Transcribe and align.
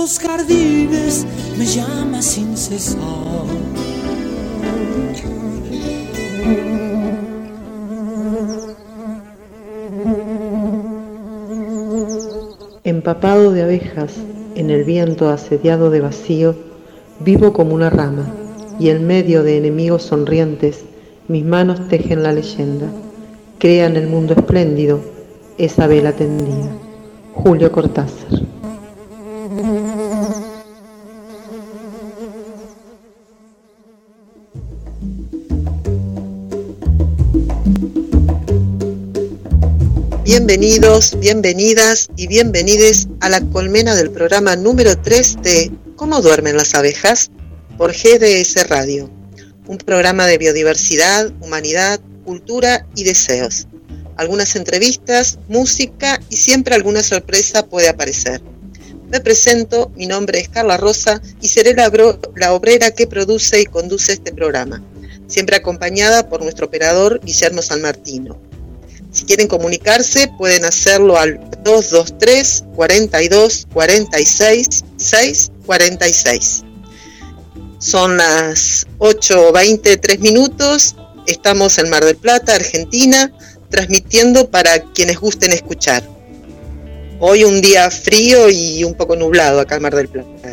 Los 0.00 0.18
jardines 0.18 1.26
me 1.58 1.66
llama 1.66 2.22
sin 2.22 2.56
cesar. 2.56 3.00
Empapado 12.82 13.52
de 13.52 13.62
abejas, 13.62 14.14
en 14.54 14.70
el 14.70 14.84
viento 14.84 15.28
asediado 15.28 15.90
de 15.90 16.00
vacío, 16.00 16.54
vivo 17.18 17.52
como 17.52 17.74
una 17.74 17.90
rama, 17.90 18.24
y 18.78 18.88
en 18.88 19.06
medio 19.06 19.42
de 19.42 19.58
enemigos 19.58 20.04
sonrientes, 20.04 20.80
mis 21.28 21.44
manos 21.44 21.88
tejen 21.88 22.22
la 22.22 22.32
leyenda. 22.32 22.86
Crean 23.58 23.96
el 23.96 24.06
mundo 24.06 24.32
espléndido, 24.32 25.00
esa 25.58 25.86
vela 25.86 26.12
tendida. 26.12 26.70
Julio 27.34 27.70
Cortázar. 27.70 28.40
Bienvenidos, 40.50 41.16
bienvenidas 41.20 42.08
y 42.16 42.26
bienvenides 42.26 43.06
a 43.20 43.28
la 43.28 43.40
colmena 43.40 43.94
del 43.94 44.10
programa 44.10 44.56
número 44.56 45.00
3 45.00 45.42
de 45.42 45.70
¿Cómo 45.94 46.20
duermen 46.20 46.56
las 46.56 46.74
abejas? 46.74 47.30
por 47.78 47.92
GDS 47.92 48.66
Radio, 48.66 49.08
un 49.68 49.78
programa 49.78 50.26
de 50.26 50.38
biodiversidad, 50.38 51.30
humanidad, 51.40 52.00
cultura 52.24 52.84
y 52.96 53.04
deseos. 53.04 53.68
Algunas 54.16 54.56
entrevistas, 54.56 55.38
música 55.46 56.20
y 56.30 56.36
siempre 56.36 56.74
alguna 56.74 57.04
sorpresa 57.04 57.66
puede 57.66 57.88
aparecer. 57.88 58.42
Me 59.08 59.20
presento, 59.20 59.92
mi 59.94 60.08
nombre 60.08 60.40
es 60.40 60.48
Carla 60.48 60.78
Rosa 60.78 61.22
y 61.40 61.46
seré 61.46 61.74
la, 61.74 61.92
la 62.34 62.52
obrera 62.54 62.90
que 62.90 63.06
produce 63.06 63.60
y 63.60 63.66
conduce 63.66 64.14
este 64.14 64.32
programa, 64.32 64.82
siempre 65.28 65.54
acompañada 65.54 66.28
por 66.28 66.42
nuestro 66.42 66.66
operador 66.66 67.20
Guillermo 67.22 67.62
San 67.62 67.82
Martino. 67.82 68.49
Quieren 69.30 69.46
comunicarse, 69.46 70.26
pueden 70.26 70.64
hacerlo 70.64 71.16
al 71.16 71.38
223 71.62 72.64
42 72.74 73.68
46 73.72 74.84
6 74.96 75.52
46. 75.66 76.64
Son 77.78 78.16
las 78.16 78.88
8.23 78.98 80.18
minutos. 80.18 80.96
Estamos 81.28 81.78
en 81.78 81.90
Mar 81.90 82.04
del 82.04 82.16
Plata, 82.16 82.56
Argentina, 82.56 83.32
transmitiendo 83.68 84.50
para 84.50 84.82
quienes 84.82 85.20
gusten 85.20 85.52
escuchar. 85.52 86.02
Hoy 87.20 87.44
un 87.44 87.60
día 87.60 87.88
frío 87.88 88.50
y 88.50 88.82
un 88.82 88.94
poco 88.94 89.14
nublado 89.14 89.60
acá 89.60 89.76
en 89.76 89.82
Mar 89.82 89.94
del 89.94 90.08
Plata. 90.08 90.49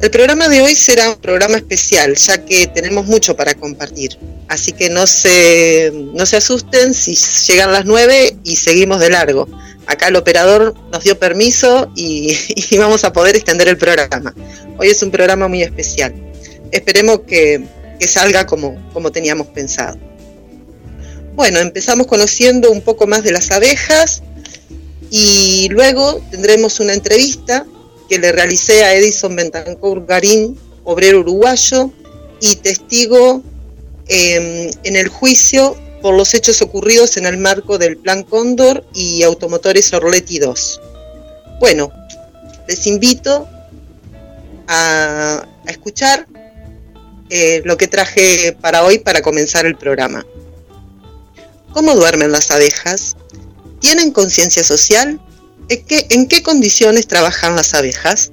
El 0.00 0.10
programa 0.10 0.48
de 0.48 0.60
hoy 0.60 0.74
será 0.74 1.10
un 1.10 1.16
programa 1.16 1.56
especial, 1.56 2.16
ya 2.16 2.44
que 2.44 2.66
tenemos 2.66 3.06
mucho 3.06 3.36
para 3.36 3.54
compartir. 3.54 4.18
Así 4.48 4.72
que 4.72 4.90
no 4.90 5.06
se, 5.06 5.92
no 5.94 6.26
se 6.26 6.36
asusten 6.36 6.92
si 6.94 7.14
llegan 7.46 7.72
las 7.72 7.84
9 7.84 8.38
y 8.44 8.56
seguimos 8.56 9.00
de 9.00 9.10
largo. 9.10 9.48
Acá 9.86 10.08
el 10.08 10.16
operador 10.16 10.74
nos 10.92 11.04
dio 11.04 11.18
permiso 11.18 11.90
y, 11.94 12.36
y 12.70 12.76
vamos 12.76 13.04
a 13.04 13.12
poder 13.12 13.36
extender 13.36 13.68
el 13.68 13.78
programa. 13.78 14.34
Hoy 14.78 14.88
es 14.88 15.02
un 15.02 15.10
programa 15.10 15.48
muy 15.48 15.62
especial. 15.62 16.14
Esperemos 16.72 17.20
que, 17.26 17.64
que 17.98 18.08
salga 18.08 18.46
como, 18.46 18.76
como 18.92 19.12
teníamos 19.12 19.46
pensado. 19.48 19.96
Bueno, 21.34 21.60
empezamos 21.60 22.06
conociendo 22.06 22.70
un 22.70 22.80
poco 22.80 23.06
más 23.06 23.22
de 23.22 23.32
las 23.32 23.50
abejas 23.50 24.22
y 25.10 25.68
luego 25.70 26.20
tendremos 26.30 26.80
una 26.80 26.92
entrevista 26.92 27.64
que 28.08 28.18
le 28.18 28.32
realicé 28.32 28.84
a 28.84 28.94
Edison 28.94 29.34
Bentancur 29.34 30.04
Garín, 30.06 30.58
obrero 30.84 31.20
uruguayo 31.20 31.90
y 32.40 32.56
testigo 32.56 33.42
eh, 34.08 34.70
en 34.82 34.96
el 34.96 35.08
juicio 35.08 35.76
por 36.02 36.14
los 36.14 36.34
hechos 36.34 36.60
ocurridos 36.60 37.16
en 37.16 37.24
el 37.26 37.38
marco 37.38 37.78
del 37.78 37.96
Plan 37.96 38.22
Cóndor 38.24 38.84
y 38.94 39.22
Automotores 39.22 39.92
Orleti 39.94 40.38
2. 40.38 40.80
Bueno, 41.60 41.90
les 42.68 42.86
invito 42.86 43.48
a, 44.66 45.46
a 45.66 45.70
escuchar 45.70 46.26
eh, 47.30 47.62
lo 47.64 47.78
que 47.78 47.88
traje 47.88 48.56
para 48.60 48.84
hoy 48.84 48.98
para 48.98 49.22
comenzar 49.22 49.64
el 49.64 49.76
programa. 49.76 50.26
¿Cómo 51.72 51.94
duermen 51.94 52.30
las 52.30 52.50
abejas? 52.50 53.16
¿Tienen 53.80 54.12
conciencia 54.12 54.62
social? 54.62 55.20
¿En 55.68 55.84
qué, 55.84 56.06
¿En 56.10 56.26
qué 56.26 56.42
condiciones 56.42 57.06
trabajan 57.06 57.56
las 57.56 57.72
abejas? 57.72 58.32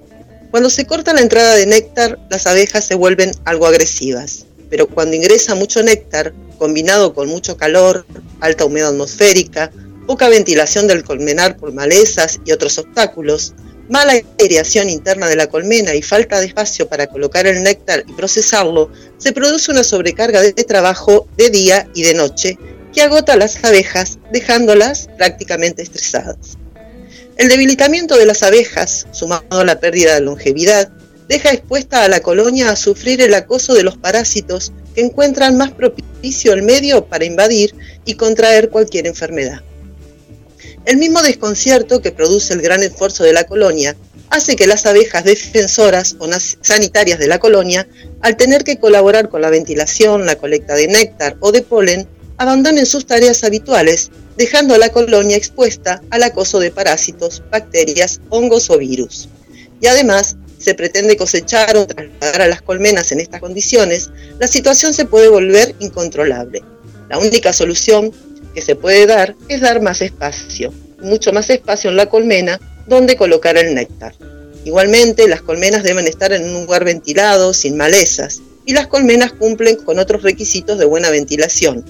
Cuando 0.52 0.70
se 0.70 0.86
corta 0.86 1.14
la 1.14 1.22
entrada 1.22 1.56
de 1.56 1.66
néctar, 1.66 2.20
las 2.30 2.46
abejas 2.46 2.86
se 2.86 2.96
vuelven 2.96 3.32
algo 3.46 3.68
agresivas, 3.68 4.46
pero 4.70 4.88
cuando 4.88 5.16
ingresa 5.16 5.56
mucho 5.56 5.82
néctar, 5.82 6.34
combinado 6.58 7.14
con 7.14 7.30
mucho 7.30 7.56
calor, 7.56 8.06
alta 8.42 8.66
humedad 8.66 8.90
atmosférica, 8.90 9.72
poca 10.08 10.28
ventilación 10.28 10.88
del 10.88 11.06
colmenar 11.06 11.56
por 11.56 11.72
malezas 11.72 12.42
y 12.44 12.52
otros 12.52 12.78
obstáculos, 12.78 13.54
mala 13.88 14.14
aireación 14.38 14.90
interna 14.90 15.30
de 15.30 15.38
la 15.38 15.48
colmena 15.48 15.96
y 15.96 16.02
falta 16.02 16.42
de 16.42 16.48
espacio 16.48 16.90
para 16.90 17.08
colocar 17.08 17.48
el 17.48 17.64
néctar 17.64 18.04
y 18.08 18.12
procesarlo, 18.12 18.92
se 19.18 19.32
produce 19.32 19.72
una 19.72 19.86
sobrecarga 19.86 20.42
de 20.42 20.52
trabajo 20.52 21.28
de 21.38 21.50
día 21.50 21.88
y 21.94 22.04
de 22.04 22.14
noche 22.14 22.58
que 22.94 23.02
agota 23.02 23.34
a 23.34 23.38
las 23.38 23.64
abejas, 23.64 24.20
dejándolas 24.34 25.08
prácticamente 25.18 25.82
estresadas. 25.82 26.58
El 27.38 27.50
debilitamiento 27.50 28.18
de 28.18 28.26
las 28.26 28.44
abejas, 28.44 29.08
sumado 29.12 29.44
a 29.50 29.66
la 29.66 29.80
pérdida 29.80 30.16
de 30.16 30.22
longevidad, 30.22 30.90
deja 31.28 31.52
expuesta 31.52 32.04
a 32.04 32.08
la 32.08 32.20
colonia 32.20 32.70
a 32.70 32.76
sufrir 32.76 33.22
el 33.22 33.34
acoso 33.34 33.74
de 33.74 33.84
los 33.84 33.98
parásitos 33.98 34.74
que 34.94 35.02
encuentran 35.02 35.58
más 35.58 35.72
propicio 35.72 36.54
el 36.54 36.62
medio 36.62 37.06
para 37.06 37.26
invadir 37.26 37.74
y 38.06 38.16
contraer 38.16 38.70
cualquier 38.70 39.08
enfermedad. 39.08 39.62
El 40.86 40.98
mismo 40.98 41.22
desconcierto 41.22 42.02
que 42.02 42.12
produce 42.12 42.54
el 42.54 42.62
gran 42.62 42.84
esfuerzo 42.84 43.24
de 43.24 43.34
la 43.34 43.46
colonia 43.46 43.96
hace 44.30 44.56
que 44.56 44.68
las 44.68 44.86
abejas 44.86 45.24
defensoras 45.24 46.16
o 46.20 46.28
sanitarias 46.62 47.20
de 47.20 47.28
la 47.28 47.40
colonia, 47.40 47.88
al 48.22 48.38
tener 48.38 48.64
que 48.64 48.80
colaborar 48.80 49.30
con 49.30 49.42
la 49.42 49.50
ventilación, 49.50 50.26
la 50.26 50.38
colecta 50.38 50.74
de 50.76 50.88
néctar 50.88 51.38
o 51.40 51.52
de 51.52 51.62
polen, 51.62 52.08
abandonen 52.38 52.86
sus 52.86 53.06
tareas 53.06 53.44
habituales, 53.44 54.10
dejando 54.42 54.74
a 54.74 54.80
la 54.80 54.90
colonia 54.90 55.38
expuesta 55.38 56.02
al 56.10 56.24
acoso 56.24 56.60
de 56.60 56.72
parásitos, 56.72 57.44
bacterias, 57.52 58.22
hongos 58.30 58.72
o 58.72 58.80
virus. 58.80 59.30
Y 59.80 59.86
además, 59.86 60.36
se 60.58 60.74
pretende 60.74 61.16
cosechar 61.16 61.78
o 61.78 61.86
trasladar 61.86 62.42
a 62.42 62.48
las 62.48 62.64
colmenas 62.64 63.12
en 63.12 63.20
estas 63.20 63.40
condiciones, 63.40 64.10
la 64.40 64.48
situación 64.48 64.96
se 64.96 65.06
puede 65.06 65.30
volver 65.30 65.76
incontrolable. 65.78 66.64
La 67.08 67.20
única 67.20 67.54
solución 67.54 68.12
que 68.56 68.64
se 68.64 68.76
puede 68.76 69.06
dar 69.06 69.36
es 69.48 69.62
dar 69.62 69.80
más 69.80 70.02
espacio, 70.02 70.74
mucho 71.04 71.32
más 71.32 71.48
espacio 71.52 71.92
en 71.92 71.98
la 71.98 72.08
colmena 72.08 72.60
donde 72.88 73.18
colocar 73.18 73.60
el 73.60 73.76
néctar. 73.76 74.16
Igualmente, 74.66 75.28
las 75.28 75.44
colmenas 75.44 75.84
deben 75.84 76.08
estar 76.08 76.34
en 76.34 76.46
un 76.46 76.66
lugar 76.66 76.84
ventilado, 76.84 77.54
sin 77.54 77.78
malezas, 77.78 78.42
y 78.66 78.74
las 78.74 78.88
colmenas 78.88 79.34
cumplen 79.34 79.76
con 79.76 80.00
otros 80.00 80.24
requisitos 80.24 80.80
de 80.80 80.86
buena 80.86 81.12
ventilación, 81.12 81.86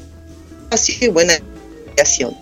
así 0.69 0.97
y 0.99 1.07
buena 1.07 1.39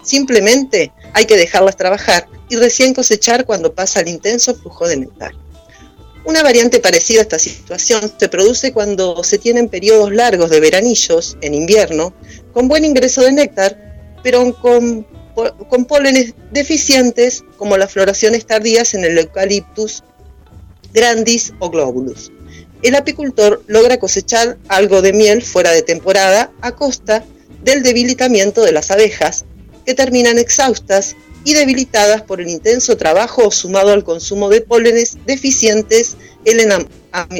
Simplemente 0.03 0.91
hay 1.13 1.25
que 1.25 1.37
dejarlas 1.37 1.77
trabajar 1.77 2.27
y 2.49 2.55
recién 2.55 2.93
cosechar 2.93 3.45
cuando 3.45 3.73
pasa 3.73 4.01
el 4.01 4.07
intenso 4.07 4.55
flujo 4.55 4.87
de 4.87 4.97
néctar. 4.97 5.31
Una 6.25 6.43
variante 6.43 6.79
parecida 6.79 7.19
a 7.19 7.23
esta 7.23 7.39
situación 7.39 8.11
se 8.17 8.29
produce 8.29 8.73
cuando 8.73 9.23
se 9.23 9.37
tienen 9.37 9.69
periodos 9.69 10.11
largos 10.11 10.49
de 10.49 10.59
veranillos 10.59 11.37
en 11.41 11.53
invierno 11.53 12.13
con 12.53 12.67
buen 12.67 12.85
ingreso 12.85 13.21
de 13.21 13.31
néctar, 13.31 14.15
pero 14.21 14.53
con, 14.59 15.07
con 15.69 15.85
pólenes 15.85 16.33
deficientes 16.51 17.43
como 17.57 17.77
las 17.77 17.93
floraciones 17.93 18.45
tardías 18.45 18.93
en 18.93 19.05
el 19.05 19.17
Eucalyptus 19.17 20.03
grandis 20.93 21.53
o 21.59 21.69
globulus. 21.69 22.31
El 22.81 22.95
apicultor 22.95 23.63
logra 23.67 23.97
cosechar 23.97 24.57
algo 24.67 25.01
de 25.01 25.13
miel 25.13 25.41
fuera 25.43 25.71
de 25.71 25.81
temporada 25.81 26.51
a 26.61 26.71
costa 26.73 27.25
del 27.61 27.83
debilitamiento 27.83 28.63
de 28.63 28.71
las 28.71 28.89
abejas, 28.89 29.45
que 29.89 29.95
terminan 29.95 30.37
exhaustas 30.37 31.15
y 31.43 31.55
debilitadas 31.55 32.21
por 32.21 32.39
el 32.39 32.47
intenso 32.47 32.95
trabajo 32.95 33.49
sumado 33.49 33.91
al 33.91 34.03
consumo 34.03 34.47
de 34.47 34.61
pólenes 34.61 35.17
deficientes 35.25 36.15
en 36.45 36.87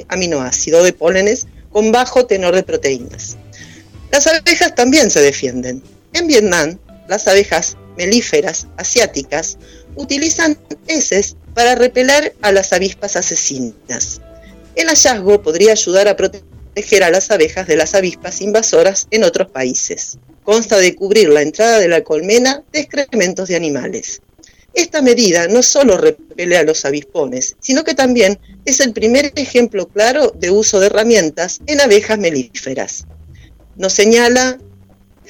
aminoácido 0.08 0.84
de 0.84 0.92
pólenes 0.92 1.46
con 1.72 1.92
bajo 1.92 2.26
tenor 2.26 2.56
de 2.56 2.64
proteínas. 2.64 3.38
Las 4.12 4.26
abejas 4.26 4.74
también 4.74 5.12
se 5.12 5.22
defienden. 5.22 5.84
En 6.14 6.26
Vietnam, 6.26 6.80
las 7.08 7.28
abejas 7.28 7.78
melíferas 7.98 8.66
asiáticas 8.78 9.60
utilizan 9.96 10.58
heces 10.88 11.36
para 11.54 11.76
repeler 11.76 12.36
a 12.42 12.52
las 12.52 12.74
avispas 12.74 13.16
asesinas. 13.16 14.22
El 14.74 14.88
hallazgo 14.88 15.44
podría 15.44 15.74
ayudar 15.74 16.08
a 16.08 16.16
proteger 16.16 17.04
a 17.04 17.12
las 17.12 17.30
abejas 17.30 17.68
de 17.68 17.76
las 17.76 17.94
avispas 17.94 18.42
invasoras 18.42 19.08
en 19.12 19.24
otros 19.24 19.52
países. 19.52 20.18
Consta 20.50 20.80
de 20.80 20.96
cubrir 20.96 21.30
la 21.30 21.44
entrada 21.44 21.78
de 21.78 21.88
la 21.88 22.04
colmena 22.04 22.64
de 22.74 22.80
excrementos 22.80 23.50
de 23.50 23.56
animales. 23.56 24.20
Esta 24.74 25.04
medida 25.04 25.48
no 25.48 25.62
solo 25.62 25.96
repele 25.96 26.58
a 26.58 26.64
los 26.64 26.86
avispones, 26.86 27.56
sino 27.60 27.84
que 27.84 27.94
también 27.94 28.40
es 28.66 28.80
el 28.80 28.92
primer 28.92 29.32
ejemplo 29.36 29.88
claro 29.90 30.34
de 30.36 30.50
uso 30.50 30.80
de 30.80 30.88
herramientas 30.88 31.60
en 31.68 31.82
abejas 31.82 32.18
melíferas. 32.18 33.06
Nos 33.76 33.94
señala 33.94 34.58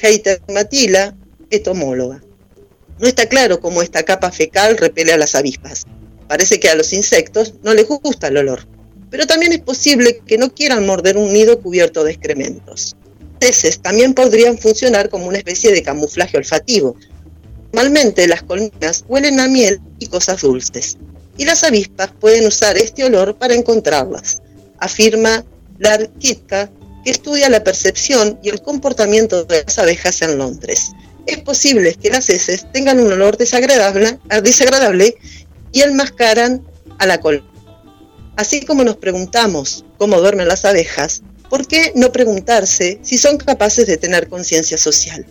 Heiter 0.02 0.42
Matila, 0.48 1.18
etomóloga. 1.50 2.24
No 2.98 3.06
está 3.06 3.26
claro 3.26 3.60
cómo 3.60 3.82
esta 3.82 4.04
capa 4.04 4.32
fecal 4.32 4.78
repele 4.78 5.12
a 5.12 5.18
las 5.18 5.36
avispas. 5.36 5.86
Parece 6.30 6.62
que 6.62 6.70
a 6.70 6.76
los 6.76 6.94
insectos 6.94 7.56
no 7.62 7.74
les 7.74 7.86
gusta 7.90 8.30
el 8.30 8.38
olor, 8.38 8.66
pero 9.10 9.28
también 9.28 9.52
es 9.52 9.60
posible 9.60 10.22
que 10.26 10.38
no 10.38 10.56
quieran 10.56 10.86
morder 10.86 11.18
un 11.18 11.34
nido 11.34 11.60
cubierto 11.60 12.06
de 12.06 12.14
excrementos. 12.14 12.96
Heces 13.40 13.82
también 13.82 14.14
podrían 14.14 14.58
funcionar 14.58 15.10
como 15.10 15.28
una 15.28 15.38
especie 15.38 15.72
de 15.72 15.84
camuflaje 15.84 16.38
olfativo. 16.38 16.96
Normalmente 17.72 18.28
las 18.28 18.44
colmenas 18.44 19.06
huelen 19.08 19.40
a 19.40 19.48
miel 19.48 19.80
y 20.00 20.08
cosas 20.08 20.42
dulces, 20.42 20.98
y 21.38 21.46
las 21.46 21.64
avispas 21.64 22.12
pueden 22.20 22.46
usar 22.48 22.78
este 22.78 23.04
olor 23.06 23.38
para 23.38 23.54
encontrarlas, 23.54 24.40
afirma 24.78 25.46
Lar 25.78 26.10
Kitka, 26.20 26.70
que 27.04 27.12
estudia 27.12 27.50
la 27.50 27.64
percepción 27.64 28.40
y 28.44 28.50
el 28.50 28.62
comportamiento 28.62 29.46
de 29.46 29.64
las 29.64 29.78
abejas 29.80 30.22
en 30.22 30.38
Londres. 30.38 30.92
Es 31.26 31.38
posible 31.38 31.96
que 31.96 32.10
las 32.10 32.30
heces 32.30 32.66
tengan 32.74 33.00
un 33.00 33.12
olor 33.12 33.38
desagradable, 33.38 34.20
desagradable 34.44 35.16
y 35.72 35.82
enmascaran 35.82 36.66
a 36.98 37.06
la 37.06 37.20
colmena. 37.20 37.48
Así 38.36 38.66
como 38.66 38.84
nos 38.84 38.98
preguntamos 38.98 39.86
cómo 39.98 40.20
duermen 40.20 40.48
las 40.48 40.66
abejas, 40.66 41.22
¿por 41.50 41.68
qué 41.68 41.92
no 41.96 42.12
preguntarse 42.12 43.00
si 43.02 43.18
son 43.18 43.38
capaces 43.38 43.88
de 43.88 43.98
tener 43.98 44.28
conciencia 44.28 44.78
social? 44.78 45.26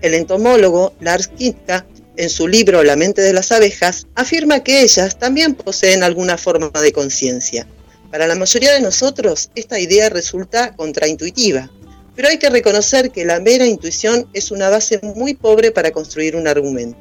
El 0.00 0.14
entomólogo 0.14 0.94
Lars 1.00 1.28
Kitka, 1.28 1.86
en 2.16 2.30
su 2.30 2.48
libro 2.48 2.82
La 2.82 2.96
mente 2.96 3.22
de 3.22 3.32
las 3.32 3.52
abejas, 3.52 4.06
afirma 4.14 4.64
que 4.64 4.82
ellas 4.82 5.18
también 5.18 5.54
poseen 5.54 6.02
alguna 6.02 6.36
forma 6.36 6.70
de 6.80 6.92
conciencia. 6.92 7.66
Para 8.10 8.26
la 8.26 8.34
mayoría 8.34 8.72
de 8.72 8.80
nosotros, 8.80 9.50
esta 9.54 9.78
idea 9.78 10.08
resulta 10.08 10.74
contraintuitiva, 10.74 11.70
pero 12.16 12.28
hay 12.28 12.38
que 12.38 12.50
reconocer 12.50 13.10
que 13.10 13.24
la 13.24 13.38
mera 13.38 13.66
intuición 13.66 14.28
es 14.32 14.50
una 14.50 14.68
base 14.70 14.98
muy 15.02 15.34
pobre 15.34 15.70
para 15.70 15.92
construir 15.92 16.34
un 16.34 16.48
argumento. 16.48 16.98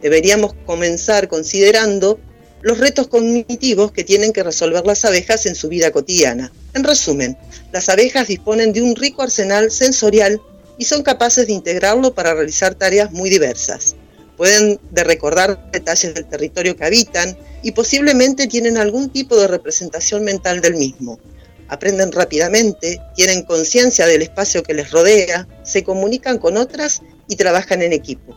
Deberíamos 0.00 0.54
comenzar 0.64 1.28
considerando 1.28 2.18
los 2.64 2.78
retos 2.78 3.08
cognitivos 3.08 3.92
que 3.92 4.04
tienen 4.04 4.32
que 4.32 4.42
resolver 4.42 4.86
las 4.86 5.04
abejas 5.04 5.44
en 5.44 5.54
su 5.54 5.68
vida 5.68 5.90
cotidiana. 5.90 6.50
En 6.72 6.82
resumen, 6.82 7.36
las 7.72 7.90
abejas 7.90 8.26
disponen 8.26 8.72
de 8.72 8.80
un 8.80 8.96
rico 8.96 9.20
arsenal 9.20 9.70
sensorial 9.70 10.40
y 10.78 10.86
son 10.86 11.02
capaces 11.02 11.46
de 11.46 11.52
integrarlo 11.52 12.14
para 12.14 12.32
realizar 12.32 12.74
tareas 12.74 13.12
muy 13.12 13.28
diversas. 13.28 13.96
Pueden 14.38 14.80
de 14.90 15.04
recordar 15.04 15.70
detalles 15.72 16.14
del 16.14 16.24
territorio 16.24 16.74
que 16.74 16.86
habitan 16.86 17.36
y 17.62 17.72
posiblemente 17.72 18.46
tienen 18.46 18.78
algún 18.78 19.10
tipo 19.10 19.36
de 19.36 19.46
representación 19.46 20.24
mental 20.24 20.62
del 20.62 20.76
mismo. 20.76 21.20
Aprenden 21.68 22.12
rápidamente, 22.12 22.98
tienen 23.14 23.42
conciencia 23.42 24.06
del 24.06 24.22
espacio 24.22 24.62
que 24.62 24.72
les 24.72 24.90
rodea, 24.90 25.46
se 25.64 25.84
comunican 25.84 26.38
con 26.38 26.56
otras 26.56 27.02
y 27.28 27.36
trabajan 27.36 27.82
en 27.82 27.92
equipo. 27.92 28.34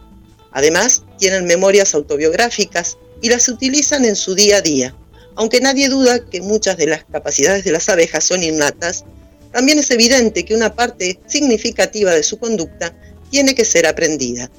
Además, 0.51 1.03
tienen 1.18 1.45
memorias 1.45 1.95
autobiográficas 1.95 2.97
y 3.21 3.29
las 3.29 3.47
utilizan 3.49 4.05
en 4.05 4.15
su 4.15 4.35
día 4.35 4.57
a 4.57 4.61
día. 4.61 4.95
Aunque 5.35 5.61
nadie 5.61 5.89
duda 5.89 6.25
que 6.25 6.41
muchas 6.41 6.77
de 6.77 6.87
las 6.87 7.03
capacidades 7.05 7.63
de 7.63 7.71
las 7.71 7.89
abejas 7.89 8.23
son 8.23 8.43
innatas, 8.43 9.05
también 9.51 9.79
es 9.79 9.91
evidente 9.91 10.45
que 10.45 10.55
una 10.55 10.73
parte 10.75 11.19
significativa 11.27 12.13
de 12.13 12.23
su 12.23 12.37
conducta 12.37 12.95
tiene 13.29 13.55
que 13.55 13.65
ser 13.65 13.85
aprendida. 13.85 14.49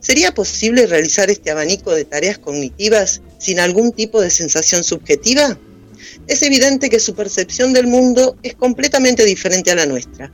¿Sería 0.00 0.32
posible 0.32 0.86
realizar 0.86 1.28
este 1.30 1.50
abanico 1.50 1.94
de 1.94 2.04
tareas 2.04 2.38
cognitivas 2.38 3.20
sin 3.38 3.58
algún 3.58 3.92
tipo 3.92 4.20
de 4.20 4.30
sensación 4.30 4.84
subjetiva? 4.84 5.58
Es 6.26 6.42
evidente 6.42 6.88
que 6.88 7.00
su 7.00 7.14
percepción 7.14 7.72
del 7.72 7.86
mundo 7.86 8.36
es 8.42 8.54
completamente 8.54 9.24
diferente 9.24 9.70
a 9.70 9.74
la 9.74 9.86
nuestra. 9.86 10.32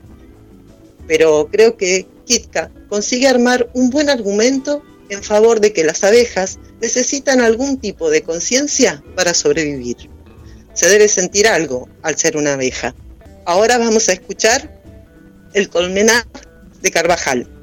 Pero 1.07 1.49
creo 1.51 1.77
que 1.77 2.07
Kitka 2.25 2.71
consigue 2.89 3.27
armar 3.27 3.69
un 3.73 3.89
buen 3.89 4.09
argumento 4.09 4.83
en 5.09 5.23
favor 5.23 5.59
de 5.59 5.73
que 5.73 5.83
las 5.83 6.03
abejas 6.03 6.59
necesitan 6.81 7.41
algún 7.41 7.79
tipo 7.79 8.09
de 8.09 8.23
conciencia 8.23 9.03
para 9.15 9.33
sobrevivir. 9.33 10.09
Se 10.73 10.89
debe 10.89 11.07
sentir 11.07 11.47
algo 11.47 11.87
al 12.01 12.17
ser 12.17 12.37
una 12.37 12.53
abeja. 12.53 12.95
Ahora 13.45 13.77
vamos 13.77 14.09
a 14.09 14.13
escuchar 14.13 14.81
el 15.53 15.69
colmenar 15.69 16.25
de 16.81 16.91
Carvajal. 16.91 17.54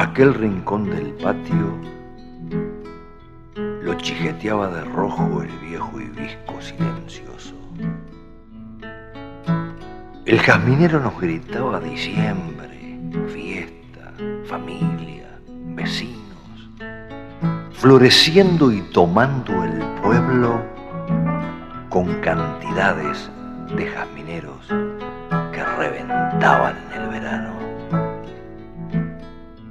Aquel 0.00 0.32
rincón 0.32 0.88
del 0.88 1.12
patio 1.22 1.76
lo 3.82 3.92
chijeteaba 3.98 4.68
de 4.68 4.82
rojo 4.84 5.42
el 5.42 5.50
viejo 5.58 6.00
y 6.00 6.04
visco 6.04 6.58
silencioso. 6.58 7.54
El 10.24 10.40
jazminero 10.40 11.00
nos 11.00 11.20
gritaba 11.20 11.80
diciembre, 11.80 12.98
fiesta, 13.28 14.14
familia, 14.46 15.38
vecinos, 15.74 16.70
floreciendo 17.72 18.72
y 18.72 18.80
tomando 18.92 19.52
el 19.64 19.82
pueblo 20.00 20.62
con 21.90 22.06
cantidades 22.22 23.30
de 23.76 23.86
jazmineros 23.86 24.66
que 25.52 25.62
reventaban 25.62 26.74
en 26.86 27.02
el 27.02 27.08
verano 27.10 27.59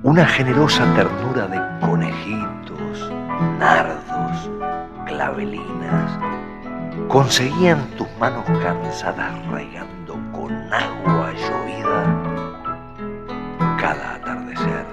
una 0.04 0.26
generosa 0.26 0.86
ternura 0.96 1.48
de 1.48 1.86
conejitos, 1.86 3.12
nardos, 3.60 4.50
clavelinas, 5.06 6.18
conseguían 7.10 7.86
tus 7.98 8.08
manos 8.18 8.46
cansadas 8.64 9.34
regando 9.48 10.14
con 10.32 10.54
agua 10.72 11.34
llovida 11.34 12.06
cada 13.78 14.16
atardecer. 14.16 14.86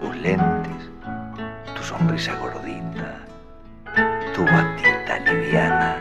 Tus 0.00 0.16
lentes, 0.16 0.90
tu 1.76 1.82
sonrisa 1.84 2.34
gordita, 2.34 3.18
tu 4.34 4.44
batita 4.44 5.20
liviana 5.24 5.96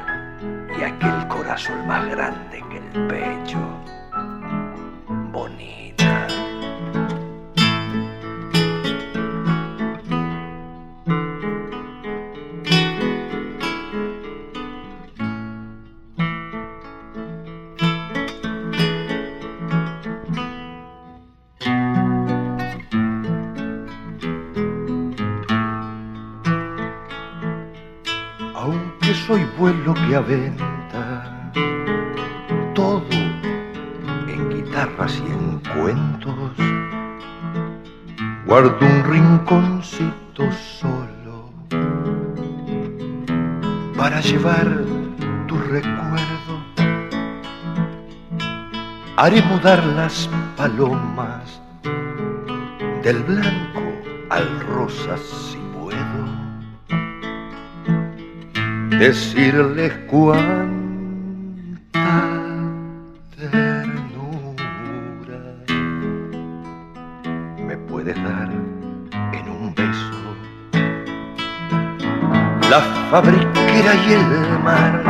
y 0.79 0.83
aquel 0.83 1.27
corazón 1.27 1.86
más 1.88 2.07
grande 2.07 2.63
que 2.71 2.77
el 2.77 3.07
pecho. 3.07 3.59
Vuelo 5.31 5.78
que 30.10 30.16
aventa 30.16 31.51
todo 32.74 33.06
en 34.28 34.50
guitarras 34.50 35.22
y 35.24 35.32
en 35.32 35.60
cuentos. 35.60 36.51
Guardo 38.48 38.75
un 38.82 39.04
rinconcito 39.04 40.51
solo 40.80 41.51
para 43.96 44.20
llevar 44.22 44.68
tu 45.48 45.60
recuerdo 45.60 46.54
haré 49.18 49.44
mudar 49.44 49.84
las 49.86 50.28
palomas 50.58 51.62
del 53.04 53.22
blanco 53.24 53.82
al 54.32 54.60
rosa 54.62 55.18
decirles 59.00 59.94
cuánta 60.08 60.60
ternura 63.39 64.84
me 67.65 67.77
puedes 67.77 68.15
dar 68.22 68.50
en 69.32 69.50
un 69.50 69.74
beso. 69.74 70.20
La 72.70 72.82
fabriquera 73.10 73.96
y 74.06 74.13
el 74.20 74.60
mar 74.65 75.01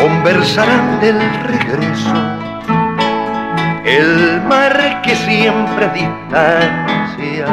conversarán 0.00 1.00
del 1.00 1.20
regreso. 1.44 2.16
El 3.84 4.40
mar 4.48 5.02
que 5.02 5.14
siempre 5.16 5.90
distancia 5.90 7.46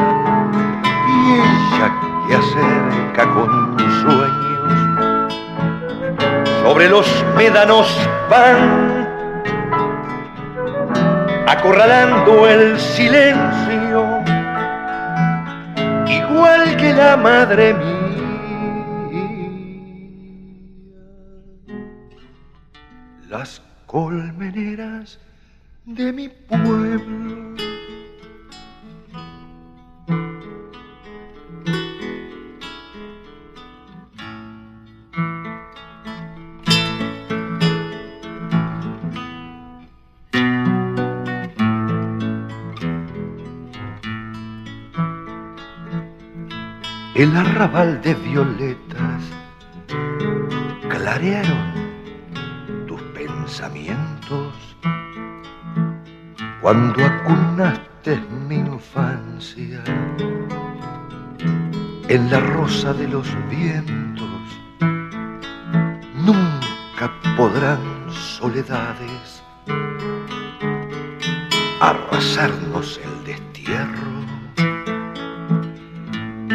y 1.09 1.33
ella 1.33 1.91
que 2.27 2.35
con 3.25 3.77
sueños. 4.01 4.73
Sobre 6.61 6.87
los 6.87 7.07
médanos 7.35 7.87
van 8.29 9.07
acorralando 11.47 12.47
el 12.47 12.79
silencio. 12.79 14.23
Igual 16.07 16.77
que 16.77 16.93
la 16.93 17.17
madre 17.17 17.73
mía 17.73 17.96
arrabal 47.57 47.99
de 48.03 48.13
violetas 48.13 49.23
clarearon 50.89 51.73
tus 52.85 53.01
pensamientos 53.17 54.53
cuando 56.61 57.03
acunaste 57.03 58.21
mi 58.47 58.57
infancia 58.57 59.83
en 62.07 62.29
la 62.29 62.39
rosa 62.41 62.93
de 62.93 63.07
los 63.07 63.27
vientos. 63.49 64.43
Nunca 66.13 67.11
podrán 67.35 67.81
soledades 68.11 69.41
arrasarnos 71.81 72.99
el 73.03 73.23
destierro, 73.23 74.16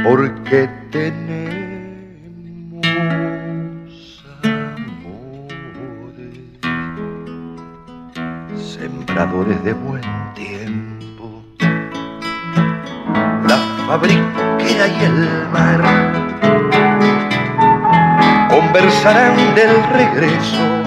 porque 0.03 0.69
tenemos 0.91 1.23
amores 4.43 6.39
sembradores 8.57 9.63
de 9.63 9.73
buen 9.75 10.03
tiempo. 10.35 11.43
La 13.47 13.59
fabriquera 13.87 14.89
y 14.89 15.05
el 15.05 15.49
mar 15.53 15.81
conversarán 18.51 19.55
del 19.55 19.83
regreso. 19.93 20.83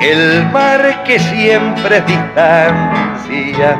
El 0.00 0.50
mar 0.50 1.04
que 1.04 1.20
siempre 1.20 1.98
es 1.98 2.06
distancia 2.06 3.78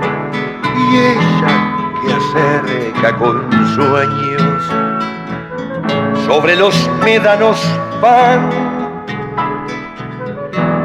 y 0.76 0.96
ella 0.96 1.69
que 2.02 2.12
acerca 2.12 3.16
con 3.16 3.50
sueños 3.74 4.64
sobre 6.26 6.56
los 6.56 6.74
médanos 7.04 7.60
van 8.00 8.48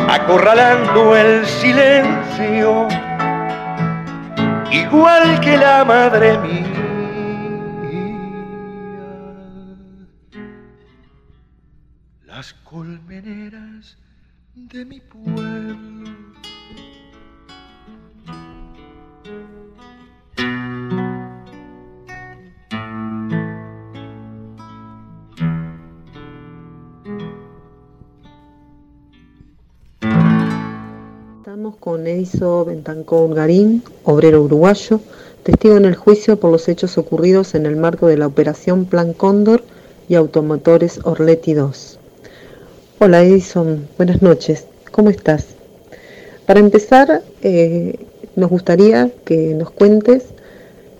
acorralando 0.09 1.15
el 1.15 1.45
silencio, 1.45 2.87
igual 4.71 5.39
que 5.39 5.57
la 5.57 5.85
madre 5.85 6.37
mía. 6.39 6.81
Las 12.25 12.53
colmeneras 12.63 13.97
de 14.55 14.85
mi 14.85 14.99
pueblo. 14.99 16.15
Con 31.79 32.07
Edison 32.07 32.65
Bentancón 32.65 33.33
Garín, 33.33 33.83
obrero 34.03 34.41
uruguayo, 34.43 34.99
testigo 35.43 35.77
en 35.77 35.85
el 35.85 35.95
juicio 35.95 36.39
por 36.39 36.51
los 36.51 36.67
hechos 36.67 36.97
ocurridos 36.97 37.55
en 37.55 37.65
el 37.65 37.75
marco 37.75 38.07
de 38.07 38.17
la 38.17 38.27
operación 38.27 38.85
Plan 38.85 39.13
Cóndor 39.13 39.63
y 40.09 40.15
Automotores 40.15 40.99
Orletti 41.03 41.53
2. 41.53 41.99
Hola 42.99 43.23
Edison, 43.23 43.87
buenas 43.97 44.21
noches, 44.21 44.65
¿cómo 44.91 45.09
estás? 45.09 45.47
Para 46.45 46.59
empezar, 46.59 47.23
eh, 47.41 47.99
nos 48.35 48.49
gustaría 48.49 49.11
que 49.23 49.53
nos 49.53 49.71
cuentes 49.71 50.23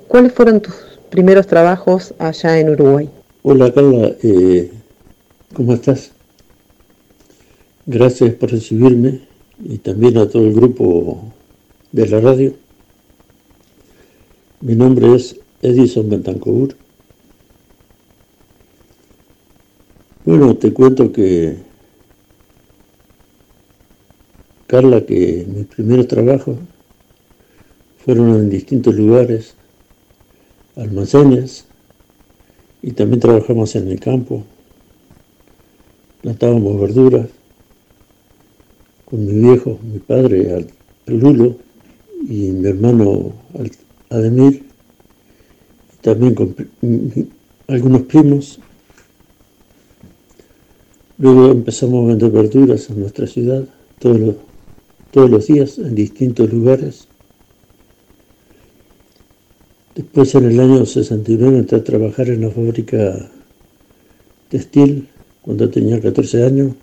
cuáles 0.08 0.34
fueron 0.34 0.62
tus 0.62 0.76
primeros 1.10 1.48
trabajos 1.48 2.14
allá 2.20 2.60
en 2.60 2.70
Uruguay. 2.70 3.10
Hola 3.44 3.74
Carla, 3.74 4.12
eh, 4.24 4.72
¿cómo 5.54 5.74
estás? 5.74 6.12
Gracias 7.86 8.34
por 8.36 8.52
recibirme 8.52 9.35
y 9.64 9.78
también 9.78 10.18
a 10.18 10.28
todo 10.28 10.46
el 10.46 10.54
grupo 10.54 11.32
de 11.92 12.08
la 12.08 12.20
radio. 12.20 12.54
Mi 14.62 14.76
nombre 14.76 15.16
es 15.16 15.40
Edison 15.62 16.10
Bentancur. 16.10 16.76
Bueno, 20.26 20.56
te 20.58 20.74
cuento 20.74 21.12
que, 21.12 21.58
Carla, 24.66 25.06
que 25.06 25.46
mis 25.48 25.68
primeros 25.68 26.08
trabajos 26.08 26.58
fueron 28.04 28.32
en 28.32 28.50
distintos 28.50 28.96
lugares, 28.96 29.56
almacenes, 30.76 31.66
y 32.82 32.92
también 32.92 33.20
trabajamos 33.20 33.76
en 33.76 33.88
el 33.90 34.00
campo, 34.00 34.44
plantábamos 36.22 36.80
verduras 36.80 37.35
con 39.06 39.26
mi 39.26 39.34
viejo, 39.34 39.80
mi 39.84 40.00
padre, 40.00 40.54
Al- 40.54 40.68
Lulo, 41.08 41.56
y 42.28 42.50
mi 42.52 42.68
hermano 42.68 43.34
Al- 43.58 43.72
Ademir, 44.10 44.64
también 46.02 46.34
con 46.36 46.56
mi- 46.82 47.28
algunos 47.68 48.02
primos. 48.04 48.60
Luego 51.18 51.52
empezamos 51.52 52.04
a 52.04 52.08
vender 52.10 52.32
verduras 52.32 52.90
en 52.90 53.00
nuestra 53.00 53.26
ciudad 53.28 53.64
todos 54.00 54.20
los, 54.20 54.36
todos 55.12 55.30
los 55.30 55.48
días 55.48 55.78
en 55.78 55.96
distintos 55.96 56.52
lugares. 56.52 57.08
Después 59.96 60.36
en 60.36 60.46
el 60.46 60.60
año 60.60 60.86
69 60.86 61.58
entré 61.60 61.78
a 61.78 61.84
trabajar 61.84 62.30
en 62.30 62.42
la 62.42 62.50
fábrica 62.50 63.32
textil 64.50 65.08
cuando 65.42 65.70
tenía 65.70 66.02
14 66.02 66.44
años. 66.44 66.74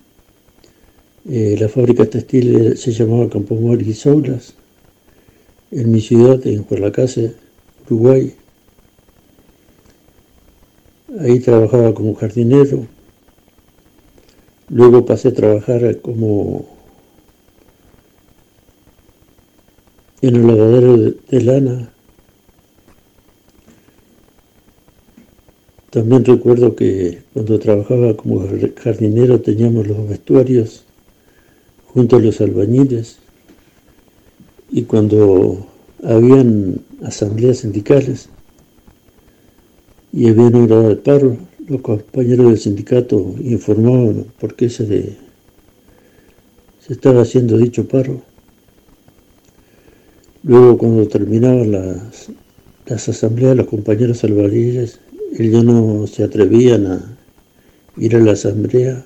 Eh, 1.25 1.55
la 1.57 1.69
fábrica 1.69 2.05
textil 2.05 2.77
se 2.77 2.91
llamaba 2.91 3.29
Campo 3.29 3.55
Mori 3.55 3.85
y 3.89 3.93
en 5.71 5.91
mi 5.91 6.01
ciudad, 6.01 6.45
en 6.45 6.63
Juarlacase, 6.63 7.33
Uruguay. 7.85 8.33
Ahí 11.19 11.39
trabajaba 11.39 11.93
como 11.93 12.13
jardinero. 12.15 12.87
Luego 14.67 15.05
pasé 15.05 15.29
a 15.29 15.33
trabajar 15.33 16.01
como 16.01 16.65
en 20.21 20.35
el 20.35 20.47
lavadero 20.47 20.97
de, 20.97 21.15
de 21.29 21.41
lana. 21.41 21.89
También 25.89 26.25
recuerdo 26.25 26.75
que 26.75 27.21
cuando 27.33 27.59
trabajaba 27.59 28.17
como 28.17 28.45
jardinero 28.75 29.39
teníamos 29.41 29.87
los 29.87 30.09
vestuarios 30.09 30.85
junto 31.93 32.15
a 32.15 32.19
los 32.19 32.41
albañiles 32.41 33.17
y 34.71 34.83
cuando 34.83 35.67
habían 36.03 36.81
asambleas 37.03 37.59
sindicales 37.59 38.29
y 40.11 40.27
había 40.27 40.45
una 40.45 40.77
hora 40.77 40.89
de 40.89 40.95
paro, 40.95 41.37
los 41.67 41.81
compañeros 41.81 42.47
del 42.47 42.59
sindicato 42.59 43.35
informaban 43.39 44.25
por 44.39 44.55
qué 44.55 44.69
se, 44.69 44.85
se 44.85 46.93
estaba 46.93 47.21
haciendo 47.21 47.57
dicho 47.57 47.87
paro. 47.87 48.21
Luego, 50.43 50.77
cuando 50.77 51.07
terminaban 51.07 51.71
las, 51.71 52.29
las 52.85 53.07
asambleas, 53.07 53.55
los 53.55 53.67
compañeros 53.67 54.23
albañiles, 54.23 54.99
ellos 55.37 55.63
no 55.63 56.05
se 56.05 56.23
atrevían 56.23 56.87
a 56.87 57.17
ir 57.97 58.15
a 58.15 58.19
la 58.19 58.33
asamblea 58.33 59.05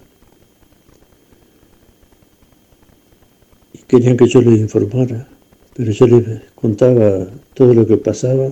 querían 3.88 4.17
que 4.17 4.27
yo 4.27 4.41
les 4.41 4.60
informara, 4.60 5.27
pero 5.75 5.91
yo 5.91 6.08
les 6.08 6.41
contaba 6.56 7.27
todo 7.53 7.74
lo 7.74 7.86
que 7.88 7.98
pasaba 7.98 8.51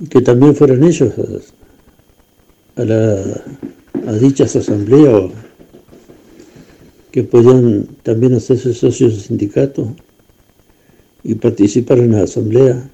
y 0.00 0.06
que 0.06 0.20
también 0.20 0.54
fueran 0.54 0.82
ellos 0.82 1.12
a, 2.76 4.12
dichas 4.18 4.56
asambleas 4.56 5.30
que 7.12 7.22
podían 7.22 7.86
también 8.02 8.34
hacerse 8.34 8.74
socios 8.74 9.12
del 9.12 9.22
sindicato 9.22 9.94
y 11.22 11.36
participar 11.36 11.98
en 11.98 12.12
la 12.12 12.24
asamblea. 12.24 12.90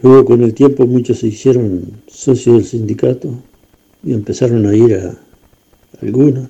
Luego 0.00 0.24
con 0.24 0.42
el 0.42 0.54
tiempo 0.54 0.86
muchos 0.86 1.18
se 1.18 1.26
hicieron 1.26 2.00
socios 2.06 2.56
del 2.56 2.64
sindicato 2.64 3.34
y 4.02 4.14
empezaron 4.14 4.64
a 4.66 4.74
ir 4.74 4.94
a, 4.94 5.18
algunos, 6.00 6.48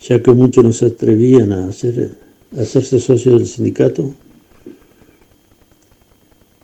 ya 0.00 0.22
que 0.22 0.32
muchos 0.32 0.64
no 0.64 0.72
se 0.72 0.86
atrevían 0.86 1.52
a, 1.52 1.68
hacer, 1.68 2.16
a 2.56 2.60
hacerse 2.60 3.00
socios 3.00 3.38
del 3.38 3.46
sindicato 3.46 4.14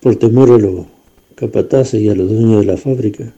por 0.00 0.16
temor 0.16 0.50
a 0.50 0.58
los 0.58 0.86
capataces 1.34 2.00
y 2.00 2.08
a 2.08 2.14
los 2.14 2.28
dueños 2.28 2.60
de 2.60 2.72
la 2.72 2.76
fábrica. 2.76 3.32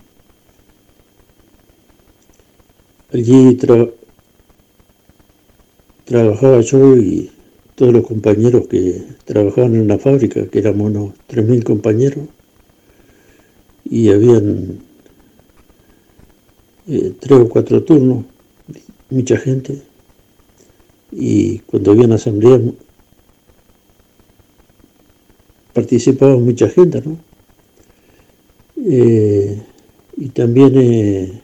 Allí 3.13 3.57
trabajaba 6.05 6.61
yo 6.61 6.97
y 6.97 7.31
todos 7.75 7.93
los 7.93 8.07
compañeros 8.07 8.67
que 8.69 9.03
trabajaban 9.25 9.75
en 9.75 9.89
la 9.89 9.99
fábrica, 9.99 10.47
que 10.47 10.59
éramos 10.59 10.91
unos 10.91 11.13
3.000 11.29 11.63
compañeros, 11.65 12.27
y 13.85 14.11
habían 14.11 14.79
eh, 16.87 17.13
tres 17.21 17.41
o 17.41 17.49
cuatro 17.49 17.83
turnos, 17.83 18.25
mucha 19.15 19.37
gente, 19.39 19.81
y 21.13 21.61
cuando 21.61 21.93
había 21.93 22.07
una 22.07 22.17
asamblea 22.17 22.61
participaba 25.73 26.37
mucha 26.37 26.69
gente, 26.69 27.03
¿no? 27.05 27.19
Eh, 28.87 29.63
y 30.17 30.29
también 30.29 30.73
eh, 30.77 31.41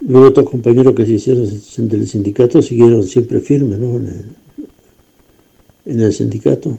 luego 0.00 0.28
otros 0.28 0.50
compañeros 0.50 0.94
que 0.94 1.06
se 1.06 1.12
hicieron 1.12 1.48
del 1.88 2.08
sindicato 2.08 2.62
siguieron 2.62 3.04
siempre 3.04 3.40
firmes 3.40 3.78
¿no? 3.78 3.96
en, 5.86 6.00
el, 6.00 6.12
sindicato. 6.12 6.78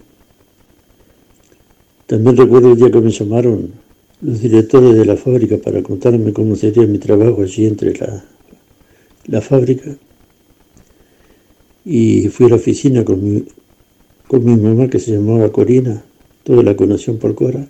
También 2.08 2.38
recuerdo 2.38 2.72
el 2.72 2.78
día 2.78 2.92
que 2.92 3.02
me 3.02 3.12
llamaron 3.12 3.72
los 4.26 4.42
directores 4.42 4.96
de 4.96 5.06
la 5.06 5.18
fábrica 5.18 5.58
para 5.58 5.84
contarme 5.84 6.34
cómo 6.34 6.56
sería 6.56 6.88
mi 6.88 6.98
trabajo 6.98 7.44
allí 7.44 7.68
entre 7.68 7.94
la, 7.94 8.26
la 9.28 9.40
fábrica. 9.40 9.96
Y 11.86 12.28
fui 12.30 12.48
a 12.48 12.50
la 12.50 12.56
oficina 12.56 13.06
con 13.06 13.24
mi, 13.24 13.46
con 14.28 14.44
mi 14.44 14.56
mamá 14.56 14.90
que 14.90 15.00
se 15.00 15.12
llamaba 15.12 15.52
Corina, 15.52 16.04
toda 16.44 16.64
la 16.64 16.76
conoció 16.76 17.20
por 17.20 17.36
Cora. 17.36 17.68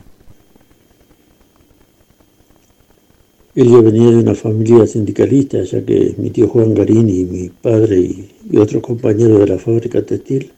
Ella 3.53 3.81
venía 3.81 4.11
de 4.11 4.17
una 4.17 4.35
familia 4.35 4.87
sindicalista, 4.87 5.61
ya 5.61 5.83
que 5.85 6.15
mi 6.17 6.29
tío 6.29 6.47
Juan 6.47 6.73
Garini, 6.73 7.25
mi 7.25 7.49
padre 7.49 7.99
y, 7.99 8.29
otros 8.57 8.81
compañeros 8.81 9.39
de 9.39 9.47
la 9.47 9.57
fábrica 9.57 10.05
textil 10.05 10.51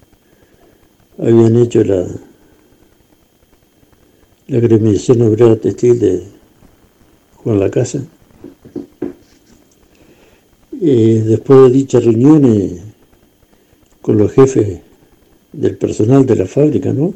habían 1.18 1.56
hecho 1.56 1.84
la, 1.84 2.06
la 4.48 4.60
gremiación 4.60 5.22
obrera 5.24 5.58
textil 5.58 6.00
de 6.00 6.24
Juan 7.36 7.60
La 7.60 7.70
Casa. 7.70 8.04
Eh, 10.82 11.24
después 11.26 11.64
de 11.64 11.70
dicha 11.72 12.00
reunión 12.00 12.46
eh, 12.46 12.82
con 14.02 14.18
los 14.18 14.32
jefes 14.32 14.80
del 15.52 15.76
personal 15.78 16.26
de 16.26 16.36
la 16.36 16.46
fábrica, 16.46 16.94
¿no? 16.94 17.14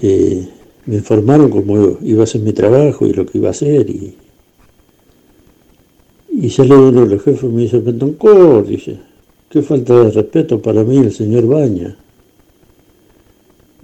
Eh, 0.00 0.48
me 0.86 0.96
informaron 0.96 1.50
cómo 1.50 1.98
iba 2.02 2.24
a 2.24 2.26
ser 2.26 2.40
mi 2.40 2.52
trabajo 2.52 3.06
y 3.06 3.12
lo 3.12 3.26
que 3.26 3.38
iba 3.38 3.48
a 3.48 3.50
hacer 3.50 3.88
y, 3.90 4.14
y 6.30 6.50
salió 6.50 6.88
uno 6.88 7.04
de 7.04 7.14
los 7.14 7.22
jefes 7.22 7.44
y 7.44 7.52
me 7.52 7.62
dice, 7.62 7.78
Betancor, 7.80 8.66
dice, 8.66 8.98
qué 9.50 9.62
falta 9.62 10.04
de 10.04 10.10
respeto 10.10 10.62
para 10.62 10.82
mí 10.84 10.98
el 10.98 11.12
señor 11.12 11.46
Baña. 11.46 11.96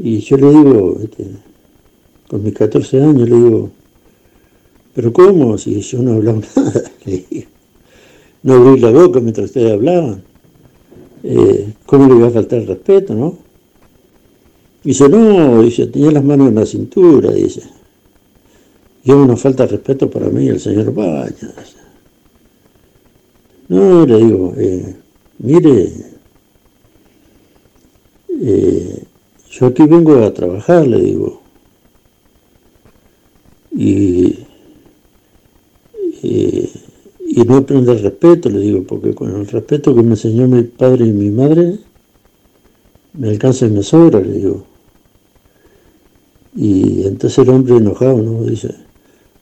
Y 0.02 0.20
yo 0.20 0.38
le 0.38 0.48
digo, 0.48 0.98
este, 1.02 1.26
con 2.26 2.42
mis 2.42 2.54
14 2.54 3.02
años, 3.02 3.28
le 3.28 3.36
digo, 3.36 3.70
pero 4.94 5.12
¿cómo? 5.12 5.58
Si 5.58 5.78
yo 5.80 6.02
no 6.02 6.14
hablaba 6.14 6.40
nada, 6.56 6.82
le 7.04 7.26
digo, 7.30 7.46
no 8.42 8.54
abrí 8.54 8.80
la 8.80 8.90
boca 8.90 9.20
mientras 9.20 9.46
ustedes 9.46 9.72
hablaban. 9.72 10.22
Eh, 11.22 11.74
¿cómo 11.84 12.08
le 12.08 12.16
iba 12.16 12.28
a 12.28 12.30
faltar 12.30 12.62
respeto, 12.62 13.14
no? 13.14 13.36
Dice, 14.82 15.06
no, 15.10 15.60
dice, 15.62 15.86
tenía 15.88 16.12
las 16.12 16.24
manos 16.24 16.48
en 16.48 16.54
la 16.54 16.64
cintura, 16.64 17.30
dice. 17.32 17.62
Y 19.04 19.12
una 19.12 19.36
falta 19.36 19.66
respeto 19.66 20.08
para 20.08 20.30
mí, 20.30 20.48
el 20.48 20.60
señor 20.60 20.94
Baña. 20.94 21.54
No, 23.68 24.06
le 24.06 24.16
digo, 24.16 24.54
eh, 24.56 24.96
mire, 25.38 25.92
eh, 28.40 29.04
yo 29.50 29.66
aquí 29.66 29.84
vengo 29.84 30.24
a 30.24 30.32
trabajar, 30.32 30.86
le 30.86 31.00
digo. 31.00 31.40
Y 33.72 34.38
y 37.30 37.44
no 37.44 37.58
aprender 37.58 38.02
respeto, 38.02 38.50
le 38.50 38.58
digo, 38.58 38.82
porque 38.82 39.14
con 39.14 39.34
el 39.34 39.46
respeto 39.46 39.94
que 39.94 40.02
me 40.02 40.10
enseñó 40.10 40.48
mi 40.48 40.64
padre 40.64 41.06
y 41.06 41.12
mi 41.12 41.30
madre, 41.30 41.78
me 43.14 43.28
alcanza 43.28 43.66
y 43.66 43.70
me 43.70 43.84
sobra, 43.84 44.20
le 44.20 44.32
digo. 44.32 44.64
Y 46.56 47.06
entonces 47.06 47.38
el 47.38 47.50
hombre 47.50 47.76
enojado, 47.76 48.20
¿no? 48.20 48.42
Dice, 48.42 48.74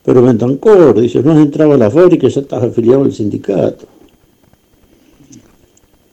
pero 0.05 0.23
Bentancor, 0.23 1.01
dice, 1.01 1.23
no 1.23 1.33
has 1.33 1.39
entrado 1.39 1.73
a 1.73 1.79
la 1.79 1.91
fábrica 1.91 2.29
ya 2.29 2.41
estás 2.41 2.63
afiliado 2.63 3.05
al 3.05 3.13
sindicato. 3.13 3.87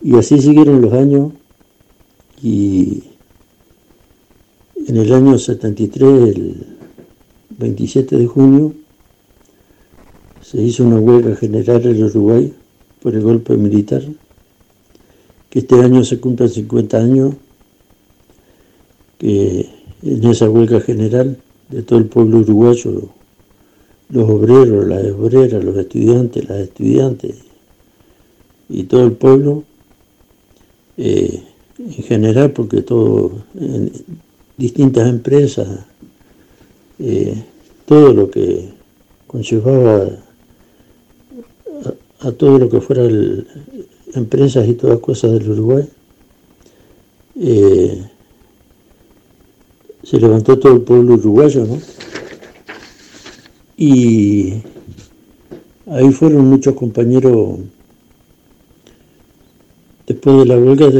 Y 0.01 0.15
así 0.15 0.41
siguieron 0.41 0.81
los 0.81 0.93
años 0.93 1.33
y 2.41 3.03
en 4.87 4.97
el 4.97 5.13
año 5.13 5.37
73, 5.37 6.35
el 6.35 6.65
27 7.57 8.17
de 8.17 8.27
junio, 8.27 8.73
se 10.41 10.61
hizo 10.61 10.83
una 10.83 10.99
huelga 10.99 11.35
general 11.35 11.85
en 11.85 12.03
Uruguay 12.03 12.53
por 13.01 13.15
el 13.15 13.21
golpe 13.21 13.57
militar, 13.57 14.03
que 15.49 15.59
este 15.59 15.81
año 15.81 16.03
se 16.03 16.19
cumplen 16.19 16.49
50 16.49 16.97
años, 16.97 17.33
que 19.17 19.69
en 20.03 20.23
esa 20.25 20.49
huelga 20.49 20.81
general 20.81 21.37
de 21.69 21.81
todo 21.81 21.97
el 21.97 22.05
pueblo 22.05 22.39
uruguayo, 22.39 23.09
los 24.09 24.29
obreros, 24.29 24.85
las 24.85 25.03
obreras, 25.13 25.63
los 25.63 25.75
estudiantes, 25.77 26.47
las 26.47 26.59
estudiantes 26.59 27.37
y 28.69 28.83
todo 28.83 29.05
el 29.05 29.13
pueblo, 29.13 29.63
eh, 30.97 31.41
en 31.79 32.03
general, 32.03 32.51
porque 32.51 32.81
todo, 32.81 33.31
distintas 34.57 35.07
empresas, 35.09 35.67
eh, 36.99 37.43
todo 37.85 38.13
lo 38.13 38.29
que 38.29 38.69
conllevaba 39.27 40.07
a 42.19 42.31
todo 42.31 42.57
lo 42.57 42.69
que 42.69 42.81
fuera 42.81 43.03
empresas 44.13 44.67
y 44.67 44.73
todas 44.73 44.99
cosas 44.99 45.33
del 45.33 45.51
Uruguay. 45.51 45.87
Eh, 47.37 48.03
se 50.03 50.19
levantó 50.19 50.57
todo 50.57 50.73
el 50.73 50.81
pueblo 50.81 51.15
uruguayo, 51.15 51.65
¿no? 51.65 51.79
Y 53.77 54.53
ahí 55.87 56.11
fueron 56.11 56.45
muchos 56.45 56.75
compañeros, 56.75 57.59
después 60.07 60.37
de 60.37 60.45
la 60.45 60.57
huelga, 60.57 60.91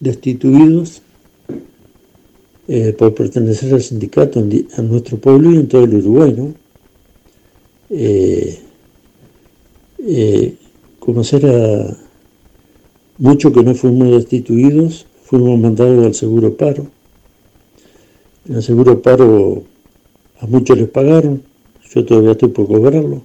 destituidos 0.00 1.02
eh, 2.72 2.92
por 2.92 3.12
pertenecer 3.12 3.74
al 3.74 3.82
sindicato, 3.82 4.38
a 4.38 4.82
nuestro 4.82 5.16
pueblo 5.16 5.50
y 5.50 5.56
en 5.56 5.66
todo 5.66 5.82
el 5.82 5.94
Uruguay, 5.96 6.32
¿no? 6.38 6.54
Eh, 7.90 8.60
eh, 9.98 10.54
como 11.00 11.22
era 11.22 11.96
mucho 13.18 13.52
que 13.52 13.64
no 13.64 13.74
fuimos 13.74 14.12
destituidos, 14.12 15.04
fuimos 15.24 15.58
mandados 15.58 16.06
al 16.06 16.14
seguro 16.14 16.56
paro. 16.56 16.86
En 18.48 18.54
el 18.54 18.62
seguro 18.62 19.02
paro 19.02 19.64
a 20.38 20.46
muchos 20.46 20.78
les 20.78 20.88
pagaron, 20.90 21.42
yo 21.92 22.04
todavía 22.04 22.30
estoy 22.30 22.50
por 22.50 22.68
cobrarlo. 22.68 23.22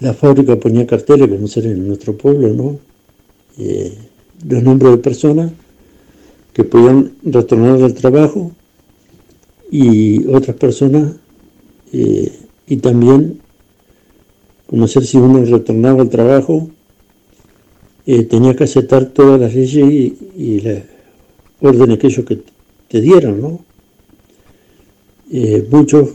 La 0.00 0.14
fábrica 0.14 0.56
ponía 0.56 0.86
carteles, 0.86 1.28
como 1.28 1.46
en 1.66 1.88
nuestro 1.88 2.16
pueblo, 2.16 2.48
¿no? 2.54 2.78
Los 4.48 4.62
nombres 4.62 4.92
de 4.92 4.98
personas 4.98 5.52
que 6.52 6.64
podían 6.64 7.12
retornar 7.24 7.82
al 7.82 7.94
trabajo 7.94 8.52
y 9.70 10.26
otras 10.28 10.56
personas, 10.56 11.16
eh, 11.92 12.32
y 12.66 12.76
también 12.76 13.40
conocer 14.66 15.04
si 15.04 15.16
uno 15.16 15.44
retornaba 15.44 16.02
al 16.02 16.10
trabajo, 16.10 16.70
eh, 18.06 18.24
tenía 18.24 18.54
que 18.54 18.64
aceptar 18.64 19.06
todas 19.06 19.40
las 19.40 19.54
leyes 19.54 20.14
y, 20.36 20.60
las 20.60 20.82
órdenes 21.60 21.98
que 21.98 22.06
ellos 22.08 22.26
que 22.26 22.40
te 22.88 23.00
dieron, 23.00 23.40
¿no? 23.40 23.60
muchos, 25.70 26.10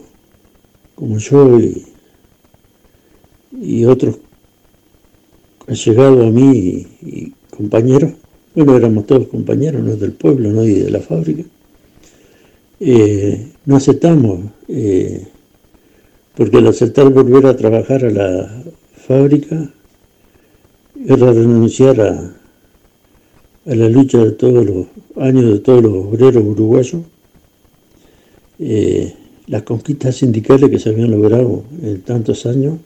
como 0.96 1.18
yo 1.18 1.60
y, 1.60 1.86
y 3.62 3.86
otros 3.86 4.20
han 5.68 5.76
llegado 5.76 6.26
a 6.26 6.32
mí 6.32 6.88
y, 7.02 7.34
compañeros, 7.60 8.14
bueno, 8.56 8.78
éramos 8.78 9.06
todos 9.06 9.28
compañeros, 9.28 9.84
no 9.84 9.94
del 9.98 10.14
pueblo, 10.14 10.50
no 10.50 10.62
de 10.62 10.90
la 10.90 11.02
fábrica, 11.02 11.44
eh, 12.80 13.52
no 13.66 13.76
aceptamos, 13.76 14.50
eh, 14.70 15.28
porque 16.38 16.56
al 16.56 16.68
aceptar 16.68 17.10
volver 17.10 17.46
a 17.48 17.58
trabajar 17.58 18.06
a 18.06 18.12
la 18.12 18.64
fábrica 19.06 19.74
era 21.06 21.34
renunciar 21.34 22.00
a, 22.00 22.36
la 23.66 23.90
lucha 23.90 24.20
de 24.20 24.32
todos 24.32 24.66
los 24.66 24.88
años 25.18 25.52
de 25.52 25.60
todos 25.60 25.84
los 25.84 25.94
obreros 25.94 26.44
uruguayos, 26.44 27.02
eh, 28.60 29.14
las 29.48 29.64
conquistas 29.64 30.16
sindicales 30.16 30.70
que 30.70 30.80
se 30.80 30.92
habían 30.92 31.12
logrado 31.12 31.66
en 31.84 32.02
tantos 32.04 32.46
años, 32.46 32.78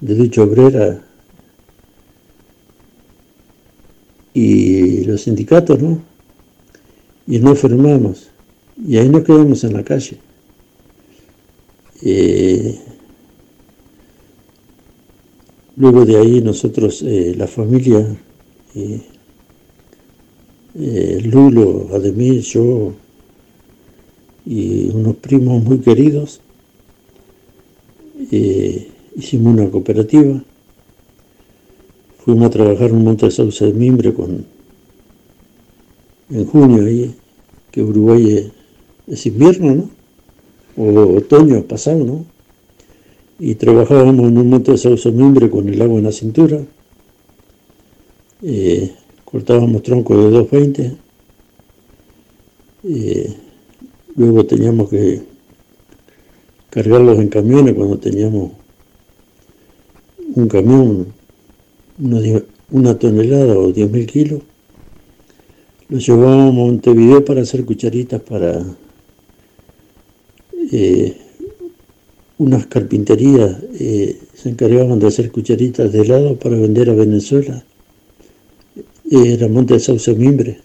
de 0.00 0.14
lucha 0.14 0.42
obrera 0.42 1.04
y 4.34 5.04
los 5.04 5.22
sindicatos, 5.22 5.80
¿no? 5.80 6.02
Y 7.26 7.38
no 7.38 7.54
firmamos. 7.54 8.28
Y 8.86 8.98
ahí 8.98 9.08
nos 9.08 9.22
quedamos 9.22 9.62
en 9.62 9.72
la 9.72 9.84
calle. 9.84 10.18
Eh, 12.02 12.78
luego 15.76 16.04
de 16.04 16.16
ahí 16.18 16.42
nosotros, 16.42 17.02
eh, 17.02 17.34
la 17.36 17.46
familia, 17.46 18.04
eh, 18.74 19.00
Lulo, 21.22 21.88
Ademir, 21.94 22.40
yo 22.42 22.92
y 24.44 24.90
unos 24.90 25.16
primos 25.16 25.62
muy 25.62 25.78
queridos, 25.78 26.40
hicimos 29.16 29.54
una 29.54 29.70
cooperativa, 29.70 30.42
fuimos 32.24 32.46
a 32.46 32.50
trabajar 32.50 32.90
un 32.90 33.04
monte 33.04 33.26
de 33.26 33.32
sauce 33.32 33.66
de 33.66 33.74
mimbre 33.74 34.14
con, 34.14 34.46
en 36.30 36.46
junio 36.46 36.86
ahí, 36.86 37.14
que 37.70 37.82
Uruguay 37.82 38.50
es, 39.06 39.26
invierno, 39.26 39.74
¿no? 39.74 39.90
O 40.76 41.18
otoño 41.18 41.62
pasado, 41.64 42.02
¿no? 42.04 42.24
Y 43.38 43.56
trabajábamos 43.56 44.28
en 44.28 44.38
un 44.38 44.48
monte 44.48 44.72
de 44.72 44.78
sauce 44.78 45.10
de 45.10 45.16
mimbre 45.16 45.50
con 45.50 45.68
el 45.68 45.80
agua 45.82 45.98
en 45.98 46.04
la 46.04 46.12
cintura, 46.12 46.60
eh, 48.42 48.90
cortábamos 49.24 49.82
troncos 49.82 50.16
de 50.16 50.30
220, 50.30 50.96
eh, 52.84 53.36
luego 54.16 54.46
teníamos 54.46 54.88
que 54.88 55.22
cargarlos 56.70 57.18
en 57.18 57.28
camiones 57.28 57.74
cuando 57.74 57.98
teníamos 57.98 58.52
un 60.34 60.48
camión, 60.48 61.23
una, 61.98 62.98
tonelada 62.98 63.58
o 63.58 63.72
10.000 63.72 64.06
kilos, 64.06 64.42
lo 65.88 65.98
llevábamos 65.98 66.50
a 66.50 66.52
Montevideo 66.52 67.24
para 67.24 67.42
hacer 67.42 67.64
cucharitas 67.64 68.20
para 68.22 68.64
eh, 70.72 71.16
unas 72.38 72.66
carpinterías, 72.66 73.58
eh, 73.78 74.18
se 74.34 74.48
encargaban 74.48 74.98
de 74.98 75.06
hacer 75.06 75.30
cucharitas 75.30 75.92
de 75.92 76.00
helado 76.00 76.36
para 76.36 76.56
vender 76.56 76.90
a 76.90 76.94
Venezuela. 76.94 77.64
Era 79.10 79.48
Monte 79.48 79.74
de 79.74 79.80
Sauce 79.80 80.14
Mimbre. 80.14 80.58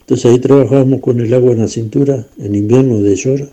Entonces 0.00 0.30
ahí 0.30 0.38
trabajábamos 0.38 1.00
con 1.00 1.20
el 1.20 1.34
agua 1.34 1.52
en 1.52 1.58
la 1.58 1.68
cintura 1.68 2.26
en 2.38 2.54
invierno 2.54 3.00
de 3.00 3.16
llora. 3.16 3.48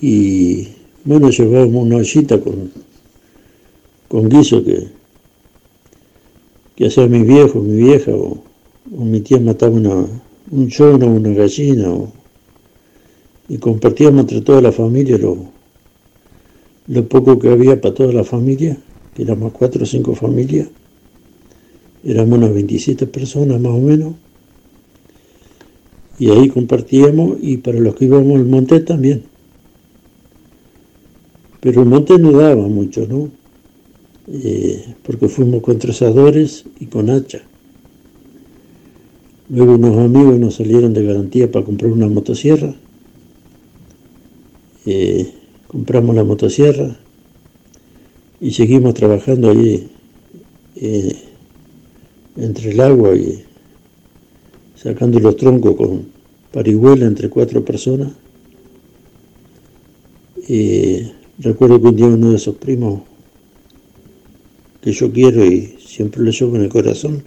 Y 0.00 0.68
bueno, 1.04 1.28
llevábamos 1.28 1.84
una 1.84 1.96
ollita 1.96 2.40
con, 2.40 2.70
con 4.10 4.28
guiso 4.28 4.64
que, 4.64 4.88
que 6.74 6.86
hacía 6.88 7.06
mi 7.06 7.22
viejo, 7.22 7.60
mi 7.60 7.76
vieja, 7.76 8.10
o, 8.10 8.42
mi 8.90 9.20
tía 9.20 9.38
mataba 9.38 9.72
una, 9.72 10.04
un 10.50 10.68
chono, 10.68 11.06
una 11.06 11.30
gallina, 11.30 11.94
y 13.48 13.58
compartíamos 13.58 14.22
entre 14.22 14.40
toda 14.40 14.60
la 14.60 14.72
familia 14.72 15.16
lo, 15.16 15.36
lo 16.88 17.08
poco 17.08 17.38
que 17.38 17.50
había 17.50 17.80
para 17.80 17.94
toda 17.94 18.12
la 18.12 18.24
familia, 18.24 18.76
que 19.14 19.22
éramos 19.22 19.52
cuatro 19.52 19.84
o 19.84 19.86
cinco 19.86 20.16
familias, 20.16 20.66
éramos 22.02 22.36
unas 22.36 22.52
27 22.52 23.06
personas 23.06 23.60
más 23.60 23.72
o 23.72 23.78
menos, 23.78 24.14
y 26.18 26.30
ahí 26.30 26.48
compartíamos, 26.48 27.38
y 27.40 27.58
para 27.58 27.78
los 27.78 27.94
que 27.94 28.06
íbamos 28.06 28.40
al 28.40 28.46
monte 28.46 28.80
también. 28.80 29.22
Pero 31.60 31.82
el 31.82 31.88
monte 31.88 32.18
no 32.18 32.32
daba 32.32 32.66
mucho, 32.66 33.06
¿no? 33.06 33.39
Eh, 34.32 34.94
porque 35.02 35.28
fuimos 35.28 35.60
con 35.60 35.78
trozadores 35.80 36.64
y 36.78 36.86
con 36.86 37.10
hacha. 37.10 37.40
Luego 39.48 39.74
unos 39.74 39.98
amigos 39.98 40.38
nos 40.38 40.54
salieron 40.54 40.94
de 40.94 41.04
garantía 41.04 41.50
para 41.50 41.64
comprar 41.64 41.90
una 41.90 42.06
motosierra. 42.06 42.72
Eh, 44.86 45.32
compramos 45.66 46.14
la 46.14 46.22
motosierra 46.22 46.96
y 48.40 48.52
seguimos 48.52 48.94
trabajando 48.94 49.50
allí 49.50 49.88
eh, 50.76 51.16
entre 52.36 52.70
el 52.70 52.80
agua 52.80 53.16
y 53.16 53.44
sacando 54.76 55.18
los 55.18 55.36
troncos 55.36 55.74
con 55.74 56.06
parihuela 56.52 57.06
entre 57.06 57.28
cuatro 57.28 57.64
personas. 57.64 58.12
Recuerdo 61.38 61.80
que 61.80 61.88
un 61.88 61.96
día 61.96 62.06
uno 62.06 62.30
de 62.30 62.36
esos 62.36 62.56
primos 62.56 63.02
que 64.80 64.92
yo 64.92 65.12
quiero 65.12 65.44
y 65.44 65.76
siempre 65.84 66.22
lo 66.22 66.30
llevo 66.30 66.56
en 66.56 66.62
el 66.62 66.68
corazón, 66.68 67.22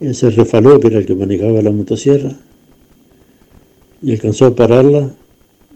él 0.00 0.14
se 0.14 0.30
refaló, 0.30 0.78
que 0.80 0.88
era 0.88 0.98
el 0.98 1.06
que 1.06 1.14
manejaba 1.14 1.62
la 1.62 1.70
motosierra, 1.70 2.36
y 4.02 4.12
alcanzó 4.12 4.46
a 4.46 4.54
pararla 4.54 5.14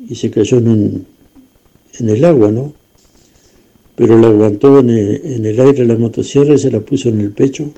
y 0.09 0.15
se 0.15 0.31
cayó 0.31 0.59
en, 0.59 1.07
en 1.99 2.09
el 2.09 2.25
agua, 2.25 2.51
¿no? 2.51 2.75
Pero 3.97 4.19
la 4.19 4.29
aguantó 4.29 4.79
en 4.79 4.91
el, 4.91 5.21
en 5.25 5.47
el 5.47 5.61
aire 5.61 5.85
la 5.85 5.97
motosierra 5.97 6.55
y 6.55 6.59
se 6.59 6.71
la 6.71 6.81
puso 6.81 7.09
en 7.09 7.21
el 7.21 7.33
pecho, 7.33 7.71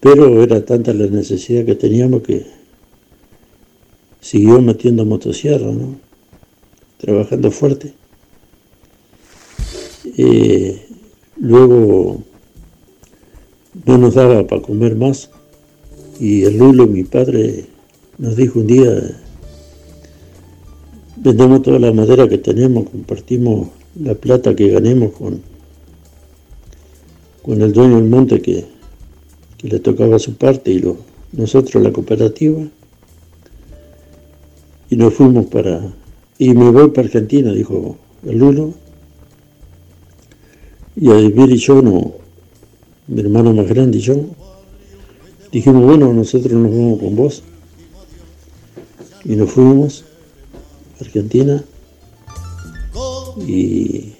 pero 0.00 0.42
era 0.42 0.64
tanta 0.64 0.92
la 0.92 1.06
necesidad 1.06 1.64
que 1.64 1.74
teníamos 1.74 2.22
que 2.22 2.46
siguió 4.20 4.60
metiendo 4.60 5.04
motosierra, 5.04 5.70
¿no? 5.72 5.98
Trabajando 6.98 7.50
fuerte. 7.50 7.92
Eh, 10.16 10.86
luego 11.40 12.22
no 13.86 13.98
nos 13.98 14.14
daba 14.14 14.46
para 14.46 14.62
comer 14.62 14.94
más 14.94 15.30
y 16.20 16.44
el 16.44 16.58
Lulo, 16.58 16.86
mi 16.86 17.02
padre, 17.02 17.64
nos 18.18 18.36
dijo 18.36 18.60
un 18.60 18.66
día, 18.66 19.18
vendemos 21.16 21.62
toda 21.62 21.78
la 21.78 21.92
madera 21.94 22.28
que 22.28 22.36
tenemos, 22.36 22.90
compartimos 22.90 23.68
la 23.98 24.14
plata 24.14 24.54
que 24.54 24.68
ganemos 24.68 25.12
con, 25.12 25.40
con 27.42 27.62
el 27.62 27.72
dueño 27.72 27.96
del 27.96 28.10
monte 28.10 28.42
que, 28.42 28.66
que 29.56 29.68
le 29.68 29.80
tocaba 29.80 30.18
su 30.18 30.34
parte 30.34 30.72
y 30.72 30.80
lo, 30.80 30.98
nosotros 31.32 31.82
la 31.82 31.90
cooperativa. 31.90 32.60
Y 34.90 34.96
nos 34.96 35.14
fuimos 35.14 35.46
para, 35.46 35.80
y 36.36 36.52
me 36.52 36.70
voy 36.70 36.90
para 36.90 37.06
Argentina, 37.06 37.50
dijo 37.52 37.96
el 38.26 38.36
Lulo, 38.36 38.74
y 40.96 41.10
a 41.10 41.18
y 41.18 41.56
yo, 41.56 41.82
no, 41.82 42.12
mi 43.08 43.20
hermano 43.20 43.52
más 43.52 43.68
grande 43.68 43.98
y 43.98 44.00
yo, 44.00 44.16
dijimos, 45.52 45.84
bueno, 45.84 46.12
nosotros 46.12 46.52
nos 46.52 46.70
vamos 46.70 47.00
con 47.00 47.16
vos. 47.16 47.42
y 49.24 49.36
nos 49.36 49.50
fuimos 49.50 50.04
a 50.98 51.04
Argentina 51.04 51.62
y 53.46 54.12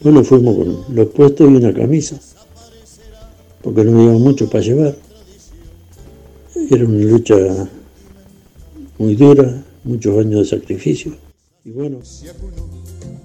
bueno, 0.00 0.22
fuimos 0.22 0.56
con 0.56 0.94
los 0.94 1.08
puestos 1.08 1.50
y 1.50 1.54
una 1.54 1.74
camisa, 1.74 2.20
porque 3.62 3.84
no 3.84 3.92
me 3.92 4.04
iba 4.04 4.12
mucho 4.12 4.48
para 4.48 4.62
llevar. 4.62 4.96
Era 6.70 6.84
una 6.84 7.04
lucha 7.04 7.36
muy 8.98 9.14
dura, 9.16 9.64
muchos 9.84 10.18
años 10.18 10.40
de 10.40 10.58
sacrificio. 10.58 11.16
Y 11.64 11.70
bueno, 11.70 11.98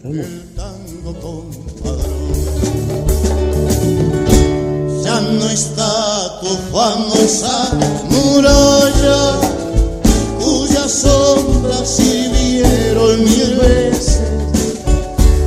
estamos. 0.03 0.25
Ya 5.13 5.21
no 5.21 5.47
está 5.47 6.39
tu 6.41 6.47
famosa 6.75 7.69
muralla, 8.09 9.39
cuya 10.39 10.89
sombra 10.89 11.85
sirvieron 11.85 13.23
mil 13.23 13.55
veces 13.57 14.21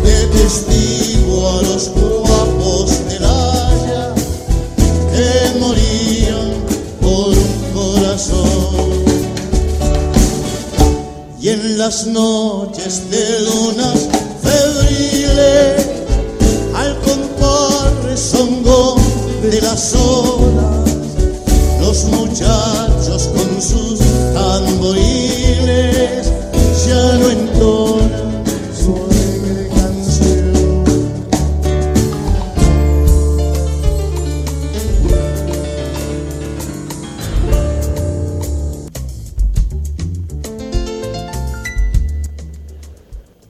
de 0.04 0.26
testigo 0.38 1.48
a 1.48 1.62
los 1.62 1.88
guapos 1.88 2.90
del 3.08 3.24
Haya 3.24 4.14
que 5.12 5.58
morían 5.58 6.52
por 7.00 7.30
un 7.30 7.56
corazón. 7.74 8.86
Y 11.40 11.48
en 11.48 11.76
las 11.76 12.06
noches 12.06 13.10
de 13.10 13.40
lunas 13.40 13.98
febriles, 14.44 15.85
las 19.76 20.40
los 21.80 22.04
muchachos 22.06 23.28
con 23.28 23.60
sus 23.60 23.98
tamboriles 24.32 26.32
ya 26.86 27.18
no 27.18 27.30
entonan. 27.30 28.26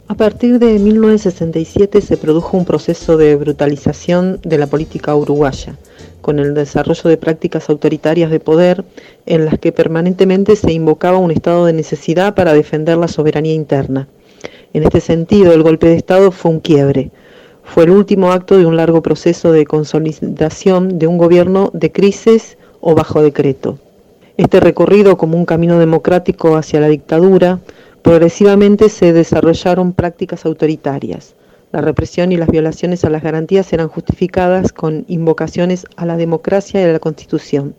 A 0.08 0.14
partir 0.16 0.58
de 0.58 0.78
1967 0.78 2.00
se 2.00 2.16
produjo 2.16 2.56
un 2.56 2.64
proceso 2.64 3.18
de 3.18 3.36
brutalización 3.36 4.40
de 4.42 4.56
la 4.56 4.66
política 4.66 5.14
uruguaya, 5.14 5.76
con 6.26 6.40
el 6.40 6.54
desarrollo 6.54 7.08
de 7.08 7.18
prácticas 7.18 7.70
autoritarias 7.70 8.32
de 8.32 8.40
poder 8.40 8.84
en 9.26 9.44
las 9.44 9.60
que 9.60 9.70
permanentemente 9.70 10.56
se 10.56 10.72
invocaba 10.72 11.18
un 11.18 11.30
estado 11.30 11.66
de 11.66 11.72
necesidad 11.72 12.34
para 12.34 12.52
defender 12.52 12.98
la 12.98 13.06
soberanía 13.06 13.54
interna. 13.54 14.08
En 14.72 14.82
este 14.82 15.00
sentido, 15.00 15.52
el 15.52 15.62
golpe 15.62 15.86
de 15.86 15.94
Estado 15.94 16.32
fue 16.32 16.50
un 16.50 16.58
quiebre. 16.58 17.12
Fue 17.62 17.84
el 17.84 17.90
último 17.90 18.32
acto 18.32 18.58
de 18.58 18.66
un 18.66 18.76
largo 18.76 19.02
proceso 19.02 19.52
de 19.52 19.66
consolidación 19.66 20.98
de 20.98 21.06
un 21.06 21.16
gobierno 21.16 21.70
de 21.72 21.92
crisis 21.92 22.58
o 22.80 22.96
bajo 22.96 23.22
decreto. 23.22 23.78
Este 24.36 24.58
recorrido 24.58 25.16
como 25.16 25.38
un 25.38 25.46
camino 25.46 25.78
democrático 25.78 26.56
hacia 26.56 26.80
la 26.80 26.88
dictadura, 26.88 27.60
progresivamente 28.02 28.88
se 28.88 29.12
desarrollaron 29.12 29.92
prácticas 29.92 30.44
autoritarias. 30.44 31.36
La 31.72 31.80
represión 31.80 32.32
y 32.32 32.36
las 32.36 32.48
violaciones 32.48 33.04
a 33.04 33.10
las 33.10 33.22
garantías 33.22 33.72
eran 33.72 33.88
justificadas 33.88 34.72
con 34.72 35.04
invocaciones 35.08 35.86
a 35.96 36.06
la 36.06 36.16
democracia 36.16 36.80
y 36.80 36.84
a 36.84 36.92
la 36.92 37.00
constitución. 37.00 37.74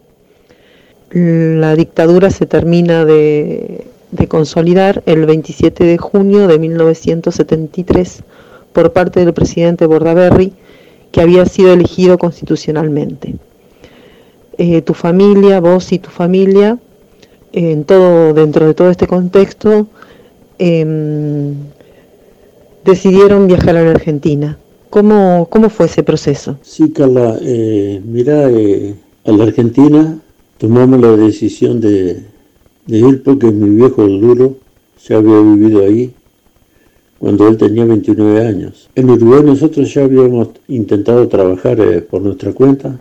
La 1.09 1.73
dictadura 1.75 2.29
se 2.29 2.45
termina 2.45 3.05
de, 3.05 3.87
consolidar 4.27 5.03
el 5.05 5.25
27 5.25 5.85
de 5.85 5.97
junio 5.97 6.47
de 6.47 6.59
1973 6.59 8.23
por 8.73 8.91
parte 8.91 9.21
del 9.21 9.33
presidente 9.33 9.85
Bordaberry, 9.85 10.53
que 11.11 11.21
había 11.21 11.45
sido 11.45 11.71
elegido 11.71 12.17
constitucionalmente. 12.17 13.35
Eh, 14.57 14.81
tu 14.81 14.93
familia, 14.93 15.61
vos 15.61 15.93
y 15.93 15.99
tu 15.99 16.09
familia, 16.09 16.77
en 17.53 17.85
todo, 17.85 18.33
dentro 18.33 18.67
de 18.67 18.73
todo 18.73 18.91
este 18.91 19.07
contexto, 19.07 19.87
eh, 20.59 21.53
decidieron 22.87 23.47
viajar 23.47 23.75
a 23.75 23.83
la 23.83 23.91
Argentina. 23.91 24.57
¿Cómo, 24.89 25.47
cómo 25.51 25.69
fue 25.69 25.87
ese 25.87 26.03
proceso? 26.03 26.57
Sí, 26.61 26.91
Carla, 26.91 27.37
eh, 27.41 28.01
mira, 28.03 28.49
eh, 28.49 28.95
a 29.25 29.31
la 29.31 29.43
Argentina 29.43 30.17
tomamos 30.57 31.01
la 31.01 31.15
decisión 31.17 31.81
de, 31.81 32.23
ir 32.87 33.21
porque 33.23 33.47
mi 33.47 33.75
viejo 33.75 34.07
duro 34.07 34.55
ya 35.05 35.17
había 35.17 35.41
vivido 35.41 35.83
ahí 35.83 36.13
cuando 37.19 37.47
él 37.49 37.57
tenía 37.57 37.83
29 37.83 38.47
años. 38.47 38.89
En 38.95 39.09
Uruguay 39.09 39.41
nosotros 39.43 39.93
ya 39.93 40.05
habíamos 40.05 40.49
intentado 40.69 41.27
trabajar 41.27 41.79
eh, 41.81 42.01
por 42.01 42.21
nuestra 42.21 42.53
cuenta 42.53 42.97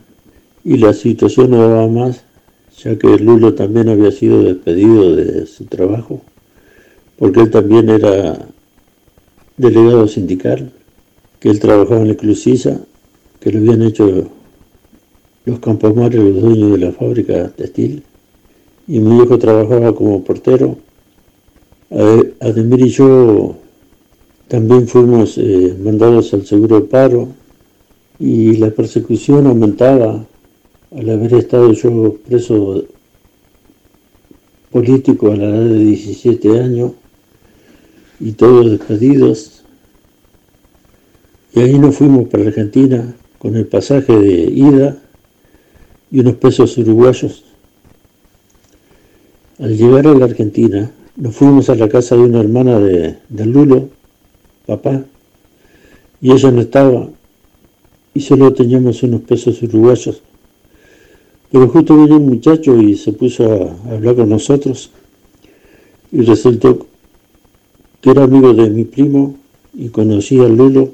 y 0.65 0.79
la 0.79 0.93
situación 0.93 1.53
no 1.53 1.59
daba 1.69 1.87
más, 1.87 2.25
ya 2.83 2.99
que 2.99 3.07
Lulo 3.19 3.55
también 3.55 3.89
había 3.89 4.11
sido 4.11 4.43
despedido 4.43 5.15
de 5.15 5.47
su 5.47 5.67
trabajo, 5.67 6.21
porque 7.17 7.43
él 7.43 7.51
también 7.51 7.89
era 7.89 8.37
delegado 9.57 10.07
sindical, 10.09 10.73
que 11.41 11.49
él 11.51 11.61
trabajaba 11.61 12.01
en 12.03 12.09
la 12.09 12.15
Clusiza, 12.15 12.81
que 13.41 13.53
lo 13.53 13.59
habían 13.59 13.83
hecho 13.83 14.29
los 15.45 15.59
Campomar, 15.61 16.13
los 16.15 16.41
dueños 16.43 16.73
de 16.73 16.79
la 16.79 16.93
fábrica 16.93 17.49
textil, 17.57 18.03
y 18.89 18.99
mi 19.01 19.17
viejo 19.17 19.39
trabajaba 19.39 19.95
como 19.95 20.23
portero. 20.25 20.77
Ade- 21.91 22.35
Ademir 22.41 22.81
y 22.81 22.89
yo 22.91 23.57
también 24.49 24.89
fuimos 24.89 25.39
eh, 25.39 25.75
mandados 25.83 26.33
al 26.35 26.45
seguro 26.47 26.81
de 26.81 26.87
paro 26.87 27.29
y 28.19 28.57
la 28.57 28.71
persecución 28.71 29.47
aumentaba 29.47 30.25
al 30.97 31.11
haber 31.11 31.35
estado 31.35 31.73
yo 31.73 32.17
preso 32.27 32.85
político 34.71 35.31
a 35.33 35.37
la 35.37 35.47
edad 35.47 35.65
de 35.65 35.79
17 35.79 36.61
años 36.61 36.93
y 38.21 38.33
todos 38.33 38.71
despedidos. 38.71 39.63
Y 41.55 41.61
ahí 41.61 41.79
nos 41.79 41.97
fuimos 41.97 42.29
para 42.29 42.45
Argentina 42.45 43.15
con 43.39 43.57
el 43.57 43.67
pasaje 43.67 44.17
de 44.17 44.43
ida 44.43 44.99
y 46.11 46.21
unos 46.21 46.35
pesos 46.35 46.77
uruguayos. 46.79 47.45
Al 49.59 49.77
llegar 49.77 50.07
a 50.07 50.15
la 50.15 50.27
Argentina, 50.27 50.91
nos 51.17 51.35
fuimos 51.35 51.71
a 51.71 51.75
la 51.75 51.89
casa 51.89 52.15
de 52.15 52.23
una 52.23 52.41
hermana 52.41 52.79
de, 52.79 53.17
de 53.29 53.47
Lulo, 53.47 53.89
papá, 54.67 55.03
y 56.21 56.33
ella 56.33 56.51
no 56.51 56.61
estaba, 56.61 57.09
y 58.13 58.21
solo 58.21 58.53
teníamos 58.53 59.03
unos 59.03 59.23
pesos 59.23 59.63
uruguayos. 59.63 60.23
Pero 61.51 61.69
justo 61.69 61.97
vino 61.97 62.17
un 62.17 62.27
muchacho 62.27 62.77
y 62.81 62.97
se 62.97 63.13
puso 63.13 63.77
a 63.89 63.95
hablar 63.95 64.17
con 64.17 64.29
nosotros, 64.29 64.91
y 66.13 66.21
resultó 66.23 66.87
que 68.07 68.13
era 68.13 68.23
amigo 68.23 68.55
de 68.55 68.71
mi 68.71 68.85
primo 68.85 69.35
y 69.75 69.89
conocía 69.89 70.45
a 70.45 70.49
Lulo 70.49 70.93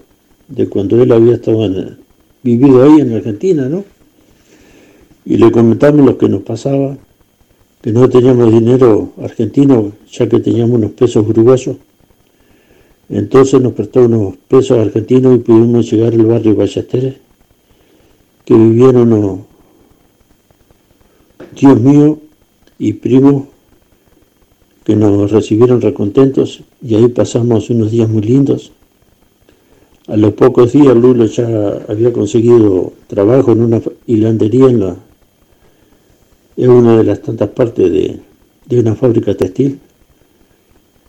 de 0.48 0.66
cuando 0.66 1.03
él 1.03 1.12
había 1.12 1.35
estado 1.35 1.68
vivido 2.42 2.83
ahí 2.83 3.03
en 3.03 3.12
Argentina, 3.12 3.68
¿no? 3.68 3.85
Y 5.27 5.37
le 5.37 5.53
comentamos 5.53 6.07
lo 6.07 6.16
que 6.16 6.31
nos 6.31 6.40
pasaba, 6.40 6.96
que 7.83 7.92
no 7.92 8.09
teníamos 8.09 8.51
dinero 8.51 9.12
argentino, 9.22 9.92
ya 10.11 10.27
que 10.27 10.40
teníamos 10.40 10.79
unos 10.79 10.92
pesos 10.92 11.29
uruguayos. 11.29 11.77
Entonces 13.11 13.61
nos 13.61 13.75
prestó 13.75 14.07
unos 14.07 14.37
pesos 14.48 14.79
argentinos 14.79 15.37
y 15.37 15.40
pudimos 15.40 15.92
llegar 15.92 16.14
al 16.14 16.25
barrio 16.25 16.57
Ballesteres, 16.57 17.16
que 18.46 18.55
vivían 18.55 18.96
unos 18.96 19.40
tíos 21.57 21.79
míos 21.79 22.16
y 22.79 22.94
primos 22.94 23.51
que 24.84 24.96
nos 24.96 25.30
recibieron 25.30 25.80
recontentos 25.80 26.62
y 26.82 26.94
ahí 26.94 27.08
pasamos 27.08 27.70
unos 27.70 27.90
días 27.90 28.08
muy 28.08 28.22
lindos. 28.22 28.72
A 30.08 30.16
los 30.16 30.32
pocos 30.32 30.72
días 30.72 30.96
Lulo 30.96 31.26
ya 31.26 31.46
había 31.88 32.12
conseguido 32.12 32.92
trabajo 33.06 33.52
en 33.52 33.62
una 33.62 33.80
hilandería 34.06 34.66
en 34.66 34.80
la 34.80 34.96
en 36.56 36.70
una 36.70 36.98
de 36.98 37.04
las 37.04 37.22
tantas 37.22 37.48
partes 37.50 37.90
de, 37.90 38.20
de 38.66 38.80
una 38.80 38.94
fábrica 38.94 39.34
textil. 39.34 39.80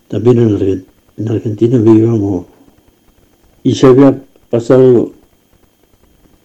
También 0.08 0.38
en, 0.38 0.84
en 1.16 1.28
Argentina 1.28 1.78
vivíamos 1.78 2.46
y 3.62 3.72
ya 3.72 3.88
había 3.88 4.22
pasado 4.50 5.12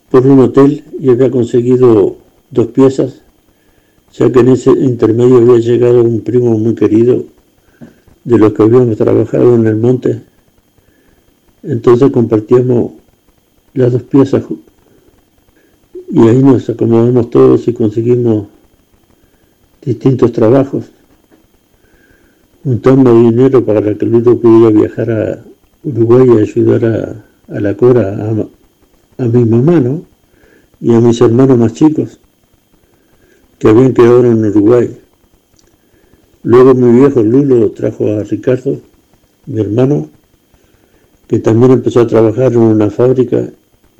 por 0.09 0.25
un 0.25 0.39
hotel 0.39 0.83
y 0.99 1.09
había 1.09 1.29
conseguido 1.29 2.15
dos 2.49 2.67
piezas, 2.67 3.21
ya 4.13 4.31
que 4.31 4.39
en 4.39 4.49
ese 4.49 4.71
intermedio 4.71 5.37
había 5.37 5.59
llegado 5.59 6.03
un 6.03 6.21
primo 6.21 6.57
muy 6.57 6.75
querido 6.75 7.23
de 8.23 8.37
los 8.37 8.53
que 8.53 8.63
habíamos 8.63 8.97
trabajado 8.97 9.55
en 9.55 9.67
el 9.67 9.75
monte. 9.75 10.21
Entonces 11.63 12.11
compartíamos 12.11 12.91
las 13.73 13.91
dos 13.91 14.03
piezas 14.03 14.43
y 16.11 16.19
ahí 16.27 16.41
nos 16.41 16.69
acomodamos 16.69 17.29
todos 17.29 17.67
y 17.67 17.73
conseguimos 17.73 18.47
distintos 19.83 20.31
trabajos. 20.31 20.85
juntamos 22.63 23.13
dinero 23.23 23.63
para 23.63 23.81
que 23.81 24.05
Lulo 24.05 24.39
pudiera 24.39 24.69
viajar 24.69 25.11
a 25.11 25.43
Uruguay 25.83 26.27
y 26.27 26.41
ayudar 26.41 26.85
a, 26.85 27.55
a 27.55 27.59
la 27.59 27.75
Cora, 27.75 28.07
a, 28.09 29.23
a, 29.23 29.27
mi 29.27 29.45
mamá, 29.45 29.79
¿no? 29.79 30.03
Y 30.81 30.93
a 30.93 30.99
mis 30.99 31.21
hermanos 31.21 31.57
más 31.57 31.73
chicos, 31.73 32.19
que 33.59 33.67
habían 33.67 33.93
quedado 33.93 34.25
en 34.25 34.45
Uruguay. 34.45 34.97
Luego 36.43 36.73
mi 36.73 36.99
viejo 36.99 37.21
Lulo 37.21 37.71
trajo 37.71 38.07
a 38.07 38.23
Ricardo, 38.23 38.79
mi 39.45 39.59
hermano, 39.59 40.09
que 41.27 41.39
también 41.39 41.73
empezó 41.73 41.99
a 41.99 42.07
trabajar 42.07 42.53
en 42.53 42.59
una 42.59 42.89
fábrica 42.89 43.49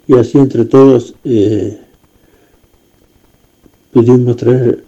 y 0.08 0.16
así 0.16 0.38
entre 0.38 0.66
todos 0.66 1.14
eh, 1.26 1.78
pudimos 3.92 4.38
traer 4.38 4.84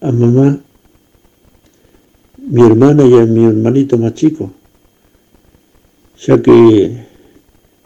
a 0.00 0.12
mamá, 0.12 0.58
mi 2.38 2.62
hermana 2.62 3.04
y 3.04 3.18
a 3.18 3.26
mi 3.26 3.44
hermanito 3.44 3.98
más 3.98 4.14
chico, 4.14 4.52
ya 6.18 6.40
que 6.40 7.06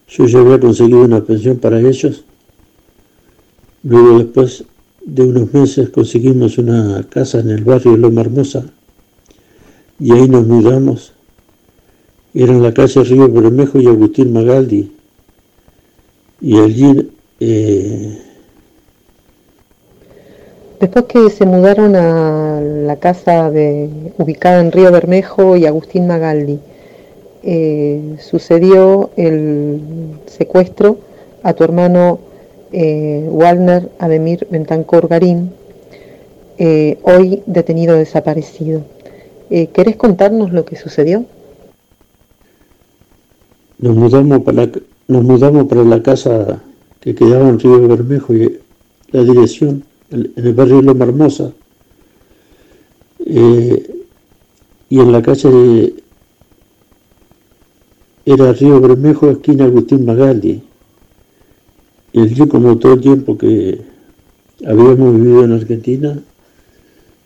yo 0.09 0.27
ya 0.27 0.38
había 0.40 0.61
conseguido 0.61 1.03
una 1.03 1.25
pensión 1.25 1.59
para 1.59 1.81
ellos. 1.81 2.25
Luego 3.83 4.19
después 4.19 4.64
de 5.05 5.23
unos 5.23 5.53
meses 5.53 5.90
conseguimos 5.90 6.59
una 6.59 7.05
casa 7.09 7.40
en 7.40 7.51
el 7.51 7.64
barrio 7.64 7.97
Loma 7.97 8.23
Hermosa 8.23 8.64
y 10.01 10.12
ahí 10.12 10.29
nos 10.29 10.47
mudamos. 10.47 11.12
Era 12.35 12.53
en 12.53 12.62
la 12.62 12.75
calle 12.75 13.05
Río 13.05 13.29
Bermejo 13.29 13.81
y 13.81 13.87
Agustín 13.87 14.33
Magaldi. 14.33 14.90
Y 16.40 16.59
allí 16.59 17.11
eh, 17.38 18.19
Después 20.85 21.07
que 21.07 21.31
se 21.31 21.47
mudaron 21.47 21.97
a 21.97 22.61
la 22.61 22.97
casa 22.97 23.51
de, 23.51 23.88
ubicada 24.19 24.61
en 24.61 24.71
Río 24.71 24.93
Bermejo 24.93 25.57
y 25.57 25.64
Agustín 25.64 26.07
Magaldi, 26.07 26.59
eh, 27.43 28.17
sucedió 28.19 29.09
el 29.17 29.81
secuestro 30.27 30.99
a 31.43 31.55
tu 31.55 31.64
hermano 31.64 32.19
eh, 32.74 33.28
Walner 33.30 33.88
Ademir 34.00 34.48
Bentancor 34.50 35.06
Garín, 35.06 35.52
eh, 36.58 36.98
hoy 37.02 37.42
detenido 37.46 37.96
desaparecido. 37.96 38.82
Eh, 39.48 39.68
¿Querés 39.68 39.96
contarnos 39.96 40.52
lo 40.52 40.64
que 40.64 40.74
sucedió? 40.74 41.24
Nos 43.78 43.94
mudamos 43.94 44.42
para 44.42 45.84
la, 45.84 46.02
casa 46.02 46.62
que 47.00 47.14
quedaba 47.14 47.48
en 47.48 47.60
Río 47.60 47.87
Bermejo 47.87 48.34
y 48.34 48.58
la 49.12 49.22
dirección 49.22 49.84
en 50.10 50.32
el 50.37 50.54
barrio 50.54 50.82
Loma 50.82 51.04
Hermosa, 51.04 51.52
eh, 53.26 54.04
y 54.88 55.00
en 55.00 55.12
la 55.12 55.22
calle 55.22 55.94
era 58.24 58.52
Río 58.52 58.80
Bermejo, 58.80 59.30
esquina 59.30 59.64
Agustín 59.64 60.04
Magaldi. 60.04 60.62
Y 62.16 62.29
yo, 62.29 62.48
como 62.48 62.79
todo 62.79 62.92
el 62.92 63.00
tiempo 63.00 63.37
que 63.37 63.81
habíamos 64.64 65.16
vivido 65.16 65.42
en 65.42 65.53
Argentina, 65.53 66.16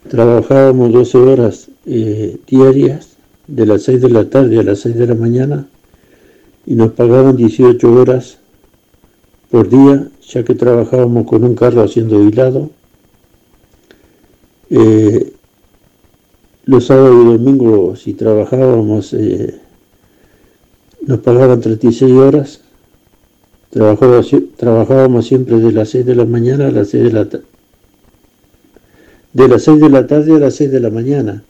trabajábamos 0.09 0.91
12 0.91 1.17
horas 1.19 1.69
eh, 1.85 2.37
diarias, 2.47 3.17
de 3.45 3.67
las 3.67 3.83
6 3.83 4.01
de 4.01 4.09
la 4.09 4.29
tarde 4.31 4.59
a 4.59 4.63
las 4.63 4.79
6 4.79 4.95
de 4.95 5.05
la 5.05 5.13
mañana, 5.13 5.67
y 6.65 6.73
nos 6.73 6.93
pagaban 6.93 7.37
18 7.37 7.93
horas 7.93 8.39
por 9.51 9.69
día, 9.69 10.09
ya 10.27 10.43
que 10.43 10.55
trabajábamos 10.55 11.27
con 11.27 11.43
un 11.43 11.53
carro 11.53 11.83
haciendo 11.83 12.23
hilado. 12.23 12.71
Eh, 14.71 15.33
los 16.65 16.87
sábados 16.87 17.15
y 17.25 17.37
domingos, 17.37 18.01
si 18.01 18.15
trabajábamos, 18.15 19.13
eh, 19.13 19.53
nos 21.05 21.19
pagaban 21.19 21.61
36 21.61 22.11
horas. 22.13 22.61
Trabajábamos, 23.71 25.27
siempre 25.27 25.59
de 25.59 25.71
las 25.71 25.89
6 25.89 26.05
de 26.05 26.15
la 26.15 26.25
mañana 26.25 26.67
a 26.67 26.71
las 26.71 26.89
6 26.89 27.03
de 27.03 27.11
la 27.11 27.29
tarde. 27.29 27.45
De 29.33 29.47
las 29.47 29.63
6 29.63 29.79
de 29.79 29.89
la 29.89 30.07
tarde 30.07 30.35
a 30.35 30.39
las 30.39 30.55
6 30.55 30.71
de 30.71 30.79
la 30.79 30.89
mañana. 30.89 31.43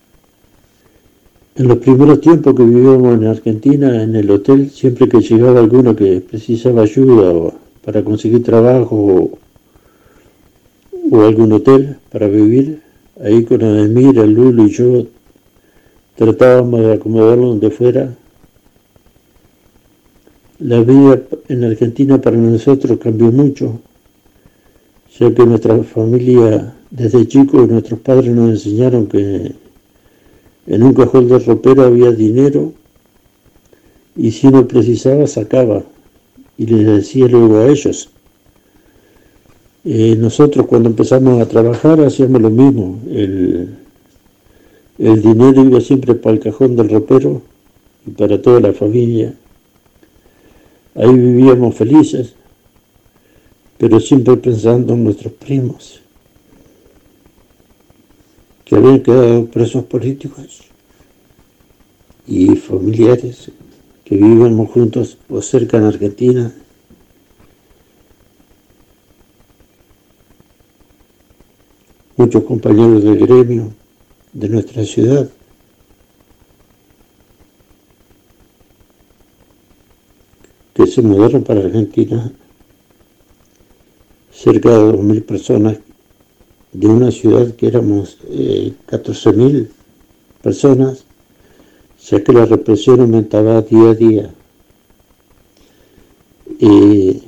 En 1.55 1.67
los 1.67 1.77
primeros 1.77 2.19
tiempos 2.19 2.55
que 2.55 2.63
vivíamos 2.63 3.15
en 3.15 3.27
Argentina, 3.27 4.03
en 4.03 4.15
el 4.15 4.29
hotel, 4.31 4.69
siempre 4.69 5.07
que 5.07 5.21
llegaba 5.21 5.59
alguno 5.59 5.95
que 5.95 6.21
precisaba 6.21 6.81
ayuda 6.81 7.31
o 7.31 7.53
para 7.83 8.03
conseguir 8.03 8.43
trabajo 8.43 8.95
o, 8.95 9.39
o 11.11 11.21
algún 11.23 11.53
hotel 11.53 11.97
para 12.11 12.27
vivir, 12.27 12.81
ahí 13.21 13.43
con 13.43 13.63
Ademir, 13.63 14.17
el 14.19 14.33
Lulo 14.33 14.65
y 14.65 14.69
yo 14.69 15.05
tratábamos 16.15 16.81
de 16.81 16.93
acomodarlo 16.93 17.47
donde 17.47 17.71
fuera. 17.71 18.13
La 20.59 20.81
vida 20.81 21.21
en 21.47 21.63
Argentina 21.63 22.19
para 22.19 22.35
nosotros 22.35 22.99
cambió 23.01 23.31
mucho, 23.31 23.79
ya 25.17 25.33
que 25.33 25.45
nuestra 25.45 25.81
familia, 25.83 26.75
desde 26.91 27.25
chicos, 27.29 27.69
nuestros 27.69 28.01
padres 28.01 28.35
nos 28.35 28.49
enseñaron 28.49 29.07
que 29.07 29.55
en 30.67 30.83
un 30.83 30.93
cajón 30.93 31.29
de 31.29 31.39
ropero 31.39 31.83
había 31.83 32.11
dinero 32.11 32.73
y 34.17 34.31
si 34.31 34.47
uno 34.47 34.67
precisaba 34.67 35.27
sacaba 35.27 35.81
y 36.57 36.65
les 36.65 36.85
decía 36.85 37.29
luego 37.29 37.59
a 37.59 37.67
ellos. 37.67 38.09
Eh, 39.85 40.17
nosotros 40.19 40.65
cuando 40.65 40.89
empezamos 40.89 41.41
a 41.41 41.47
trabajar 41.47 42.01
hacíamos 42.01 42.41
lo 42.41 42.49
mismo. 42.49 42.99
El, 43.09 43.77
el 44.97 45.21
dinero 45.21 45.63
iba 45.63 45.79
siempre 45.79 46.15
para 46.15 46.35
el 46.35 46.41
cajón 46.41 46.75
del 46.75 46.89
ropero 46.89 47.41
y 48.05 48.11
para 48.11 48.41
toda 48.41 48.59
la 48.59 48.73
familia. 48.73 49.33
Ahí 50.99 51.13
vivíamos 51.13 51.75
felices, 51.75 52.33
pero 53.77 54.01
siempre 54.01 54.35
pensando 54.35 54.93
en 54.93 55.05
nuestros 55.05 55.31
primos 55.31 56.01
que 58.65 58.75
habían 58.75 58.99
quedado 58.99 59.45
presos 59.45 59.85
políticos 59.85 60.63
y 62.27 62.53
familiares 62.57 63.49
que 64.03 64.15
vivíamos 64.15 64.69
juntos 64.71 65.17
o 65.29 65.41
cerca 65.41 65.77
en 65.77 65.85
Argentina. 65.85 66.53
Muchos 72.17 72.43
compañeros 72.43 73.05
del 73.05 73.25
gremio 73.25 73.71
de 74.33 74.49
nuestra 74.49 74.83
ciudad. 74.83 75.29
Que 80.73 80.87
se 80.87 81.01
mudaron 81.01 81.43
para 81.43 81.61
Argentina, 81.61 82.31
cerca 84.31 84.69
de 84.69 84.93
2.000 84.93 85.23
personas 85.23 85.77
de 86.71 86.87
una 86.87 87.11
ciudad 87.11 87.53
que 87.55 87.67
éramos 87.67 88.17
eh, 88.29 88.73
14.000 88.87 89.69
personas, 90.41 91.03
ya 92.09 92.23
que 92.23 92.33
la 92.33 92.45
represión 92.45 93.01
aumentaba 93.01 93.61
día 93.61 93.89
a 93.89 93.95
día. 93.95 94.33
Y 96.59 97.23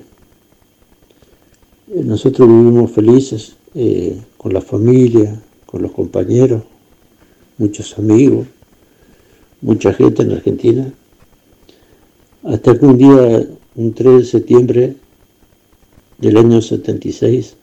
nosotros 1.88 2.48
vivimos 2.48 2.92
felices 2.92 3.56
eh, 3.76 4.22
con 4.38 4.54
la 4.54 4.62
familia, 4.62 5.42
con 5.66 5.82
los 5.82 5.92
compañeros, 5.92 6.64
muchos 7.58 7.98
amigos, 7.98 8.48
mucha 9.62 9.94
gente 9.94 10.24
en 10.24 10.32
Argentina, 10.32 10.94
hasta 12.44 12.78
que 12.78 12.86
un 12.86 12.98
día, 12.98 13.48
un 13.76 13.94
3 13.94 14.18
de 14.18 14.26
septiembre 14.26 14.96
del 16.18 16.38
año 16.38 16.62
76, 16.62 17.56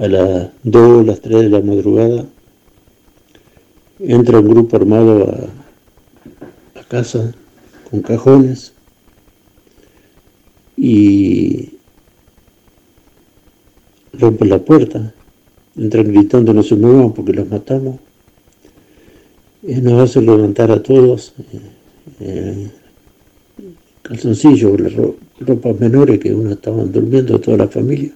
a 0.00 0.08
las 0.08 0.50
2 0.62 1.00
o 1.00 1.02
las 1.02 1.20
3 1.20 1.42
de 1.42 1.48
la 1.50 1.60
madrugada, 1.60 2.26
entra 3.98 4.40
un 4.40 4.48
grupo 4.48 4.76
armado 4.76 5.50
a, 6.74 6.82
casa 6.88 7.34
con 7.90 8.00
cajones 8.00 8.72
y 10.76 11.70
rompen 14.12 14.50
la 14.50 14.60
puerta, 14.60 15.12
entran 15.76 16.12
gritando 16.12 16.54
no 16.54 16.62
se 16.62 16.76
muevan 16.76 17.12
porque 17.12 17.32
los 17.32 17.48
matamos, 17.48 17.96
y 19.64 19.74
nos 19.80 20.00
hacen 20.00 20.26
levantar 20.26 20.70
a 20.70 20.80
todos, 20.80 21.34
eh, 22.20 22.70
calzoncillos, 24.06 24.80
ropas 25.40 25.80
menores 25.80 26.18
que 26.18 26.32
uno 26.32 26.52
estaban 26.52 26.92
durmiendo 26.92 27.40
toda 27.40 27.58
la 27.58 27.68
familia. 27.68 28.12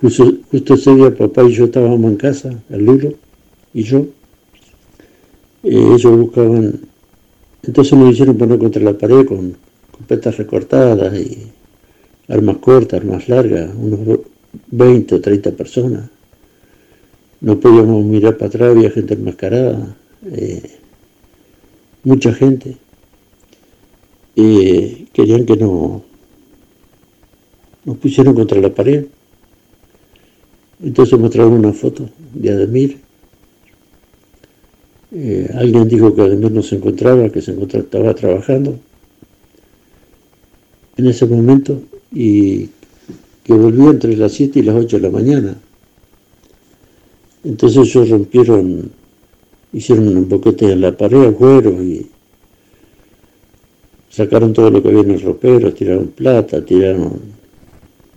Justo, 0.00 0.74
ese 0.74 0.94
día 0.94 1.14
papá 1.14 1.44
y 1.44 1.52
yo 1.52 1.66
estábamos 1.66 2.10
en 2.10 2.16
casa, 2.16 2.50
el 2.70 2.84
Lulo 2.84 3.14
y 3.72 3.82
yo. 3.82 4.06
Eh, 5.62 5.94
ellos 5.94 6.16
buscaban, 6.16 6.80
entonces 7.62 7.96
nos 7.96 8.12
hicieron 8.12 8.36
poner 8.36 8.58
contra 8.58 8.82
la 8.82 8.98
pared 8.98 9.26
con 9.26 9.56
copetas 9.92 10.36
recortadas 10.38 11.14
y 11.16 11.46
armas 12.28 12.56
cortas, 12.56 13.00
armas 13.00 13.28
largas, 13.28 13.70
unos 13.76 14.20
20 14.70 15.14
o 15.14 15.20
30 15.20 15.52
personas. 15.52 16.10
No 17.40 17.60
podíamos 17.60 18.04
mirar 18.04 18.36
para 18.36 18.48
atrás, 18.48 18.70
había 18.70 18.90
gente 18.90 19.14
enmascarada. 19.14 19.96
eh, 20.26 20.78
mucha 22.04 22.32
gente, 22.32 22.76
eh, 24.36 25.06
querían 25.12 25.44
que 25.44 25.56
no, 25.56 26.02
nos 27.84 27.96
pusieron 27.98 28.34
contra 28.34 28.60
la 28.60 28.72
pared. 28.74 29.06
Entonces 30.82 31.18
mostraron 31.18 31.52
una 31.52 31.72
foto 31.72 32.08
de 32.34 32.50
Ademir. 32.50 32.98
Eh, 35.12 35.50
alguien 35.54 35.88
dijo 35.88 36.14
que 36.14 36.22
Ademir 36.22 36.50
no 36.50 36.62
se 36.62 36.76
encontraba, 36.76 37.28
que 37.30 37.42
se 37.42 37.52
encontraba, 37.52 37.84
estaba 37.84 38.14
trabajando 38.14 38.78
en 40.96 41.06
ese 41.06 41.26
momento 41.26 41.82
y 42.12 42.68
que 43.44 43.52
volvió 43.52 43.90
entre 43.90 44.16
las 44.16 44.32
7 44.32 44.58
y 44.58 44.62
las 44.62 44.76
8 44.76 44.96
de 44.96 45.02
la 45.02 45.10
mañana. 45.10 45.56
Entonces 47.44 47.88
ellos 47.88 48.08
rompieron, 48.08 48.90
hicieron 49.72 50.16
un 50.16 50.28
boquete 50.28 50.72
en 50.72 50.80
la 50.80 50.96
pared, 50.96 51.24
afuera 51.24 51.70
y 51.70 52.06
sacaron 54.12 54.52
todo 54.52 54.70
lo 54.70 54.82
que 54.82 54.90
había 54.90 55.00
en 55.00 55.12
el 55.12 55.22
ropero, 55.22 55.72
tiraron 55.72 56.08
plata, 56.08 56.62
tiraron, 56.62 57.18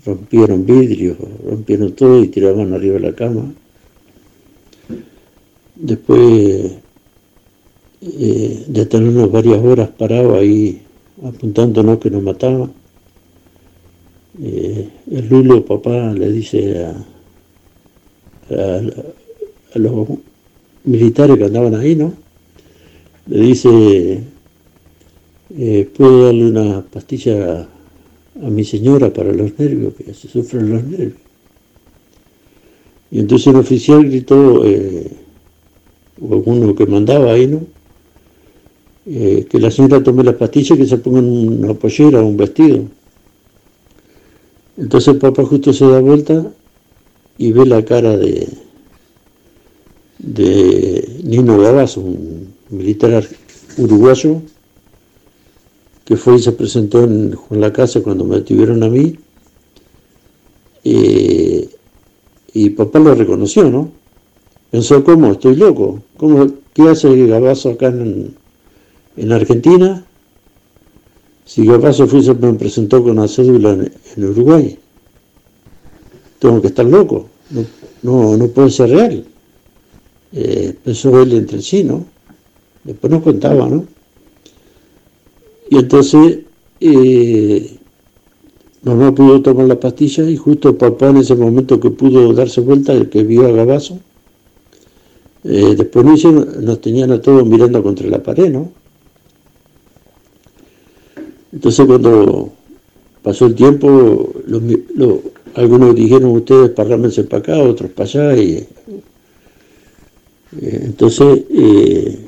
rompieron 0.05 0.65
vidrios, 0.65 1.17
rompieron 1.43 1.93
todo 1.93 2.21
y 2.21 2.27
tiraban 2.27 2.73
arriba 2.73 2.95
de 2.95 2.99
la 2.99 3.15
cama. 3.15 3.53
Después 5.75 6.73
eh, 8.01 8.65
de 8.67 8.85
tenernos 8.85 9.31
varias 9.31 9.63
horas 9.63 9.89
parados 9.89 10.37
ahí 10.37 10.81
apuntándonos 11.23 11.99
que 11.99 12.09
nos 12.09 12.21
mataban, 12.21 12.73
eh, 14.43 14.89
el 15.11 15.29
Lulo, 15.29 15.63
papá, 15.63 16.13
le 16.13 16.29
dice 16.29 16.83
a, 16.83 17.05
a, 18.49 18.81
los 19.79 20.07
militares 20.83 21.37
que 21.37 21.45
andaban 21.45 21.73
ahí, 21.75 21.95
¿no? 21.95 22.13
Le 23.27 23.39
dice, 23.39 24.34
eh, 25.51 25.89
¿puedo 25.95 26.25
darle 26.25 26.45
una 26.45 26.81
pastilla 26.81 27.67
a, 28.41 28.49
mi 28.49 28.63
señora 28.63 29.13
para 29.13 29.31
los 29.31 29.57
nervios, 29.59 29.93
que 29.93 30.13
se 30.13 30.27
sufren 30.27 30.71
los 30.71 30.83
nervios? 30.83 31.19
Y 33.11 33.19
entonces 33.19 33.47
el 33.47 33.57
oficial 33.57 34.03
gritó, 34.05 34.65
eh, 34.65 35.11
o 36.19 36.37
uno 36.37 36.73
que 36.75 36.85
mandaba 36.85 37.33
ahí, 37.33 37.47
¿no? 37.47 37.61
Eh, 39.05 39.45
que 39.49 39.59
la 39.59 39.69
señora 39.69 40.01
tome 40.01 40.23
la 40.23 40.35
pastilla 40.35 40.75
y 40.75 40.79
que 40.79 40.87
se 40.87 40.97
ponga 40.97 41.19
una 41.19 41.73
pollera 41.75 42.23
un 42.23 42.37
vestido. 42.37 42.85
Entonces 44.77 45.15
papá 45.17 45.45
justo 45.45 45.71
se 45.73 45.85
da 45.85 45.99
vuelta 45.99 46.51
y 47.37 47.51
ve 47.51 47.65
la 47.65 47.85
cara 47.85 48.17
de, 48.17 48.47
de 50.17 51.21
Nino 51.23 51.59
Gabas, 51.59 51.97
un 51.97 52.53
militar 52.69 53.25
uruguayo, 53.77 54.41
que 56.05 56.15
fue 56.15 56.35
y 56.35 56.39
se 56.39 56.51
presentó 56.53 57.03
en, 57.03 57.35
la 57.49 57.73
casa 57.73 58.01
cuando 58.01 58.23
me 58.23 58.37
detuvieron 58.37 58.83
a 58.83 58.89
mí. 58.89 59.17
Y 62.55 62.69
papá 62.69 62.99
lo 62.99 63.13
reconoció, 63.13 63.69
¿no? 63.69 63.91
Pensó, 64.71 65.03
¿cómo? 65.03 65.33
Estoy 65.33 65.57
loco. 65.57 66.01
¿Cómo, 66.15 66.47
¿Qué 66.73 66.83
hace 66.83 67.27
Gabazo 67.27 67.71
acá 67.71 67.87
en, 67.87 68.33
en 69.17 69.31
Argentina? 69.33 70.05
Si 71.45 71.65
Gabazo 71.65 72.07
fue, 72.07 72.23
se 72.23 72.33
me 72.33 72.53
presentó 72.53 73.03
con 73.03 73.17
una 73.17 73.27
cédula 73.27 73.71
en, 73.71 74.23
Uruguay. 74.23 74.79
Tengo 76.39 76.61
que 76.61 76.67
estar 76.67 76.85
loco. 76.85 77.29
No, 78.01 78.37
no, 78.37 78.47
puede 78.47 78.71
ser 78.71 78.89
real. 78.89 79.25
Eh, 80.31 80.75
pensó 80.83 81.21
él 81.21 81.33
entre 81.33 81.61
sí, 81.61 81.83
¿no? 81.83 82.05
Después 82.83 83.11
nos 83.11 83.21
contaba, 83.21 83.67
¿no? 83.67 83.85
Y 85.75 85.79
entonces 85.79 86.39
eh, 86.79 87.77
mamá 88.83 89.13
pudo 89.13 89.41
tomar 89.41 89.67
la 89.67 89.77
pastilla 89.77 90.23
y 90.29 90.37
justo 90.37 90.77
papá 90.77 91.09
en 91.09 91.17
ese 91.17 91.35
momento 91.35 91.81
que 91.81 91.89
pudo 91.89 92.31
darse 92.31 92.61
vuelta, 92.61 92.93
el 92.93 93.09
que 93.09 93.25
vio 93.25 93.45
a 93.45 93.51
Gabazo, 93.51 93.99
eh, 95.43 95.75
después 95.77 96.05
nos, 96.05 96.61
nos 96.61 96.79
tenían 96.79 97.11
a 97.11 97.21
todos 97.21 97.45
mirando 97.45 97.83
contra 97.83 98.07
la 98.07 98.23
pared, 98.23 98.49
¿no? 98.53 98.71
Entonces 101.51 101.85
cuando 101.85 102.53
pasó 103.21 103.45
el 103.45 103.55
tiempo, 103.55 104.31
algunos 105.55 105.93
dijeron 105.93 106.31
ustedes 106.37 106.69
parrámense 106.69 107.25
para 107.25 107.39
acá, 107.39 107.57
otros 107.57 107.91
para 107.91 108.07
allá, 108.07 108.33
eh, 108.37 108.65
entonces 110.61 111.43
eh, 111.49 112.24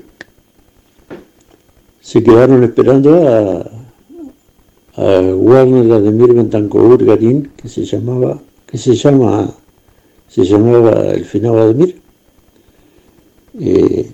se 2.07 2.23
quedaron 2.23 2.63
esperando 2.63 3.27
a, 3.27 3.69
a 4.95 5.21
Warner 5.21 5.91
Ademir 5.91 6.33
Bentancur 6.33 7.03
Garín, 7.03 7.51
que 7.57 7.67
se 7.67 7.83
llamaba, 7.83 8.41
que 8.65 8.77
se 8.77 8.95
llama, 8.95 9.53
se 10.29 10.45
llamaba 10.45 11.01
el 11.11 11.25
final 11.25 11.59
Ademir. 11.59 11.99
Eh, 13.59 14.09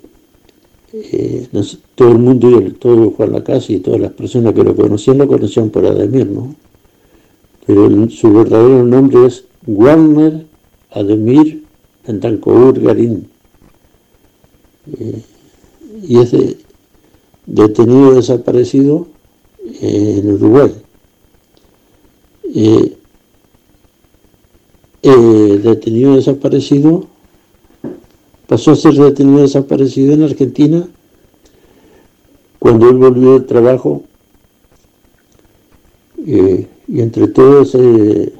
eh, 0.94 1.48
todo 1.94 2.14
el 2.14 2.18
mundo, 2.18 2.60
todo 2.80 3.12
Juan 3.12 3.32
la 3.32 3.44
casa 3.44 3.72
y 3.72 3.80
todas 3.80 4.02
las 4.02 4.14
personas 4.14 4.56
que 4.56 4.64
lo 4.64 4.76
conocían 4.76 5.20
lo 5.20 5.28
conocían 5.28 5.70
por 5.70 5.86
Ademir, 5.86 6.26
¿no? 6.26 6.56
Pero 7.68 8.10
su 8.10 8.34
verdadero 8.34 8.84
nombre 8.84 9.28
es 9.28 9.46
Warner 9.68 10.48
Ademir 10.90 11.64
Bentancur 12.08 12.80
Garín. 12.80 13.28
Eh, 14.98 15.22
y 16.02 16.18
es 16.18 16.34
detenido 17.46 18.16
desaparecido 18.16 19.08
eh, 19.82 20.20
en 20.20 20.34
Uruguay. 20.34 20.74
detenido 25.64 26.16
desaparecido 26.16 27.08
pasó 28.48 28.72
a 28.72 28.76
ser 28.76 28.94
detenido 28.94 29.42
desaparecido 29.42 30.14
en 30.14 30.24
Argentina 30.24 30.88
cuando 32.60 32.90
él 32.90 32.98
volvió 32.98 33.34
del 33.34 33.46
trabajo 33.46 34.04
eh, 36.26 36.68
y 36.88 37.02
entre 37.02 37.28
todo 37.28 37.64
ese 37.64 38.32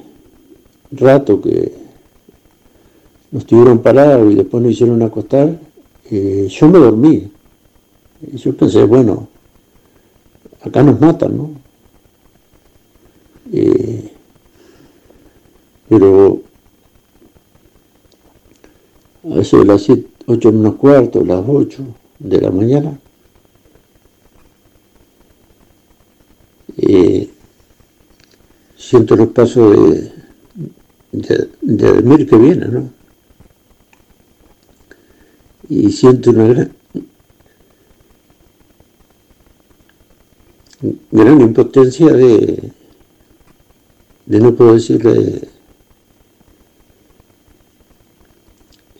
rato 0.92 1.40
que 1.40 1.72
nos 3.30 3.44
tuvieron 3.44 3.80
parados 3.80 4.32
y 4.32 4.36
después 4.36 4.62
nos 4.62 4.72
hicieron 4.72 5.02
acostar, 5.02 5.58
eh, 6.10 6.46
yo 6.48 6.68
me 6.68 6.78
dormí. 6.78 7.30
Y 8.32 8.36
yo 8.36 8.56
pensé, 8.56 8.84
bueno, 8.84 9.28
acá 10.62 10.82
nos 10.82 11.00
matan, 11.00 11.36
¿no? 11.36 11.64
Pero 15.88 16.42
a 19.30 19.40
eso 19.40 19.58
de 19.58 19.64
las 19.64 19.82
7, 19.82 20.08
8 20.26 20.52
menos 20.52 20.74
cuarto, 20.76 21.24
las 21.24 21.44
8 21.46 21.84
de 22.18 22.40
la 22.40 22.50
mañana, 22.50 22.98
eh, 26.78 27.30
siento 28.76 29.16
los 29.16 29.28
pasos 29.28 30.12
de, 31.12 31.48
de, 31.60 32.02
de 32.02 32.26
que 32.26 32.36
viene, 32.36 32.66
¿no? 32.66 32.90
Y 35.68 35.90
siento 35.92 36.30
una 36.30 36.46
gran, 36.46 36.72
gran 41.10 41.40
impotencia 41.40 42.12
de, 42.12 42.72
de 44.26 44.40
no 44.40 44.54
poder 44.54 44.74
decirle 44.74 45.48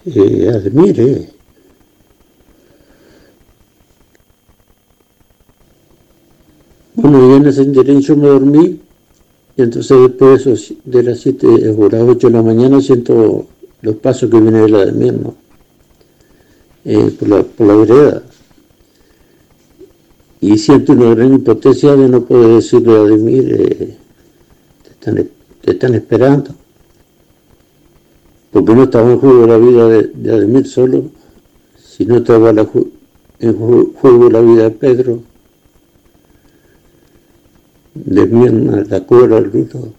eh, 0.07 0.51
admire. 0.55 1.30
Bueno, 6.95 7.30
y 7.30 7.37
en 7.37 7.47
ese 7.47 7.62
interín 7.62 8.01
yo 8.01 8.16
me 8.16 8.28
dormí 8.28 8.80
y 9.57 9.62
entonces 9.62 9.99
después 10.01 10.74
de 10.85 11.03
las 11.03 11.20
7 11.20 11.47
o 11.76 11.89
las 11.89 12.03
8 12.03 12.26
de 12.28 12.32
la 12.32 12.43
mañana 12.43 12.80
siento 12.80 13.47
los 13.82 13.97
pasos 13.97 14.30
que 14.30 14.41
vienen 14.41 14.64
de 14.64 14.68
la 14.68 14.87
de 14.87 15.12
¿no? 15.12 15.35
Eh, 16.85 17.11
por, 17.18 17.28
la, 17.28 17.43
por 17.43 17.66
la 17.66 17.76
vereda. 17.76 18.22
Y 20.45 20.59
siento 20.59 20.92
una 20.92 21.14
gran 21.14 21.32
impotencia 21.32 21.97
de 21.97 22.07
no 22.07 22.22
poder 22.26 22.57
decirle 22.57 22.92
a 22.95 23.01
Ademir, 23.01 23.51
eh, 23.51 23.97
te, 24.82 24.90
están, 24.90 25.28
te 25.62 25.70
están 25.70 25.95
esperando 25.95 26.51
porque 28.53 28.74
no 28.74 28.82
estaba 28.82 29.11
en 29.11 29.18
juego 29.20 29.47
la 29.47 29.57
vida 29.57 29.88
de, 29.88 30.32
Ademir 30.32 30.66
solo, 30.68 31.05
sino 31.82 32.18
estaba 32.18 32.51
en 32.51 33.55
juego 33.95 34.28
la 34.28 34.42
vida 34.42 34.64
de 34.64 34.70
Pedro, 34.70 35.22
de 37.95 38.26
Mirna, 38.26 38.84
la 38.86 39.01
Cora, 39.07 39.40
Luto, 39.40 39.95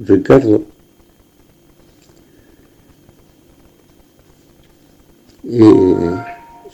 Ricardo. 0.00 0.64
yo 5.44 6.24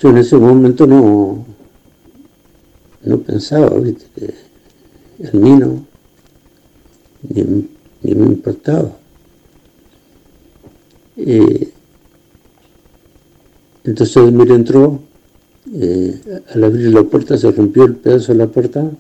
yo 0.01 0.09
en 0.09 0.17
ese 0.17 0.37
momento 0.37 0.87
no, 0.87 1.44
no 3.05 3.19
pensaba, 3.19 3.71
¿viste? 3.79 4.07
que 4.15 4.35
el 5.27 5.41
mí 5.41 5.59
ni, 7.29 7.45
me 8.03 8.27
importaba. 8.27 8.97
Eh, 11.17 11.71
entonces 13.85 14.17
Ademir 14.17 14.51
entró, 14.51 15.01
eh, 15.73 16.21
al 16.53 16.65
abrir 16.65 16.93
la 16.93 17.03
puerta 17.03 17.37
se 17.39 17.51
rompió 17.51 17.85
el 17.85 17.97
pedazo 17.97 18.33
de 18.33 18.39
la 18.39 18.47
puerta 18.47 18.91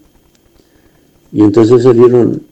y 1.33 1.43
entonces 1.43 1.83
salieron 1.83 2.43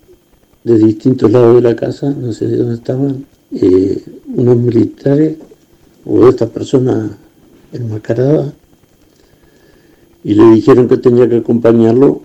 de 0.65 0.79
distintos 0.79 1.31
lados 1.31 1.57
de 1.57 1.63
la 1.63 1.77
casa, 1.77 2.11
no 2.11 2.33
sé 2.33 2.47
de 2.47 2.57
dónde 2.57 2.75
estaban, 2.75 3.27
eh, 3.53 4.03
unos 4.35 4.57
militares 4.57 5.37
o 6.05 6.29
esta 6.29 6.47
persona 6.47 7.17
enmascarada 7.73 8.53
y 10.25 10.35
le 10.35 10.51
dijeron 10.51 10.89
que 10.89 10.99
tenía 10.99 11.29
que 11.29 11.37
acompañarlo 11.37 12.23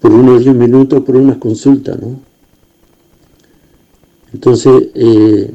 por 0.00 0.12
unos 0.12 0.42
10 0.42 0.54
minutos 0.56 1.02
por 1.04 1.16
unas 1.16 1.36
consultas, 1.38 2.00
¿no? 2.00 2.20
Entonces, 4.32 4.88
eh, 4.94 5.54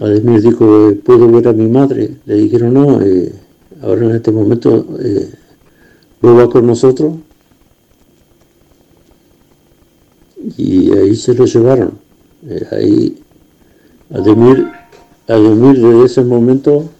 Ademir 0.00 0.42
dijo, 0.42 0.92
¿puedo 1.04 1.30
ver 1.30 1.48
a 1.48 1.52
mi 1.52 1.66
madre? 1.66 2.16
Le 2.26 2.34
dijeron, 2.34 2.74
no, 2.74 3.00
eh, 3.00 3.32
ahora 3.82 4.06
en 4.06 4.16
este 4.16 4.30
momento, 4.30 4.86
eh, 5.00 5.30
¿vos 6.20 6.36
vas 6.36 6.48
con 6.48 6.66
nosotros? 6.66 7.14
Y 10.56 10.92
ahí 10.92 11.16
se 11.16 11.34
lo 11.34 11.44
llevaron. 11.44 11.92
Eh, 12.46 12.66
ahí, 12.72 13.22
Ademir, 14.12 14.68
Ademir 15.28 15.80
desde 15.80 16.04
ese 16.04 16.24
momento 16.24 16.90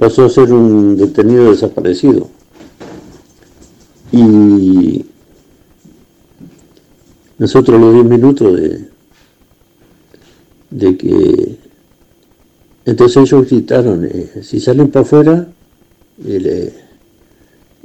pasó 0.00 0.24
a 0.24 0.30
ser 0.30 0.50
un 0.50 0.96
detenido 0.96 1.50
desaparecido. 1.50 2.26
Y 4.10 5.04
nosotros 7.36 7.78
los 7.78 7.92
10 7.92 8.06
minutos 8.06 8.56
de, 8.56 8.88
de 10.70 10.96
que 10.96 11.58
entonces 12.86 13.18
ellos 13.18 13.46
gritaron, 13.46 14.06
eh, 14.06 14.40
si 14.42 14.58
salen 14.58 14.90
para 14.90 15.04
afuera, 15.04 15.48
el, 16.26 16.46
eh, 16.46 16.74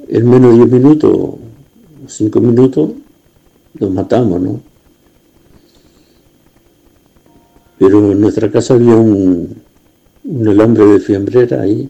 en 0.07 0.29
menos 0.29 0.51
de 0.51 0.65
10 0.65 0.71
minutos, 0.71 1.35
5 2.07 2.39
minutos, 2.39 2.91
los 3.77 3.91
matamos, 3.91 4.39
¿no? 4.39 4.61
Pero 7.77 8.13
en 8.13 8.21
nuestra 8.21 8.49
casa 8.49 8.75
había 8.75 8.95
un, 8.95 9.53
un 10.23 10.47
alambre 10.47 10.85
de 10.85 10.99
fiambrera 11.01 11.61
ahí, 11.61 11.89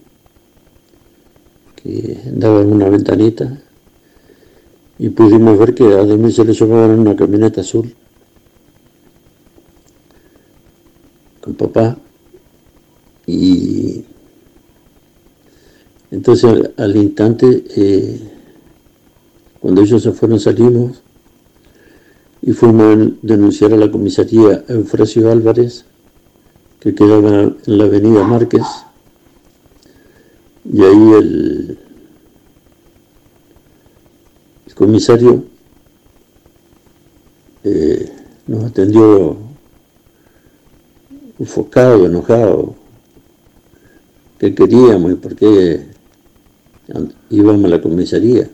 que 1.86 2.18
daba 2.34 2.62
en 2.62 2.74
una 2.74 2.90
ventanita, 2.90 3.62
y 4.98 5.10
pudimos 5.10 5.60
ver 5.60 5.76
que 5.76 5.84
a 5.94 6.00
Ademir 6.00 6.34
se 6.34 6.44
le 6.44 6.54
en 6.54 7.00
una 7.00 7.16
camioneta 7.16 7.62
azul. 7.62 7.94
con 11.46 11.54
papá. 11.54 11.96
Y 13.28 14.04
entonces 16.10 16.44
al, 16.44 16.74
al 16.76 16.96
instante, 16.96 17.64
eh, 17.76 18.20
cuando 19.60 19.82
ellos 19.82 20.02
se 20.02 20.12
fueron, 20.12 20.40
salimos 20.40 21.04
y 22.42 22.52
fuimos 22.52 22.98
a 22.98 23.12
denunciar 23.22 23.74
a 23.74 23.78
la 23.78 23.92
comisaría 23.92 24.64
Eufrasio 24.68 25.32
Álvarez, 25.32 25.86
que 26.80 26.96
quedaba 26.96 27.44
en 27.44 27.58
la 27.66 27.84
avenida 27.86 28.24
Márquez, 28.24 28.64
y 30.72 30.84
ahí 30.84 31.12
el, 31.14 31.78
comisario 34.76 35.46
eh, 37.64 38.12
nos 38.46 38.66
atendió 38.66 39.38
enfocado, 41.40 42.06
enojado, 42.06 42.76
qué 44.38 44.54
queríamos 44.54 45.14
y 45.14 45.16
por 45.16 45.34
qué 45.34 45.86
íbamos 47.30 47.64
a 47.64 47.68
la 47.70 47.82
comisaría. 47.82 48.50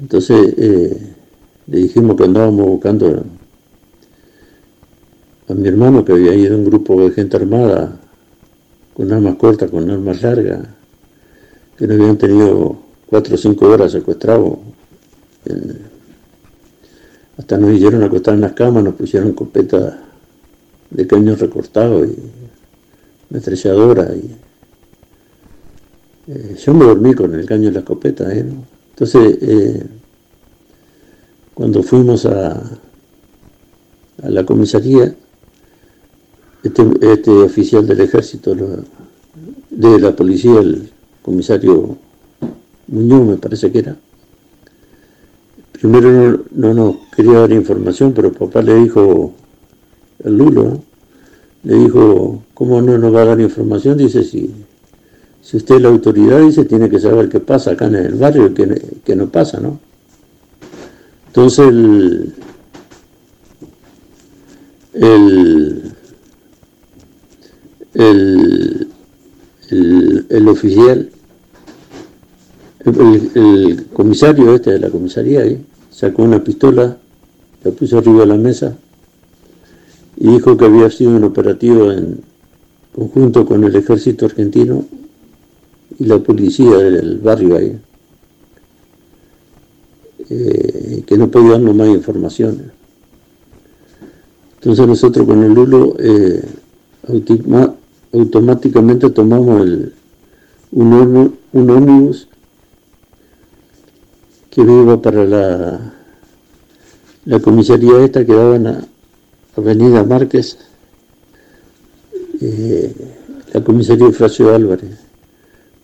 Entonces 0.00 0.54
eh, 0.58 1.14
le 1.68 1.78
dijimos 1.78 2.16
que 2.16 2.24
andábamos 2.24 2.66
buscando 2.66 3.24
a 5.48 5.54
mi 5.54 5.68
hermano 5.68 6.04
que 6.04 6.12
había 6.12 6.34
ido 6.34 6.56
un 6.56 6.64
grupo 6.64 7.00
de 7.00 7.12
gente 7.12 7.36
armada 7.36 8.01
con 8.94 9.12
armas 9.12 9.36
cortas, 9.36 9.70
con 9.70 9.90
armas 9.90 10.22
largas, 10.22 10.60
que 11.76 11.86
no 11.86 11.94
habían 11.94 12.18
tenido 12.18 12.76
cuatro 13.06 13.34
o 13.34 13.38
cinco 13.38 13.68
horas 13.68 13.92
secuestrados. 13.92 14.58
hasta 17.36 17.58
nos 17.58 17.72
hicieron 17.72 18.02
acostar 18.02 18.34
en 18.34 18.42
las 18.42 18.52
camas, 18.52 18.84
nos 18.84 18.94
pusieron 18.94 19.32
copetas 19.32 19.94
de 20.90 21.06
caños 21.06 21.40
recortados 21.40 22.06
y 22.06 22.16
metralladora 23.30 24.14
y 24.14 24.36
eh, 26.28 26.56
yo 26.64 26.74
me 26.74 26.84
dormí 26.84 27.14
con 27.14 27.34
el 27.34 27.44
caño 27.46 27.64
de 27.64 27.72
la 27.72 27.78
escopeta, 27.80 28.32
¿eh? 28.32 28.44
Entonces, 28.90 29.38
eh, 29.40 29.86
cuando 31.54 31.82
fuimos 31.82 32.26
a 32.26 32.78
la 34.22 34.44
comisaría, 34.44 35.14
este, 36.62 36.82
este 37.00 37.30
oficial 37.30 37.86
del 37.86 38.00
ejército, 38.00 38.54
de 39.70 40.00
la 40.00 40.14
policía, 40.14 40.60
el 40.60 40.90
comisario 41.22 41.96
Muñoz 42.88 43.26
me 43.26 43.36
parece 43.36 43.70
que 43.72 43.78
era, 43.78 43.96
primero 45.72 46.10
no, 46.10 46.40
no 46.52 46.74
nos 46.74 46.96
quería 47.16 47.40
dar 47.40 47.52
información, 47.52 48.12
pero 48.12 48.32
papá 48.32 48.62
le 48.62 48.74
dijo, 48.76 49.32
el 50.24 50.36
Lulo, 50.36 50.82
le 51.64 51.76
dijo, 51.76 52.42
¿cómo 52.54 52.82
no 52.82 52.98
nos 52.98 53.14
va 53.14 53.22
a 53.22 53.26
dar 53.26 53.40
información? 53.40 53.96
Dice, 53.96 54.24
si, 54.24 54.52
si 55.40 55.56
usted 55.56 55.76
es 55.76 55.82
la 55.82 55.88
autoridad, 55.88 56.40
dice, 56.40 56.64
tiene 56.64 56.88
que 56.90 56.98
saber 56.98 57.28
qué 57.28 57.40
pasa 57.40 57.72
acá 57.72 57.86
en 57.86 57.96
el 57.96 58.14
barrio 58.14 58.52
qué, 58.54 59.16
no 59.16 59.28
pasa, 59.28 59.60
¿no? 59.60 59.78
Entonces 61.28 61.66
el, 61.66 62.34
el, 64.92 65.92
el, 67.94 68.88
el, 69.70 70.48
oficial, 70.48 71.10
el, 72.84 73.86
comisario 73.92 74.54
este 74.54 74.72
de 74.72 74.78
la 74.78 74.90
comisaría 74.90 75.40
ahí, 75.40 75.64
sacó 75.90 76.22
una 76.22 76.42
pistola, 76.42 76.96
la 77.64 77.70
puso 77.70 77.98
arriba 77.98 78.20
de 78.20 78.26
la 78.26 78.36
mesa 78.36 78.76
y 80.16 80.28
dijo 80.28 80.56
que 80.56 80.64
había 80.64 80.90
sido 80.90 81.16
un 81.16 81.24
operativo 81.24 81.90
en 81.92 82.20
conjunto 82.94 83.46
con 83.46 83.64
el 83.64 83.74
ejército 83.74 84.26
argentino 84.26 84.84
y 85.98 86.04
la 86.04 86.18
policía 86.18 86.76
del 86.76 87.18
barrio 87.18 87.56
ahí, 87.56 87.78
eh, 90.30 91.02
que 91.06 91.16
no 91.16 91.30
podía 91.30 91.52
darnos 91.52 91.74
más 91.74 91.88
información. 91.88 92.72
Entonces 94.56 94.86
nosotros 94.86 95.26
con 95.26 95.42
el 95.42 95.52
Lulo 95.52 95.96
eh, 95.98 96.42
automáticamente 98.12 99.10
tomamos 99.10 99.62
el, 99.62 99.94
un, 100.72 101.38
un 101.52 101.70
ómnibus 101.70 102.28
que 104.50 104.60
iba 104.60 105.00
para 105.00 105.24
la, 105.24 105.94
la 107.24 107.40
comisaría 107.40 108.04
esta 108.04 108.24
que 108.24 108.34
daba 108.34 108.56
en 108.56 108.86
Avenida 109.56 110.04
Márquez, 110.04 110.58
eh, 112.40 112.94
la 113.52 113.64
comisaría 113.64 114.10
Fracio 114.12 114.54
Álvarez, 114.54 114.98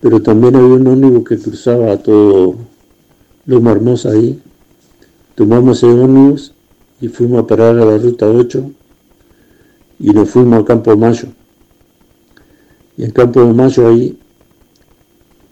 pero 0.01 0.21
también 0.21 0.55
había 0.55 0.75
un 0.75 0.87
ómnibus 0.87 1.27
que 1.27 1.37
cruzaba 1.39 1.97
todo 1.97 2.55
Loma 3.45 3.71
Hermosa 3.71 4.11
ahí. 4.11 4.39
Tomamos 5.35 5.77
ese 5.77 5.87
ómnibus 5.87 6.53
y 7.01 7.07
fuimos 7.07 7.43
a 7.43 7.47
parar 7.47 7.77
a 7.77 7.85
la 7.85 7.97
ruta 7.97 8.27
8 8.27 8.71
y 9.99 10.09
nos 10.11 10.29
fuimos 10.29 10.61
a 10.61 10.65
Campo 10.65 10.95
Mayo. 10.95 11.29
Y 12.99 13.05
en 13.05 13.11
Campo 13.11 13.39
de 13.41 13.53
Mayo 13.53 13.87
ahí 13.87 14.17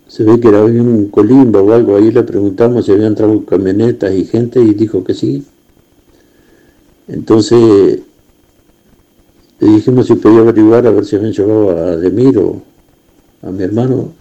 se 0.05 0.25
ve 0.25 0.37
que 0.37 0.49
era 0.49 0.65
un 0.65 1.07
colimbo 1.07 1.59
o 1.59 1.71
algo, 1.71 1.95
ahí 1.95 2.11
le 2.11 2.23
preguntamos 2.23 2.85
si 2.85 2.91
habían 2.91 3.07
entrado 3.07 3.45
camionetas 3.45 4.13
y 4.13 4.25
gente 4.25 4.59
y 4.59 4.73
dijo 4.73 5.05
que 5.05 5.13
sí. 5.13 5.45
Entonces 7.07 8.01
le 9.61 9.67
dijimos 9.67 10.07
si 10.07 10.15
podía 10.15 10.39
averiguar 10.39 10.85
a 10.87 10.91
ver 10.91 11.05
si 11.05 11.15
habían 11.15 11.31
llevado 11.31 11.69
a 11.69 11.95
Demir 11.95 12.37
o 12.37 12.61
a 13.41 13.49
mi 13.49 13.63
hermano. 13.63 14.11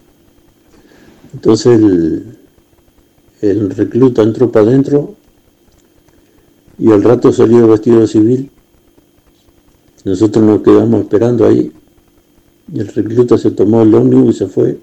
Entonces 1.35 1.81
el, 3.41 3.71
recluta 3.71 4.23
entró 4.23 4.53
para 4.53 4.67
adentro 4.67 5.17
y 6.79 6.93
al 6.93 7.03
rato 7.03 7.33
salió 7.33 7.67
vestido 7.67 8.07
civil. 8.07 8.53
Nosotros 10.05 10.45
nos 10.45 10.63
quedamos 10.63 11.01
esperando 11.01 11.45
ahí 11.45 11.73
Y 12.73 12.81
el 12.81 12.89
recluta 12.89 13.39
se 13.39 13.51
tomó 13.53 13.83
el 13.83 13.95
ómnibus 13.95 14.35
y 14.35 14.39
se 14.39 14.47
fue 14.47 14.79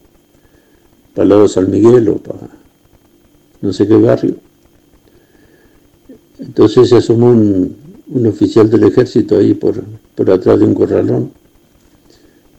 para 1.13 1.23
el 1.23 1.29
lado 1.29 1.43
de 1.43 1.49
San 1.49 1.69
Miguel 1.69 2.09
o 2.09 2.17
para 2.17 2.49
no 3.61 3.71
sé 3.73 3.87
qué 3.87 3.95
barrio. 3.95 4.35
Entonces 6.39 6.89
se 6.89 6.97
asomó 6.97 7.29
un, 7.31 7.75
un 8.07 8.27
oficial 8.27 8.69
del 8.69 8.83
ejército 8.83 9.37
ahí 9.37 9.53
por, 9.53 9.81
por 10.15 10.31
atrás 10.31 10.59
de 10.59 10.65
un 10.65 10.73
corralón 10.73 11.31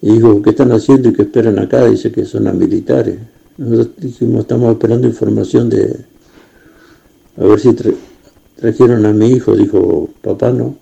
y 0.00 0.12
dijo, 0.12 0.42
¿qué 0.42 0.50
están 0.50 0.72
haciendo 0.72 1.08
y 1.08 1.12
qué 1.14 1.22
esperan 1.22 1.58
acá? 1.58 1.86
Dice 1.86 2.12
que 2.12 2.24
son 2.24 2.44
las 2.44 2.54
militares. 2.54 3.18
Nosotros 3.56 3.96
dijimos, 3.96 4.40
estamos 4.42 4.72
esperando 4.72 5.06
información 5.06 5.70
de, 5.70 5.96
a 7.36 7.44
ver 7.44 7.60
si 7.60 7.74
trajeron 8.56 9.06
a 9.06 9.12
mi 9.12 9.30
hijo, 9.30 9.56
dijo, 9.56 10.10
papá 10.20 10.50
no, 10.50 10.76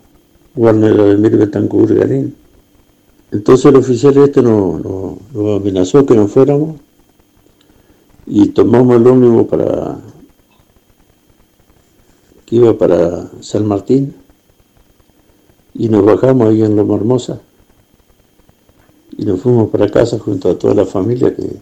Warner 0.55 0.99
Ademir 0.99 1.37
Betancourt 1.37 1.91
Garín. 1.91 2.35
Entonces 3.33 3.65
el 3.65 3.77
oficial 3.77 4.15
este 4.19 4.43
nos, 4.43 4.79
nos 5.33 5.59
amenazó 5.59 6.05
que 6.05 6.13
no 6.13 6.27
fuéramos 6.27 6.79
y 8.27 8.49
tomamos 8.49 8.95
el 8.95 9.07
ómnibus 9.07 9.47
para 9.47 9.97
que 12.45 12.55
iba 12.57 12.77
para 12.77 13.31
San 13.41 13.65
Martín 13.65 14.13
y 15.73 15.89
nos 15.89 16.05
bajamos 16.05 16.49
ahí 16.49 16.61
en 16.61 16.75
Loma 16.75 16.95
Hermosa 16.95 17.41
y 19.17 19.25
nos 19.25 19.41
fuimos 19.41 19.71
para 19.71 19.89
casa 19.89 20.19
junto 20.19 20.51
a 20.51 20.59
toda 20.59 20.75
la 20.75 20.85
familia 20.85 21.35
que 21.35 21.57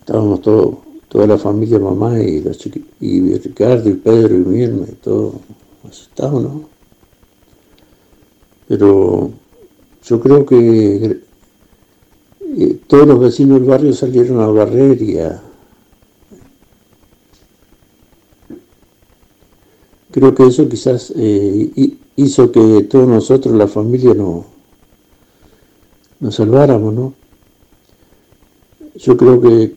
estábamos 0.00 0.42
todos, 0.42 0.76
toda 1.08 1.26
la 1.26 1.38
familia, 1.38 1.78
mamá 1.78 2.20
y 2.20 2.44
y 3.00 3.38
Ricardo 3.38 3.88
y 3.88 3.94
Pedro 3.94 4.34
y 4.34 4.44
Mirna 4.44 4.86
y 4.90 4.94
todo 4.96 5.40
asustados, 5.88 6.42
¿no? 6.42 6.68
Pero 8.68 9.45
yo 10.06 10.20
creo 10.20 10.46
que 10.46 11.20
eh, 12.40 12.80
todos 12.86 13.08
los 13.08 13.18
vecinos 13.18 13.58
del 13.58 13.68
barrio 13.68 13.92
salieron 13.92 14.40
a 14.40 14.46
barrer 14.46 15.02
y 15.02 15.18
a... 15.18 15.42
Creo 20.12 20.34
que 20.34 20.46
eso 20.46 20.68
quizás 20.68 21.12
eh, 21.16 21.96
hizo 22.14 22.52
que 22.52 22.84
todos 22.84 23.08
nosotros, 23.08 23.54
la 23.54 23.66
familia, 23.66 24.14
no, 24.14 24.46
nos 26.20 26.36
salváramos, 26.36 26.94
¿no? 26.94 27.14
Yo 28.94 29.16
creo 29.16 29.40
que 29.40 29.74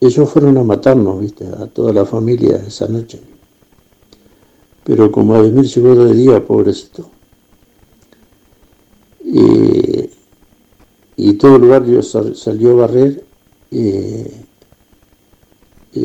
ellos 0.00 0.30
fueron 0.30 0.56
a 0.56 0.64
matarnos, 0.64 1.20
¿viste? 1.20 1.46
A 1.46 1.66
toda 1.66 1.92
la 1.92 2.06
familia 2.06 2.64
esa 2.66 2.88
noche. 2.88 3.20
Pero 4.82 5.12
como 5.12 5.34
Ademir 5.34 5.66
llegó 5.66 5.94
de 5.94 6.14
día, 6.14 6.44
pobrecito. 6.44 7.15
Y 11.16 11.32
todo 11.34 11.56
el 11.56 11.62
barrio 11.62 12.02
salió 12.02 12.72
a 12.72 12.86
barrer, 12.86 13.24
y 13.70 14.24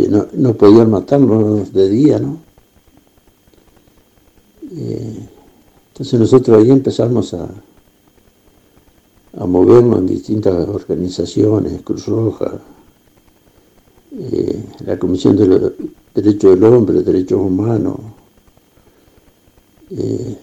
no, 0.09 0.27
no, 0.33 0.53
podían 0.55 0.89
matarnos 0.89 1.71
de 1.73 1.89
día, 1.89 2.19
¿no? 2.19 2.39
entonces 4.71 6.19
nosotros 6.19 6.57
ahí 6.57 6.71
empezamos 6.71 7.33
a, 7.33 7.47
a 9.37 9.45
movernos 9.45 9.99
en 9.99 10.07
distintas 10.07 10.67
organizaciones, 10.67 11.81
Cruz 11.83 12.05
Roja, 12.05 12.59
eh, 14.13 14.65
la 14.85 14.99
Comisión 14.99 15.37
de 15.37 15.47
los 15.47 15.71
Derechos 16.13 16.59
del 16.59 16.63
Hombre, 16.65 17.01
Derechos 17.01 17.39
Humanos, 17.39 17.97
eh, 19.91 20.37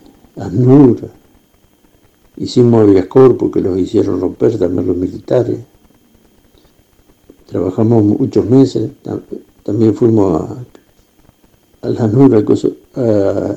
Hicimos 2.38 2.82
Aviascor 2.82 3.36
porque 3.36 3.60
los 3.60 3.76
hicieron 3.78 4.20
romper 4.20 4.56
también 4.58 4.86
los 4.86 4.96
militares, 4.96 5.58
trabajamos 7.46 8.04
muchos 8.04 8.44
meses, 8.46 8.90
también 9.64 9.92
fuimos 9.94 10.42
a, 10.42 10.56
a 11.82 11.88
la 11.88 12.04
ASNUR, 12.04 12.36
a, 12.94 13.54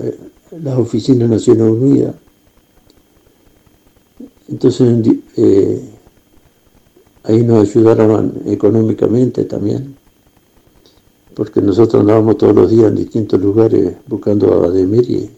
las 0.63 0.77
oficinas 0.79 1.29
de 1.29 1.35
Naciones 1.35 1.63
Unidas, 1.63 2.15
entonces 4.49 5.07
eh, 5.37 5.89
ahí 7.23 7.43
nos 7.43 7.69
ayudaron 7.69 8.33
económicamente 8.47 9.45
también, 9.45 9.95
porque 11.35 11.61
nosotros 11.61 12.01
andábamos 12.01 12.39
todos 12.39 12.55
los 12.55 12.71
días 12.71 12.87
en 12.87 12.95
distintos 12.95 13.39
lugares 13.39 13.93
buscando 14.07 14.63
a 14.63 14.67
Ademir 14.67 15.07
y 15.09 15.29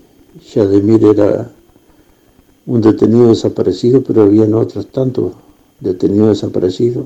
ya 0.54 0.64
Ademir 0.64 1.04
era 1.04 1.52
un 2.66 2.82
detenido 2.82 3.30
desaparecido, 3.30 4.04
pero 4.04 4.24
habían 4.24 4.54
otros 4.54 4.88
tantos 4.88 5.34
detenidos 5.80 6.30
desaparecidos. 6.30 7.06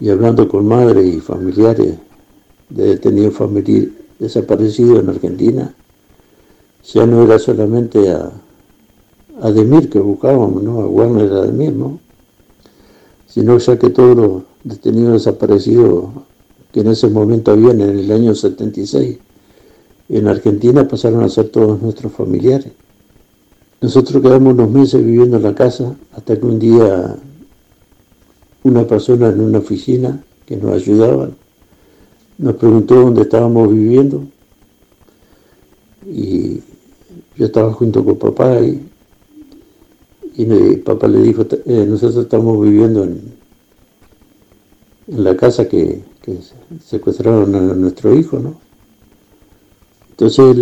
Y 0.00 0.10
hablando 0.10 0.48
con 0.48 0.66
madres 0.66 1.14
y 1.14 1.20
familiares 1.20 1.94
de 2.68 2.84
detenidos 2.84 3.34
desaparecidos 4.18 5.00
en 5.00 5.08
Argentina, 5.08 5.74
ya 6.84 7.06
no 7.06 7.22
era 7.22 7.38
solamente 7.38 8.10
a 8.10 8.32
Ademir 9.40 9.90
que 9.90 9.98
buscábamos, 9.98 10.62
¿no? 10.62 10.80
A 10.80 10.86
Warner 10.86 11.32
Ademir, 11.32 11.72
¿no? 11.72 11.98
Sino 13.26 13.58
ya 13.58 13.78
que 13.78 13.90
todos 13.90 14.16
los 14.16 14.42
detenidos 14.62 15.24
desaparecidos 15.24 16.04
que 16.72 16.80
en 16.80 16.88
ese 16.88 17.08
momento 17.08 17.50
habían 17.50 17.80
en 17.80 17.98
el 17.98 18.12
año 18.12 18.34
76 18.34 19.18
en 20.08 20.28
Argentina 20.28 20.86
pasaron 20.86 21.22
a 21.22 21.28
ser 21.28 21.48
todos 21.48 21.80
nuestros 21.80 22.12
familiares. 22.12 22.72
Nosotros 23.84 24.22
quedamos 24.22 24.54
unos 24.54 24.70
meses 24.70 25.04
viviendo 25.04 25.36
en 25.36 25.42
la 25.42 25.54
casa 25.54 25.94
hasta 26.16 26.40
que 26.40 26.46
un 26.46 26.58
día 26.58 27.16
una 28.62 28.86
persona 28.86 29.28
en 29.28 29.42
una 29.42 29.58
oficina 29.58 30.24
que 30.46 30.56
nos 30.56 30.72
ayudaba 30.72 31.28
nos 32.38 32.54
preguntó 32.54 32.94
dónde 32.94 33.20
estábamos 33.20 33.70
viviendo 33.70 34.24
y 36.10 36.62
yo 37.36 37.44
estaba 37.44 37.74
junto 37.74 38.02
con 38.02 38.16
papá 38.16 38.58
y 38.62 38.80
papá 40.76 41.06
le 41.06 41.20
dijo, 41.20 41.44
eh, 41.66 41.84
nosotros 41.86 42.24
estamos 42.24 42.62
viviendo 42.62 43.04
en, 43.04 43.34
la 45.08 45.36
casa 45.36 45.68
que, 45.68 46.00
secuestraron 46.82 47.54
a 47.54 47.60
nuestro 47.60 48.18
hijo, 48.18 48.38
¿no? 48.38 48.58
Entonces 50.08 50.56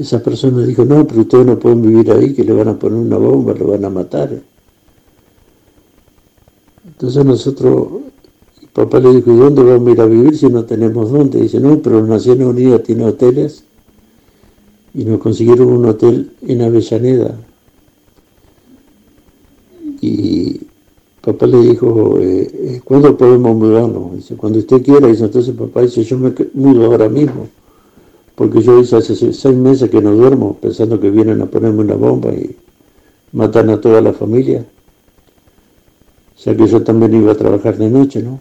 esa 0.00 0.22
persona 0.22 0.64
dijo, 0.64 0.84
no, 0.84 1.06
pero 1.06 1.20
ustedes 1.20 1.44
no 1.44 1.58
pueden 1.58 1.82
vivir 1.82 2.10
ahí, 2.10 2.32
que 2.32 2.42
le 2.42 2.54
van 2.54 2.68
a 2.68 2.78
poner 2.78 2.98
una 2.98 3.18
bomba, 3.18 3.52
lo 3.52 3.66
van 3.66 3.84
a 3.84 3.90
matar. 3.90 4.30
Entonces 6.86 7.24
nosotros, 7.24 7.88
papá 8.72 8.98
le 8.98 9.14
dijo, 9.16 9.30
¿y 9.30 9.36
dónde 9.36 9.62
vamos 9.62 9.88
a 9.88 9.92
ir 9.92 10.00
a 10.00 10.06
vivir 10.06 10.38
si 10.38 10.48
no 10.48 10.64
tenemos 10.64 11.10
dónde? 11.10 11.42
Dice, 11.42 11.60
no, 11.60 11.78
pero 11.80 12.06
Naciones 12.06 12.46
Unidas 12.46 12.82
tiene 12.82 13.04
hoteles 13.04 13.64
y 14.94 15.04
nos 15.04 15.20
consiguieron 15.20 15.68
un 15.68 15.84
hotel 15.84 16.32
en 16.46 16.62
Avellaneda. 16.62 17.36
Y 20.00 20.60
papá 21.20 21.46
le 21.46 21.58
dijo, 21.58 22.18
eh, 22.18 22.50
eh, 22.52 22.80
¿cuándo 22.82 23.18
podemos 23.18 23.54
mudarnos? 23.54 24.16
Dice, 24.16 24.34
cuando 24.36 24.60
usted 24.60 24.82
quiera. 24.82 25.08
Dice, 25.08 25.24
entonces 25.24 25.54
papá 25.54 25.82
dice, 25.82 26.02
yo 26.02 26.18
me 26.18 26.32
mudo 26.54 26.86
ahora 26.86 27.10
mismo. 27.10 27.48
Porque 28.40 28.62
yo 28.62 28.80
hice 28.80 28.96
hace 28.96 29.14
seis 29.14 29.54
meses 29.54 29.90
que 29.90 30.00
no 30.00 30.12
duermo, 30.12 30.56
pensando 30.56 30.98
que 30.98 31.10
vienen 31.10 31.42
a 31.42 31.44
ponerme 31.44 31.80
una 31.80 31.94
bomba 31.94 32.32
y 32.32 32.56
matan 33.32 33.68
a 33.68 33.78
toda 33.78 34.00
la 34.00 34.14
familia. 34.14 34.64
O 36.34 36.40
sea 36.40 36.56
que 36.56 36.66
yo 36.66 36.82
también 36.82 37.12
iba 37.12 37.32
a 37.32 37.34
trabajar 37.34 37.76
de 37.76 37.90
noche, 37.90 38.22
¿no? 38.22 38.40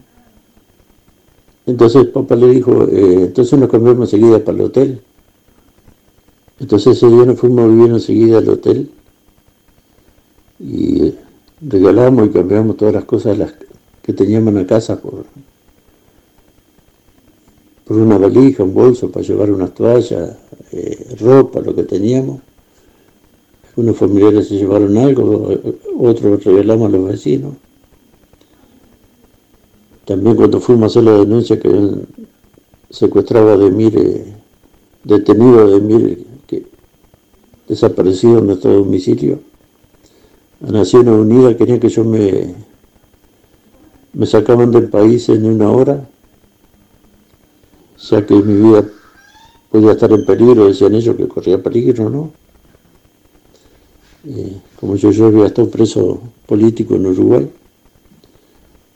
Entonces 1.65 2.05
papá 2.05 2.37
le 2.37 2.47
dijo, 2.47 2.85
eh, 2.85 3.25
entonces 3.25 3.59
nos 3.59 3.67
cambiamos 3.67 4.13
enseguida 4.13 4.39
para 4.39 4.57
el 4.57 4.63
hotel. 4.63 5.01
Entonces 6.61 6.95
ese 6.95 7.09
día 7.09 7.25
nos 7.25 7.37
fuimos 7.37 7.65
a 7.65 7.67
vivir 7.67 7.91
enseguida 7.91 8.37
al 8.37 8.47
hotel 8.47 8.89
y 10.61 11.13
regalamos 11.59 12.27
y 12.27 12.29
cambiamos 12.29 12.77
todas 12.77 12.93
las 12.93 13.03
cosas 13.03 13.37
las 13.37 13.53
que 14.01 14.13
teníamos 14.13 14.53
en 14.53 14.59
la 14.59 14.65
casa 14.65 15.01
por, 15.01 15.25
por 17.89 17.97
una 17.97 18.19
valija, 18.19 18.63
un 18.63 18.75
bolso 18.75 19.09
para 19.09 19.25
llevar 19.25 19.49
unas 19.49 19.73
toallas, 19.73 20.37
eh, 20.71 21.15
ropa, 21.19 21.59
lo 21.59 21.73
que 21.73 21.81
teníamos. 21.81 22.39
Algunos 23.69 23.97
familiares 23.97 24.47
se 24.47 24.57
llevaron 24.57 24.95
algo, 24.95 25.51
otros 25.97 26.43
regalamos 26.43 26.87
a 26.87 26.91
los 26.95 27.07
vecinos. 27.07 27.55
También 30.05 30.35
cuando 30.35 30.59
fuimos 30.59 30.83
a 30.83 30.85
hacer 30.85 31.03
la 31.03 31.17
denuncia 31.17 31.59
que 31.59 31.71
secuestraba 32.91 33.57
de 33.57 33.71
Mire, 33.71 34.35
detenido 35.03 35.71
de 35.71 35.81
Mire, 35.81 36.17
desaparecido 37.67 38.37
en 38.37 38.47
nuestro 38.47 38.71
domicilio. 38.71 39.39
A 40.63 40.71
Naciones 40.71 41.15
Unidas 41.15 41.55
quería 41.55 41.79
que 41.79 41.89
yo 41.89 42.03
me, 42.03 42.53
me 44.13 44.27
sacaban 44.27 44.69
del 44.69 44.89
país 44.89 45.27
en 45.29 45.43
una 45.45 45.71
hora, 45.71 46.07
ya 48.01 48.25
que 48.25 48.35
mi 48.35 48.69
vida 48.69 48.85
podía 49.71 49.91
estar 49.91 50.11
en 50.11 50.25
peligro, 50.25 50.67
decían 50.67 50.95
ellos 50.95 51.15
que 51.15 51.27
corría 51.27 51.61
peligro, 51.61 52.09
¿no? 52.09 52.31
eh, 54.27 54.61
como 54.79 54.95
yo, 54.95 55.11
yo 55.11 55.27
había 55.27 55.47
estado 55.47 55.69
preso 55.69 56.19
político 56.45 56.95
en 56.95 57.05
Uruguay, 57.07 57.49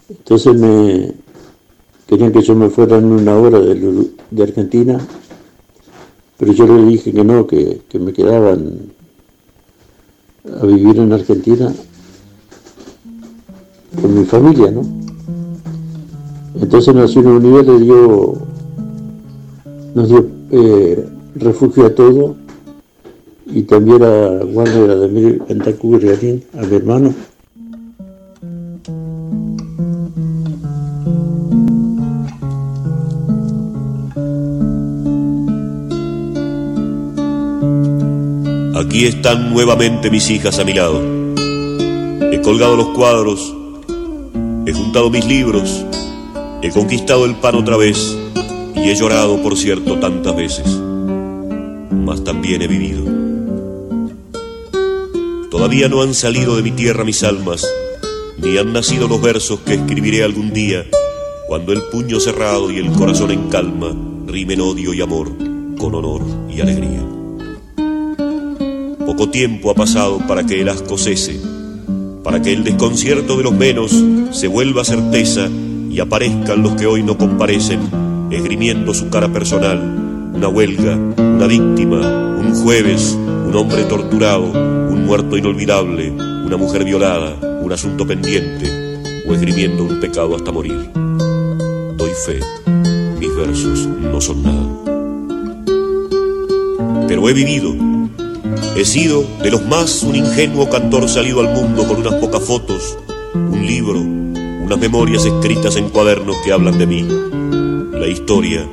entonces 0.10 0.56
me 0.56 1.14
querían 2.08 2.32
que 2.32 2.42
yo 2.42 2.56
me 2.56 2.70
fuera 2.70 2.98
en 2.98 3.06
una 3.06 3.36
hora 3.38 3.60
de, 3.60 4.44
Argentina, 4.44 5.00
pero 6.38 6.52
yo 6.52 6.68
le 6.68 6.86
dije 6.86 7.14
que 7.14 7.24
no, 7.24 7.48
que, 7.48 7.82
que 7.88 8.00
me 8.00 8.12
quedaban 8.12 8.92
a 10.62 10.66
vivir 10.66 11.00
en 11.00 11.14
Argentina 11.14 11.74
con 14.02 14.20
mi 14.20 14.26
familia, 14.26 14.72
¿no? 14.72 14.82
Entonces 16.60 16.94
Naciones 16.94 17.44
Unidas 17.44 17.66
le 17.66 17.80
dio, 17.80 18.34
nos 19.96 20.10
dio 20.10 20.28
eh, 20.52 21.08
refugio 21.36 21.86
a 21.86 21.96
todo 21.96 22.36
y 23.46 23.64
también 23.64 24.04
a 24.04 24.40
Warner 24.46 24.92
Ademir 24.92 25.40
Pentacú 25.44 26.00
Garín, 26.00 26.44
a 26.58 26.66
mi 26.66 26.76
hermano. 26.76 27.14
Aquí 38.76 39.06
están 39.06 39.54
nuevamente 39.54 40.10
mis 40.10 40.30
hijas 40.30 40.60
a 40.60 40.64
mi 40.64 40.74
lado. 40.74 41.00
He 42.32 42.42
colgado 42.42 42.76
los 42.76 42.90
cuadros, 42.90 43.56
he 44.66 44.74
juntado 44.74 45.10
mis 45.10 45.26
libros, 45.26 45.86
he 46.62 46.70
conquistado 46.72 47.26
el 47.26 47.36
pan 47.36 47.56
otra 47.56 47.78
vez 47.78 48.18
y 48.84 48.90
he 48.90 48.96
llorado, 48.96 49.42
por 49.42 49.56
cierto, 49.56 49.98
tantas 50.00 50.36
veces. 50.36 50.68
Mas 51.92 52.24
también 52.24 52.62
he 52.62 52.68
vivido. 52.68 53.04
Todavía 55.50 55.88
no 55.88 56.02
han 56.02 56.14
salido 56.14 56.58
de 56.58 56.64
mi 56.64 56.72
tierra 56.72 57.06
mis 57.06 57.24
almas, 57.24 57.66
ni 58.42 58.58
han 58.58 58.74
nacido 58.74 59.08
los 59.08 59.22
versos 59.22 59.62
que 59.62 59.76
escribiré 59.76 60.24
algún 60.24 60.52
día, 60.52 60.86
cuando 61.48 61.72
el 61.72 61.84
puño 61.84 62.20
cerrado 62.20 62.72
y 62.72 62.78
el 62.78 62.92
corazón 62.92 63.32
en 63.32 63.48
calma 63.50 63.96
rimen 64.28 64.60
odio 64.62 64.94
y 64.94 65.02
amor 65.02 65.32
con 65.78 65.96
honor 65.96 66.22
y 66.50 66.60
alegría. 66.60 67.02
Poco 69.06 69.30
tiempo 69.30 69.70
ha 69.70 69.76
pasado 69.76 70.20
para 70.28 70.44
que 70.46 70.60
el 70.60 70.70
asco 70.70 70.98
cese, 70.98 71.40
para 72.24 72.42
que 72.42 72.52
el 72.52 72.64
desconcierto 72.64 73.38
de 73.38 73.44
los 73.44 73.54
menos 73.54 73.94
se 74.32 74.48
vuelva 74.48 74.84
certeza 74.84 75.48
y 75.90 76.00
aparezcan 76.00 76.64
los 76.64 76.74
que 76.74 76.88
hoy 76.88 77.04
no 77.04 77.18
comparecen, 77.18 78.03
esgrimiendo 78.36 78.94
su 78.94 79.10
cara 79.10 79.28
personal, 79.28 79.80
una 80.34 80.48
huelga, 80.48 80.96
una 80.96 81.48
víctima, 81.48 82.36
un 82.38 82.54
jueves, 82.56 83.18
un 83.48 83.56
hombre 83.56 83.84
torturado, 83.84 84.44
un 84.44 85.06
muerto 85.06 85.38
inolvidable, 85.38 86.12
una 86.12 86.58
mujer 86.58 86.84
violada, 86.84 87.36
un 87.62 87.72
asunto 87.72 88.06
pendiente, 88.06 89.02
o 89.28 89.34
esgrimiendo 89.34 89.84
un 89.84 90.00
pecado 90.00 90.36
hasta 90.36 90.52
morir. 90.52 90.90
Doy 91.96 92.12
fe, 92.26 92.40
mis 93.20 93.36
versos 93.36 93.88
no 93.88 94.20
son 94.20 94.44
nada. 94.44 94.70
Pero 97.08 97.30
he 97.30 97.34
vivido, 97.34 97.74
He 98.76 98.86
sido 98.86 99.24
de 99.44 99.52
los 99.52 99.64
más 99.68 100.02
un 100.02 100.16
ingenuo 100.16 100.68
cantor 100.68 101.08
salido 101.08 101.42
al 101.42 101.54
mundo 101.54 101.88
con 101.88 101.98
unas 101.98 102.16
pocas 102.16 102.42
fotos, 102.42 102.98
un 103.36 103.66
libro, 103.68 104.00
unas 104.00 104.80
memorias 104.80 105.26
escritas 105.26 105.76
en 105.76 105.90
cuadernos 105.90 106.38
que 106.44 106.52
hablan 106.52 106.80
de 106.80 106.88
mí. 106.88 107.08
Historia 108.14 108.70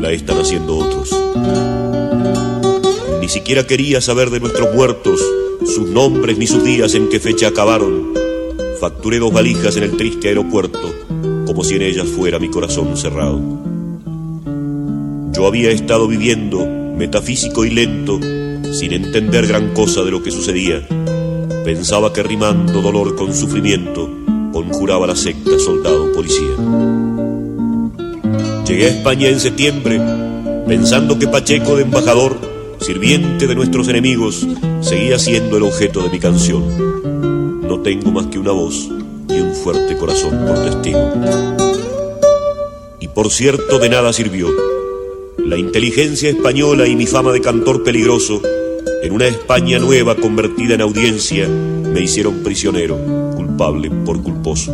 la 0.00 0.10
están 0.10 0.40
haciendo 0.40 0.78
otros. 0.78 1.16
Ni 3.20 3.28
siquiera 3.28 3.64
quería 3.64 4.00
saber 4.00 4.30
de 4.30 4.40
nuestros 4.40 4.74
muertos, 4.74 5.20
sus 5.64 5.88
nombres 5.88 6.36
ni 6.38 6.48
sus 6.48 6.64
días 6.64 6.96
en 6.96 7.08
qué 7.08 7.20
fecha 7.20 7.48
acabaron. 7.48 8.12
Facturé 8.80 9.20
dos 9.20 9.32
valijas 9.32 9.76
en 9.76 9.84
el 9.84 9.96
triste 9.96 10.26
aeropuerto, 10.26 10.80
como 11.46 11.62
si 11.62 11.76
en 11.76 11.82
ellas 11.82 12.08
fuera 12.08 12.40
mi 12.40 12.48
corazón 12.48 12.96
cerrado. 12.96 13.40
Yo 15.32 15.46
había 15.46 15.70
estado 15.70 16.08
viviendo, 16.08 16.66
metafísico 16.66 17.64
y 17.64 17.70
lento, 17.70 18.18
sin 18.72 18.92
entender 18.92 19.46
gran 19.46 19.72
cosa 19.72 20.02
de 20.02 20.10
lo 20.10 20.20
que 20.20 20.32
sucedía. 20.32 20.84
Pensaba 21.64 22.12
que 22.12 22.24
rimando 22.24 22.82
dolor 22.82 23.14
con 23.14 23.32
sufrimiento, 23.32 24.10
conjuraba 24.52 25.06
la 25.06 25.14
secta 25.14 25.60
soldado 25.60 26.10
policía. 26.12 26.99
Llegué 28.70 28.84
a 28.84 28.90
España 28.90 29.28
en 29.28 29.40
septiembre, 29.40 30.00
pensando 30.68 31.18
que 31.18 31.26
Pacheco 31.26 31.74
de 31.74 31.82
embajador, 31.82 32.36
sirviente 32.80 33.48
de 33.48 33.56
nuestros 33.56 33.88
enemigos, 33.88 34.46
seguía 34.80 35.18
siendo 35.18 35.56
el 35.56 35.64
objeto 35.64 36.00
de 36.04 36.08
mi 36.08 36.20
canción. 36.20 36.62
No 37.66 37.80
tengo 37.80 38.12
más 38.12 38.28
que 38.28 38.38
una 38.38 38.52
voz 38.52 38.88
y 39.28 39.40
un 39.40 39.56
fuerte 39.56 39.96
corazón 39.96 40.46
por 40.46 40.64
testigo. 40.64 41.00
Y 43.00 43.08
por 43.08 43.30
cierto, 43.30 43.80
de 43.80 43.88
nada 43.88 44.12
sirvió. 44.12 44.46
La 45.38 45.58
inteligencia 45.58 46.30
española 46.30 46.86
y 46.86 46.94
mi 46.94 47.06
fama 47.06 47.32
de 47.32 47.40
cantor 47.40 47.82
peligroso 47.82 48.40
en 49.02 49.12
una 49.12 49.26
España 49.26 49.80
nueva 49.80 50.14
convertida 50.14 50.74
en 50.74 50.82
audiencia, 50.82 51.48
me 51.48 52.02
hicieron 52.02 52.44
prisionero, 52.44 52.96
culpable 53.34 53.90
por 53.90 54.22
culposo. 54.22 54.72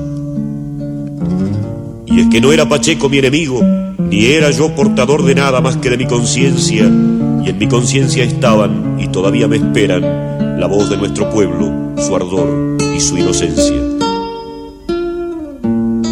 Y 2.04 2.20
es 2.20 2.28
que 2.28 2.42
no 2.42 2.52
era 2.52 2.68
Pacheco 2.68 3.08
mi 3.08 3.18
enemigo, 3.18 3.62
ni 4.08 4.26
era 4.26 4.50
yo 4.50 4.74
portador 4.74 5.24
de 5.24 5.34
nada 5.34 5.60
más 5.60 5.76
que 5.76 5.90
de 5.90 5.96
mi 5.96 6.06
conciencia, 6.06 6.84
y 6.84 7.48
en 7.48 7.58
mi 7.58 7.68
conciencia 7.68 8.24
estaban, 8.24 8.96
y 8.98 9.08
todavía 9.08 9.48
me 9.48 9.56
esperan, 9.56 10.58
la 10.60 10.66
voz 10.66 10.88
de 10.90 10.96
nuestro 10.96 11.28
pueblo, 11.30 11.94
su 11.98 12.14
ardor 12.14 12.76
y 12.94 13.00
su 13.00 13.18
inocencia. 13.18 13.76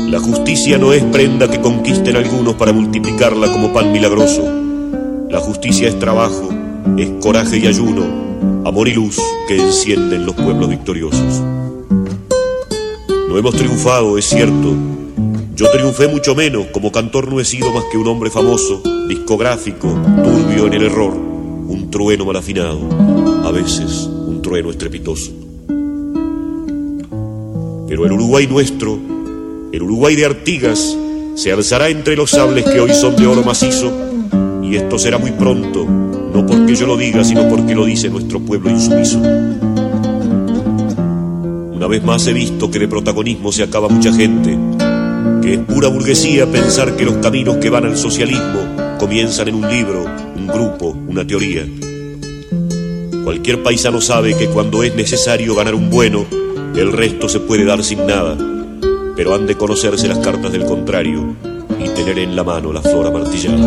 La 0.09 0.21
justicia 0.21 0.79
no 0.79 0.93
es 0.93 1.03
prenda 1.05 1.51
que 1.51 1.61
conquisten 1.61 2.17
algunos 2.17 2.55
para 2.55 2.73
multiplicarla 2.73 3.51
como 3.53 3.73
pan 3.73 3.91
milagroso. 3.91 4.43
La 5.29 5.41
justicia 5.41 5.89
es 5.89 5.99
trabajo, 5.99 6.51
es 6.97 7.11
coraje 7.21 7.59
y 7.59 7.67
ayuno, 7.67 8.05
amor 8.65 8.89
y 8.89 8.95
luz 8.95 9.19
que 9.49 9.57
encienden 9.57 10.27
los 10.27 10.35
pueblos 10.35 10.69
victoriosos. 10.69 11.43
No 13.29 13.39
hemos 13.39 13.57
triunfado, 13.57 14.17
es 14.17 14.27
cierto. 14.27 14.77
Yo 15.57 15.71
triunfé 15.71 16.09
mucho 16.09 16.35
menos, 16.35 16.67
como 16.73 16.91
cantor 16.91 17.31
no 17.31 17.39
he 17.39 17.45
sido 17.45 17.73
más 17.73 17.85
que 17.85 17.97
un 17.97 18.09
hombre 18.09 18.29
famoso, 18.29 18.83
discográfico, 19.07 19.87
turbio 20.25 20.67
en 20.67 20.73
el 20.73 20.83
error, 20.87 21.13
un 21.15 21.91
trueno 21.93 22.25
mal 22.25 22.35
afinado, 22.35 22.81
a 23.45 23.53
veces 23.53 24.11
un 24.27 24.43
trueno 24.43 24.71
estrepitoso. 24.71 25.31
Pero 27.87 28.05
el 28.05 28.13
Uruguay 28.13 28.49
nuestro, 28.49 28.99
el 29.71 29.81
Uruguay 29.81 30.17
de 30.17 30.27
Artigas, 30.27 30.99
se 31.37 31.53
alzará 31.53 31.89
entre 31.89 32.17
los 32.17 32.31
sables 32.31 32.65
que 32.65 32.81
hoy 32.81 32.93
son 32.93 33.15
de 33.15 33.29
oro 33.29 33.45
macizo, 33.45 33.93
y 34.61 34.75
esto 34.75 34.99
será 34.99 35.19
muy 35.19 35.31
pronto, 35.31 35.85
no 35.85 36.45
porque 36.45 36.75
yo 36.75 36.89
lo 36.89 36.97
diga, 36.97 37.23
sino 37.23 37.49
porque 37.49 37.77
lo 37.77 37.85
dice 37.85 38.11
nuestro 38.11 38.41
pueblo 38.41 38.71
insumiso. 38.71 39.19
Una 41.73 41.87
vez 41.87 42.03
más 42.03 42.27
he 42.27 42.33
visto 42.33 42.69
que 42.73 42.81
de 42.81 42.89
protagonismo 42.89 43.53
se 43.53 43.63
acaba 43.63 43.89
mucha 43.89 44.13
gente, 44.13 44.59
que 45.45 45.55
es 45.55 45.61
pura 45.61 45.89
burguesía 45.89 46.47
pensar 46.47 46.97
que 46.97 47.05
los 47.05 47.17
caminos 47.17 47.59
que 47.59 47.69
van 47.69 47.85
al 47.85 47.99
socialismo 47.99 48.97
comienzan 48.99 49.49
en 49.49 49.57
un 49.57 49.69
libro, 49.69 50.07
un 50.35 50.47
grupo, 50.47 50.97
una 51.07 51.27
teoría. 51.27 51.67
Cualquier 53.23 53.63
paisano 53.63 54.01
sabe 54.01 54.35
que 54.35 54.47
cuando 54.47 54.83
es 54.83 54.97
necesario 54.97 55.55
ganar 55.55 55.75
un 55.75 55.91
bueno, 55.91 56.25
el 56.75 56.91
resto 56.93 57.29
se 57.29 57.41
puede 57.41 57.67
dar 57.67 57.85
sin 57.85 58.07
nada, 58.07 58.39
pero 59.15 59.35
han 59.35 59.47
de 59.47 59.55
conocerse 59.55 60.09
las 60.09 60.21
cartas 60.21 60.51
del 60.51 60.65
contrario 60.65 61.37
y 61.79 61.91
tener 61.91 62.19
en 62.21 62.35
la 62.35 62.43
mano 62.43 62.73
la 62.73 62.81
flor 62.81 63.07
amartillada. 63.07 63.59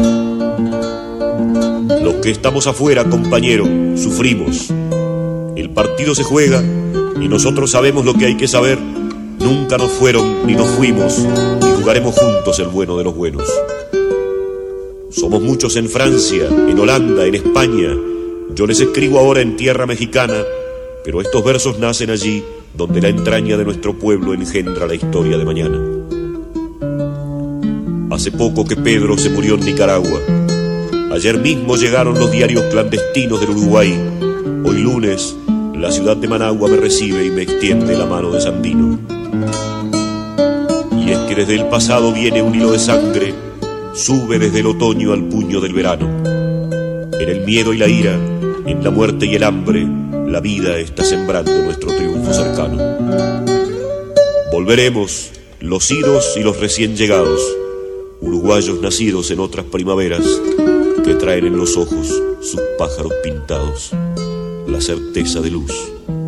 Los 2.01 2.15
que 2.23 2.31
estamos 2.31 2.65
afuera, 2.65 3.03
compañero, 3.03 3.65
sufrimos. 3.95 4.71
El 5.55 5.69
partido 5.69 6.15
se 6.15 6.23
juega 6.23 6.59
y 7.21 7.27
nosotros 7.27 7.69
sabemos 7.69 8.03
lo 8.03 8.15
que 8.15 8.25
hay 8.25 8.35
que 8.35 8.47
saber. 8.47 8.79
Nunca 9.37 9.77
nos 9.77 9.91
fueron 9.91 10.47
ni 10.47 10.55
nos 10.55 10.67
fuimos 10.71 11.23
juntos 11.95 12.59
el 12.59 12.67
bueno 12.67 12.97
de 12.97 13.03
los 13.05 13.15
buenos. 13.15 13.43
Somos 15.09 15.41
muchos 15.41 15.75
en 15.77 15.87
Francia, 15.87 16.47
en 16.47 16.77
Holanda, 16.77 17.25
en 17.25 17.35
España. 17.35 17.95
Yo 18.53 18.67
les 18.67 18.81
escribo 18.81 19.19
ahora 19.19 19.41
en 19.41 19.55
tierra 19.55 19.85
mexicana, 19.85 20.43
pero 21.05 21.21
estos 21.21 21.43
versos 21.45 21.79
nacen 21.79 22.09
allí 22.09 22.43
donde 22.75 23.01
la 23.01 23.07
entraña 23.07 23.55
de 23.55 23.63
nuestro 23.63 23.97
pueblo 23.97 24.33
engendra 24.33 24.85
la 24.85 24.95
historia 24.95 25.37
de 25.37 25.45
mañana. 25.45 25.79
Hace 28.11 28.31
poco 28.31 28.65
que 28.65 28.75
Pedro 28.75 29.17
se 29.17 29.29
murió 29.29 29.55
en 29.55 29.61
Nicaragua 29.61 30.19
Ayer 31.11 31.39
mismo 31.39 31.77
llegaron 31.77 32.19
los 32.19 32.29
diarios 32.31 32.63
clandestinos 32.65 33.39
del 33.39 33.51
Uruguay. 33.51 33.97
Hoy 34.65 34.79
lunes, 34.79 35.35
la 35.73 35.89
ciudad 35.89 36.17
de 36.17 36.27
Managua 36.27 36.69
me 36.69 36.77
recibe 36.77 37.25
y 37.25 37.31
me 37.31 37.43
extiende 37.43 37.97
la 37.97 38.05
mano 38.05 38.29
de 38.29 38.41
Sandino. 38.41 38.99
Desde 41.37 41.53
el 41.53 41.67
pasado 41.67 42.11
viene 42.11 42.41
un 42.41 42.55
hilo 42.55 42.71
de 42.71 42.79
sangre, 42.79 43.31
sube 43.93 44.39
desde 44.39 44.61
el 44.61 44.65
otoño 44.65 45.13
al 45.13 45.25
puño 45.25 45.61
del 45.61 45.71
verano. 45.71 46.09
En 47.13 47.29
el 47.29 47.45
miedo 47.45 47.75
y 47.75 47.77
la 47.77 47.87
ira, 47.87 48.15
en 48.65 48.83
la 48.83 48.89
muerte 48.89 49.27
y 49.27 49.35
el 49.35 49.43
hambre, 49.43 49.87
la 50.25 50.39
vida 50.39 50.79
está 50.79 51.03
sembrando 51.03 51.51
nuestro 51.61 51.95
triunfo 51.95 52.33
cercano. 52.33 52.77
Volveremos 54.51 55.29
los 55.59 55.91
idos 55.91 56.35
y 56.37 56.39
los 56.39 56.59
recién 56.59 56.95
llegados, 56.95 57.39
uruguayos 58.19 58.81
nacidos 58.81 59.29
en 59.29 59.39
otras 59.39 59.67
primaveras, 59.67 60.25
que 61.05 61.13
traen 61.13 61.45
en 61.45 61.55
los 61.55 61.77
ojos 61.77 62.19
sus 62.41 62.61
pájaros 62.79 63.13
pintados, 63.23 63.91
la 64.67 64.81
certeza 64.81 65.39
de 65.41 65.51
luz 65.51 65.71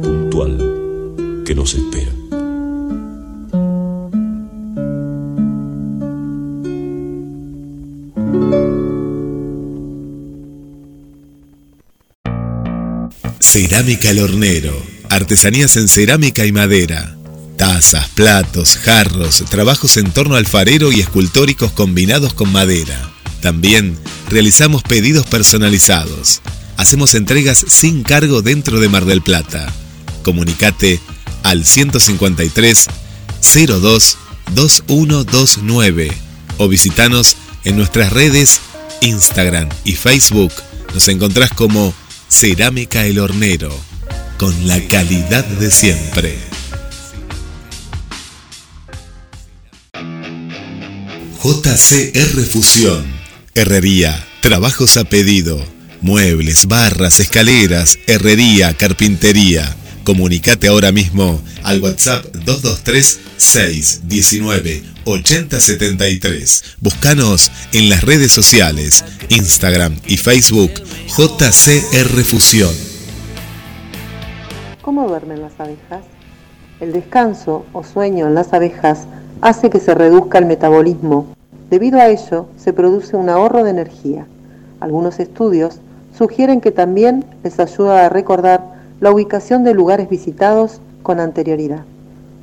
puntual 0.03 1.43
que 1.47 1.55
nos 1.55 1.73
espera. 1.73 2.18
Cerámica 13.59 14.11
El 14.11 14.19
Hornero. 14.19 14.81
Artesanías 15.09 15.75
en 15.75 15.89
cerámica 15.89 16.45
y 16.45 16.53
madera. 16.53 17.17
Tazas, 17.57 18.07
platos, 18.07 18.77
jarros, 18.77 19.43
trabajos 19.49 19.97
en 19.97 20.11
torno 20.11 20.35
alfarero 20.35 20.93
y 20.93 21.01
escultóricos 21.01 21.73
combinados 21.73 22.33
con 22.33 22.53
madera. 22.53 23.11
También 23.41 23.99
realizamos 24.29 24.81
pedidos 24.81 25.25
personalizados. 25.27 26.41
Hacemos 26.77 27.15
entregas 27.15 27.65
sin 27.67 28.03
cargo 28.03 28.41
dentro 28.41 28.79
de 28.79 28.87
Mar 28.87 29.03
del 29.03 29.21
Plata. 29.21 29.67
Comunicate 30.23 31.01
al 31.43 31.65
153 31.65 32.85
02 33.41 34.17
2129 34.55 36.11
o 36.59 36.69
visitanos 36.69 37.35
en 37.65 37.75
nuestras 37.75 38.13
redes 38.13 38.61
Instagram 39.01 39.67
y 39.83 39.95
Facebook. 39.95 40.53
Nos 40.93 41.09
encontrás 41.09 41.51
como 41.51 41.93
Cerámica 42.29 43.05
El 43.05 43.19
Hornero, 43.19 43.75
con 44.37 44.67
la 44.67 44.79
calidad 44.87 45.43
de 45.43 45.71
siempre. 45.71 46.37
JCR 51.43 52.45
Fusión, 52.45 53.05
Herrería, 53.55 54.25
trabajos 54.41 54.95
a 54.97 55.05
pedido, 55.05 55.59
muebles, 56.01 56.67
barras, 56.67 57.19
escaleras, 57.19 57.97
herrería, 58.05 58.75
carpintería. 58.75 59.75
Comunicate 60.03 60.67
ahora 60.67 60.91
mismo 60.91 61.43
al 61.63 61.81
WhatsApp 61.81 62.25
223 62.45 63.19
619 63.39 64.83
8073. 65.05 66.75
Búscanos 66.81 67.51
en 67.73 67.89
las 67.89 68.03
redes 68.03 68.31
sociales, 68.31 69.03
Instagram 69.29 69.95
y 70.05 70.17
Facebook 70.17 70.71
JCR 71.07 72.23
Fusión. 72.23 72.73
¿Cómo 74.81 75.07
duermen 75.07 75.41
las 75.41 75.59
abejas? 75.59 76.03
El 76.79 76.93
descanso 76.93 77.65
o 77.73 77.83
sueño 77.83 78.27
en 78.27 78.35
las 78.35 78.53
abejas 78.53 79.07
hace 79.41 79.69
que 79.69 79.79
se 79.79 79.95
reduzca 79.95 80.37
el 80.37 80.45
metabolismo. 80.45 81.35
Debido 81.69 81.99
a 81.99 82.09
ello, 82.09 82.47
se 82.57 82.73
produce 82.73 83.15
un 83.15 83.29
ahorro 83.29 83.63
de 83.63 83.71
energía. 83.71 84.25
Algunos 84.79 85.19
estudios 85.19 85.79
sugieren 86.17 86.61
que 86.61 86.71
también 86.71 87.25
les 87.43 87.59
ayuda 87.59 88.05
a 88.05 88.09
recordar 88.09 88.63
la 88.99 89.11
ubicación 89.11 89.63
de 89.63 89.73
lugares 89.73 90.09
visitados 90.09 90.81
con 91.03 91.19
anterioridad. 91.19 91.85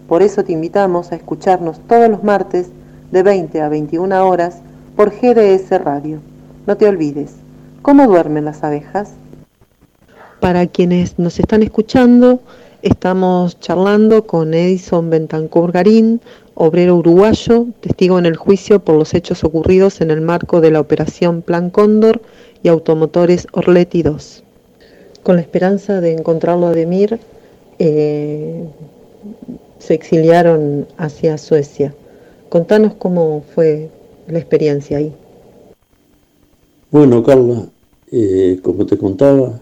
Por 0.09 0.23
eso 0.23 0.45
te 0.45 0.53
invitamos 0.53 1.11
a 1.11 1.17
escucharnos 1.17 1.81
todos 1.89 2.09
los 2.09 2.23
martes 2.23 2.69
de 3.11 3.23
20 3.23 3.61
a 3.61 3.69
21 3.69 4.29
horas 4.29 4.59
por 4.95 5.11
GDS 5.11 5.71
Radio. 5.83 6.21
No 6.67 6.77
te 6.77 6.89
olvides, 6.89 7.35
¿cómo 7.83 8.07
duermen 8.07 8.45
las 8.45 8.63
abejas? 8.63 9.11
Para 10.41 10.67
quienes 10.67 11.19
nos 11.19 11.41
están 11.41 11.63
escuchando, 11.63 12.41
estamos 12.83 13.59
charlando 13.59 14.27
con 14.27 14.55
Edison 14.55 15.11
Bentancur 15.11 15.73
Garín, 15.73 16.21
obrero 16.55 16.97
uruguayo, 16.97 17.67
testigo 17.81 18.19
en 18.19 18.27
el 18.27 18.37
juicio 18.37 18.81
por 18.81 18.97
los 18.97 19.13
hechos 19.13 19.43
ocurridos 19.45 20.01
en 20.01 20.11
el 20.11 20.21
marco 20.21 20.61
de 20.61 20.71
la 20.71 20.81
operación 20.81 21.43
Plan 21.43 21.71
Cóndor 21.71 22.23
y 22.63 22.69
Automotores 22.69 23.49
Orleti 23.53 24.03
2. 24.03 24.45
Con 25.23 25.37
la 25.37 25.43
esperanza 25.43 26.01
de 26.01 26.13
encontrarlo 26.13 26.69
a 26.69 26.73
Demir, 26.73 27.19
eh, 27.79 28.65
se 29.87 29.95
exiliaron 29.95 30.89
hacia 30.97 31.39
Suecia. 31.39 31.95
Contanos 32.49 32.95
cómo 32.95 33.45
fue 33.55 33.89
la 34.27 34.39
experiencia 34.39 34.99
ahí. 34.99 35.13
Bueno, 36.91 37.23
Carla, 37.23 37.69
eh, 38.11 38.59
como 38.63 38.85
te 38.85 38.99
contaba, 38.99 39.61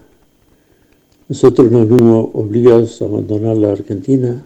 nosotros 1.29 1.71
nos 1.71 1.87
vimos 1.87 2.29
obligados 2.33 3.01
a 3.01 3.05
abandonar 3.05 3.55
la 3.57 3.71
Argentina, 3.73 4.43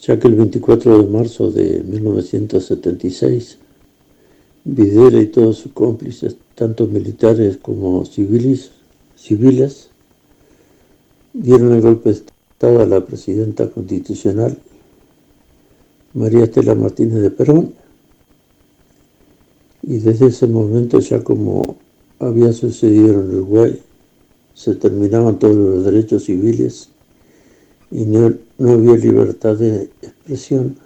ya 0.00 0.18
que 0.18 0.28
el 0.28 0.34
24 0.34 1.02
de 1.02 1.08
marzo 1.10 1.50
de 1.50 1.82
1976, 1.82 3.58
Videla 4.66 5.20
y 5.20 5.26
todos 5.26 5.58
sus 5.58 5.72
cómplices, 5.72 6.36
tanto 6.54 6.86
militares 6.86 7.58
como 7.58 8.06
civiles, 8.06 8.70
civiles 9.14 9.90
dieron 11.34 11.74
el 11.74 11.82
golpe 11.82 12.14
de 12.14 12.33
Estado 12.64 12.80
a 12.80 12.86
la 12.86 13.04
presidenta 13.04 13.68
constitucional 13.68 14.56
María 16.14 16.44
Estela 16.44 16.74
Martínez 16.74 17.20
de 17.20 17.30
Perón 17.30 17.74
y 19.82 19.98
desde 19.98 20.28
ese 20.28 20.46
momento 20.46 20.98
ya 20.98 21.22
como 21.22 21.76
había 22.18 22.54
sucedido 22.54 23.20
en 23.20 23.34
Uruguay 23.34 23.82
se 24.54 24.76
terminaban 24.76 25.38
todos 25.38 25.54
los 25.54 25.84
derechos 25.84 26.24
civiles 26.24 26.88
y 27.90 28.06
no, 28.06 28.32
no 28.56 28.70
había 28.70 28.96
libertad 28.96 29.56
de 29.58 29.90
expresión 30.00 30.78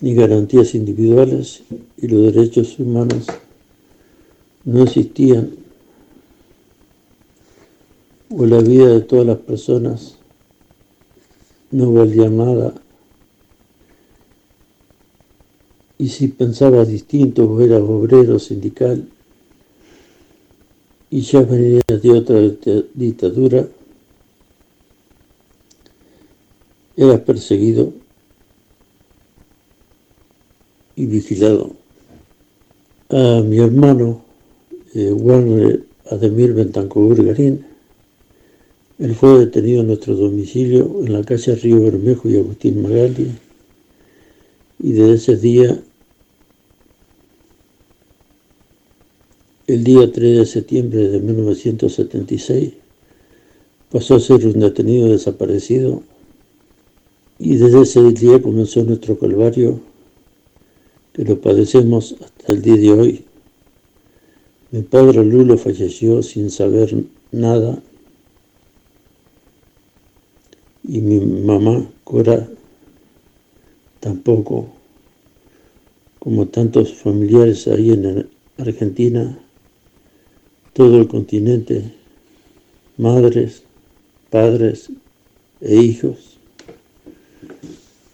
ni 0.00 0.12
garantías 0.16 0.74
individuales 0.74 1.62
y 1.98 2.08
los 2.08 2.34
derechos 2.34 2.80
humanos 2.80 3.26
no 4.64 4.82
existían 4.82 5.63
o 8.36 8.46
la 8.46 8.58
vida 8.58 8.88
de 8.88 9.00
todas 9.00 9.26
las 9.26 9.38
personas 9.38 10.16
no 11.70 11.92
valía 11.92 12.28
nada 12.28 12.74
y 15.98 16.08
si 16.08 16.28
pensaba 16.28 16.84
distinto 16.84 17.44
o 17.44 17.60
era 17.60 17.78
obrero 17.78 18.38
sindical 18.38 19.08
y 21.10 21.20
ya 21.20 21.42
venía 21.42 21.80
de 21.86 22.10
otra 22.10 22.40
dictadura, 22.92 23.68
era 26.96 27.24
perseguido 27.24 27.92
y 30.96 31.06
vigilado. 31.06 31.76
A 33.10 33.42
mi 33.44 33.58
hermano, 33.58 34.22
eh, 34.94 35.16
Juan 35.16 35.84
Ademir 36.10 36.52
Bentancur 36.52 37.24
Garín, 37.24 37.73
él 38.98 39.14
fue 39.14 39.38
detenido 39.38 39.80
en 39.80 39.88
nuestro 39.88 40.14
domicilio 40.14 41.00
en 41.04 41.12
la 41.12 41.22
calle 41.22 41.54
Río 41.54 41.80
Bermejo 41.80 42.28
y 42.28 42.36
Agustín 42.36 42.82
Magali, 42.82 43.32
y 44.80 44.92
desde 44.92 45.14
ese 45.14 45.36
día 45.36 45.82
El 49.66 49.82
día 49.82 50.12
3 50.12 50.36
de 50.40 50.44
septiembre 50.44 51.08
de 51.08 51.20
1976 51.20 52.74
pasó 53.90 54.16
a 54.16 54.20
ser 54.20 54.46
un 54.46 54.60
detenido 54.60 55.08
desaparecido. 55.08 56.02
Y 57.38 57.56
desde 57.56 57.80
ese 57.80 58.02
día 58.12 58.42
comenzó 58.42 58.84
nuestro 58.84 59.18
calvario 59.18 59.80
que 61.14 61.24
lo 61.24 61.40
padecemos 61.40 62.14
hasta 62.20 62.52
el 62.52 62.60
día 62.60 62.76
de 62.76 62.92
hoy. 62.92 63.24
Mi 64.70 64.82
padre 64.82 65.24
Lulo 65.24 65.56
falleció 65.56 66.22
sin 66.22 66.50
saber 66.50 66.94
nada 67.32 67.82
y 70.86 71.00
mi 71.00 71.20
mamá 71.20 71.86
Cora 72.04 72.46
tampoco, 74.00 74.68
como 76.18 76.46
tantos 76.46 76.92
familiares 76.92 77.66
ahí 77.68 77.90
en 77.90 78.28
Argentina, 78.58 79.38
todo 80.74 81.00
el 81.00 81.08
continente, 81.08 81.90
madres, 82.98 83.62
padres 84.28 84.90
e 85.60 85.76
hijos. 85.76 86.38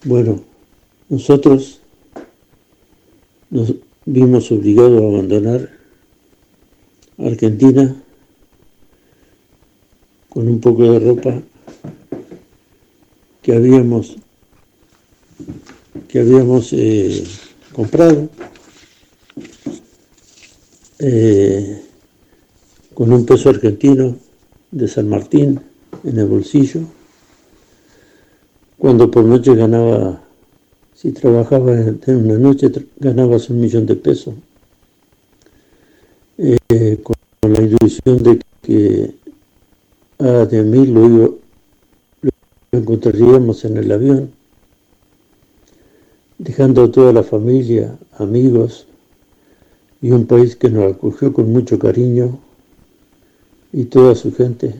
Bueno, 0.04 0.40
nosotros 1.08 1.80
nos 3.50 3.74
vimos 4.06 4.52
obligados 4.52 5.02
a 5.02 5.06
abandonar 5.06 5.70
Argentina 7.18 8.00
con 10.28 10.48
un 10.48 10.60
poco 10.60 10.84
de 10.84 11.00
ropa 11.00 11.42
que 13.42 13.54
habíamos 13.54 14.16
que 16.08 16.20
habíamos 16.20 16.72
eh, 16.72 17.24
comprado 17.72 18.28
eh, 20.98 21.82
con 22.94 23.12
un 23.12 23.24
peso 23.24 23.48
argentino 23.50 24.16
de 24.70 24.88
San 24.88 25.08
Martín 25.08 25.60
en 26.04 26.18
el 26.18 26.26
bolsillo. 26.26 26.80
Cuando 28.78 29.10
por 29.10 29.24
noche 29.24 29.54
ganaba, 29.54 30.22
si 30.94 31.12
trabajaba 31.12 31.72
en 31.72 32.00
una 32.06 32.38
noche, 32.38 32.70
ganabas 32.98 33.50
un 33.50 33.60
millón 33.60 33.86
de 33.86 33.96
pesos. 33.96 34.34
Eh, 36.38 36.98
con 37.02 37.16
la 37.52 37.60
ilusión 37.60 38.22
de 38.22 38.40
que 38.62 39.14
a 40.18 40.46
de 40.46 40.62
mí 40.62 40.86
lo, 40.86 41.39
lo 42.72 42.78
encontraríamos 42.78 43.64
en 43.64 43.76
el 43.78 43.90
avión, 43.90 44.30
dejando 46.38 46.84
a 46.84 46.90
toda 46.90 47.12
la 47.12 47.24
familia, 47.24 47.98
amigos 48.18 48.86
y 50.00 50.12
un 50.12 50.26
país 50.26 50.54
que 50.54 50.70
nos 50.70 50.94
acogió 50.94 51.32
con 51.32 51.52
mucho 51.52 51.78
cariño 51.78 52.38
y 53.72 53.84
toda 53.84 54.14
su 54.14 54.32
gente 54.32 54.74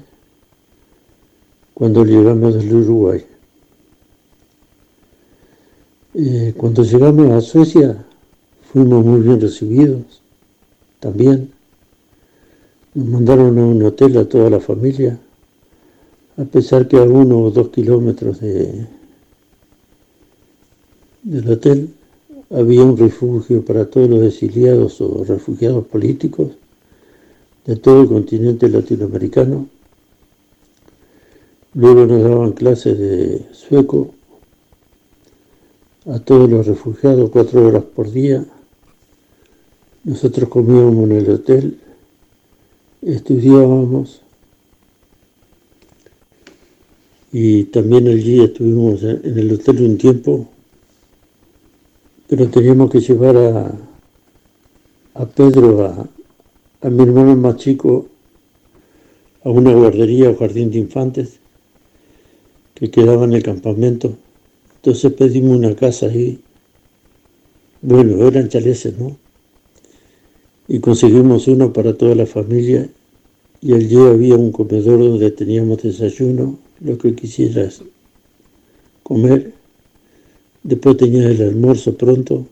cuando 1.75 2.05
llegamos 2.05 2.55
del 2.55 2.73
Uruguay. 2.73 3.27
Eh, 6.15 6.55
cuando 6.57 6.83
llegamos 6.83 7.31
a 7.31 7.41
Suecia 7.41 8.05
fuimos 8.73 9.05
muy 9.05 9.21
bien 9.21 9.41
recibidos 9.41 10.23
también. 11.01 11.51
Nos 12.95 13.07
mandaron 13.07 13.59
a 13.59 13.65
un 13.65 13.83
hotel 13.83 14.17
a 14.19 14.29
toda 14.29 14.51
la 14.51 14.61
familia, 14.61 15.19
a 16.37 16.45
pesar 16.45 16.89
que 16.89 16.97
a 16.97 17.03
uno 17.03 17.41
o 17.41 17.51
dos 17.51 17.69
kilómetros 17.69 18.41
de, 18.41 18.87
del 21.23 21.51
hotel 21.51 21.91
había 22.51 22.83
un 22.83 22.97
refugio 22.97 23.65
para 23.65 23.87
todos 23.87 24.09
los 24.09 24.23
exiliados 24.25 25.01
o 25.01 25.25
refugiados 25.25 25.87
políticos 25.87 26.53
de 27.67 27.77
todo 27.77 28.03
el 28.03 28.09
continente 28.09 28.69
latinoamericano. 28.69 29.69
Luego 31.75 32.07
nos 32.07 32.23
daban 32.23 32.53
clases 32.53 32.99
de 32.99 33.47
sueco 33.53 34.13
a 36.07 36.19
todos 36.19 36.51
los 36.51 36.67
refugiados 36.67 37.31
cuatro 37.31 37.67
horas 37.67 37.85
por 37.85 38.11
día. 38.11 38.45
Nosotros 40.03 40.49
comíamos 40.49 41.11
en 41.11 41.13
el 41.13 41.31
hotel, 41.31 41.79
estudiábamos 43.03 44.20
y 47.33 47.65
también 47.65 48.09
allí 48.09 48.43
estuvimos 48.43 49.03
en 49.03 49.39
el 49.39 49.53
hotel 49.53 49.83
un 49.83 49.99
tiempo 49.99 50.49
pero 52.31 52.49
teníamos 52.49 52.93
que 52.93 53.01
llevar 53.01 53.37
a, 53.37 53.73
a 55.15 55.27
Pedro, 55.27 55.85
a, 55.85 56.09
a 56.81 56.89
mi 56.89 57.03
hermano 57.03 57.35
más 57.35 57.57
chico, 57.57 58.07
a 59.43 59.51
una 59.51 59.75
guardería 59.75 60.31
o 60.31 60.37
jardín 60.37 60.71
de 60.71 60.79
infantes 60.79 61.41
que 62.75 62.89
quedaba 62.89 63.25
en 63.25 63.33
el 63.33 63.43
campamento. 63.43 64.17
Entonces 64.77 65.13
pedimos 65.15 65.59
una 65.59 65.75
casa 65.75 66.07
ahí. 66.07 66.39
Bueno, 67.83 68.25
eran 68.29 68.49
chaleces, 68.49 68.97
¿no? 68.97 69.17
Y 70.69 70.79
conseguimos 70.79 71.49
uno 71.49 71.73
para 71.73 71.95
toda 71.95 72.15
la 72.15 72.27
familia 72.27 72.89
y 73.61 73.75
allí 73.75 73.97
había 73.97 74.37
un 74.37 74.53
comedor 74.53 75.01
donde 75.01 75.33
teníamos 75.33 75.83
desayuno, 75.83 76.61
lo 76.81 76.99
que 76.99 77.15
quisieras 77.15 77.83
comer 79.03 79.53
Después 80.63 80.97
tenía 80.99 81.29
el 81.29 81.41
almuerzo 81.43 81.97
pronto. 81.97 82.47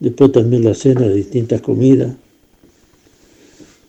Después 0.00 0.32
también 0.32 0.64
la 0.64 0.74
cena 0.74 1.08
distintas 1.08 1.60
comidas. 1.60 2.14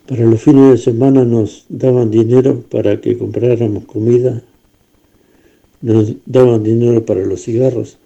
Para 0.08 0.26
los 0.26 0.42
fines 0.42 0.72
de 0.72 0.78
semana 0.78 1.24
nos 1.24 1.66
daban 1.70 2.12
dinero 2.12 2.62
para 2.70 3.00
que 3.00 3.18
compráramos 3.18 3.86
comida. 3.86 4.42
Nos 5.82 6.14
daban 6.26 6.64
dinero 6.64 7.06
para 7.06 7.26
los 7.26 7.44
cigarros. 7.44 7.98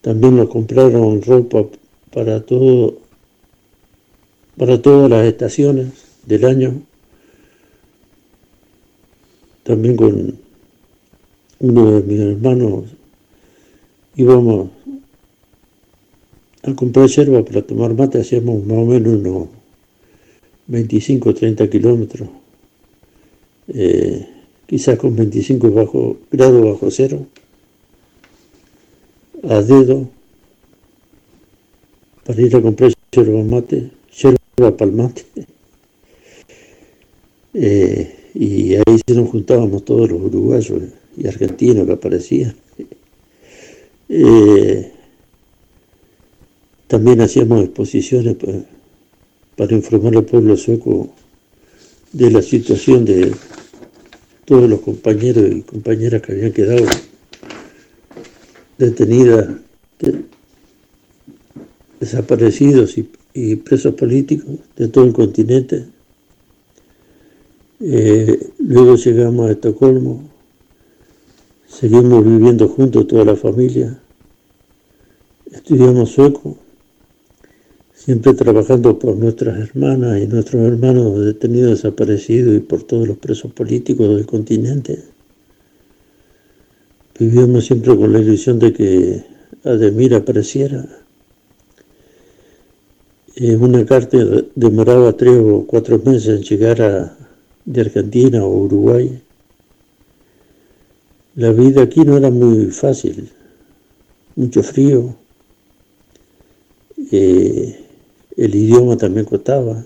También 0.00 0.36
nos 0.36 0.48
compraron 0.48 1.20
ropa 1.22 1.66
para 2.12 2.40
todo 2.40 2.98
para 4.56 4.80
todas 4.80 5.10
las 5.10 5.26
estaciones 5.26 5.88
del 6.24 6.44
año. 6.44 6.82
También 9.68 9.96
con 9.96 10.34
uno 11.58 11.90
de 11.90 12.02
mis 12.02 12.20
hermanos 12.20 12.84
íbamos 14.16 14.70
a 16.62 16.74
comprar 16.74 17.06
yerba 17.06 17.44
para 17.44 17.60
tomar 17.60 17.92
mate, 17.92 18.18
hacíamos 18.18 18.64
más 18.64 18.78
o 18.78 18.86
menos 18.86 19.12
unos 19.12 19.48
25 20.68 21.28
o 21.28 21.34
30 21.34 21.68
kilómetros, 21.68 22.30
eh, 23.68 24.26
quizás 24.66 24.98
con 24.98 25.14
25 25.14 25.70
bajo, 25.70 26.16
grados 26.32 26.64
bajo 26.64 26.90
cero, 26.90 27.26
a 29.42 29.60
dedo, 29.60 30.08
para 32.24 32.40
ir 32.40 32.56
a 32.56 32.62
comprar 32.62 32.90
yerba 33.12 33.42
mate, 33.42 33.90
yerba 34.16 34.74
para 34.74 34.90
el. 34.90 35.12
Eh, 37.60 38.17
y 38.40 38.76
ahí 38.76 39.00
se 39.04 39.14
nos 39.14 39.30
juntábamos 39.30 39.84
todos 39.84 40.08
los 40.08 40.20
uruguayos 40.20 40.80
y 41.16 41.26
argentino 41.26 41.84
que 41.84 41.92
aparecía. 41.92 42.54
Eh, 44.08 44.92
también 46.86 47.20
hacíamos 47.20 47.64
exposiciones 47.64 48.36
para, 49.56 49.72
informar 49.72 50.16
al 50.16 50.24
pueblo 50.24 50.56
sueco 50.56 51.12
de 52.12 52.30
la 52.30 52.40
situación 52.40 53.04
de 53.04 53.34
todos 54.44 54.70
los 54.70 54.82
compañeros 54.82 55.44
y 55.50 55.62
compañeras 55.62 56.22
que 56.22 56.30
habían 56.30 56.52
quedado 56.52 56.86
detenidas, 58.78 59.48
desaparecidos 61.98 62.96
y, 63.34 63.56
presos 63.56 63.94
políticos 63.94 64.58
de 64.76 64.86
todo 64.86 65.04
el 65.04 65.12
continente. 65.12 65.97
Eh, 67.80 68.50
luego 68.58 68.96
llegamos 68.96 69.48
a 69.48 69.52
Estocolmo, 69.52 70.28
Seguimos 71.68 72.24
viviendo 72.24 72.66
juntos 72.66 73.06
toda 73.06 73.24
la 73.24 73.36
familia. 73.36 74.00
Estudiamos 75.52 76.10
sueco, 76.10 76.56
siempre 77.94 78.34
trabajando 78.34 78.98
por 78.98 79.16
nuestras 79.16 79.60
hermanas 79.60 80.20
y 80.20 80.26
nuestros 80.26 80.62
hermanos 80.62 81.24
detenidos, 81.24 81.70
desaparecidos 81.70 82.56
y 82.56 82.60
por 82.60 82.82
todos 82.82 83.06
los 83.06 83.18
presos 83.18 83.52
políticos 83.52 84.08
del 84.08 84.26
continente. 84.26 84.98
Vivíamos 87.18 87.66
siempre 87.66 87.94
con 87.96 88.12
la 88.12 88.18
ilusión 88.18 88.58
de 88.58 88.72
que 88.72 89.24
Ademir 89.62 90.14
apareciera. 90.14 90.84
una 93.60 93.84
carta 93.84 94.18
demoraba 94.54 95.12
tres 95.12 95.38
o 95.44 95.64
cuatro 95.66 96.00
meses 96.04 96.38
en 96.38 96.42
llegar 96.42 96.82
a, 96.82 97.17
de 97.68 97.82
Argentina 97.82 98.44
o 98.44 98.64
Uruguay. 98.64 99.20
La 101.36 101.52
vida 101.52 101.82
aquí 101.82 102.00
no 102.00 102.16
era 102.16 102.30
muy 102.30 102.70
fácil, 102.70 103.30
mucho 104.34 104.62
frío, 104.62 105.14
eh, 107.12 107.78
el 108.36 108.54
idioma 108.54 108.96
también 108.96 109.26
costaba, 109.26 109.84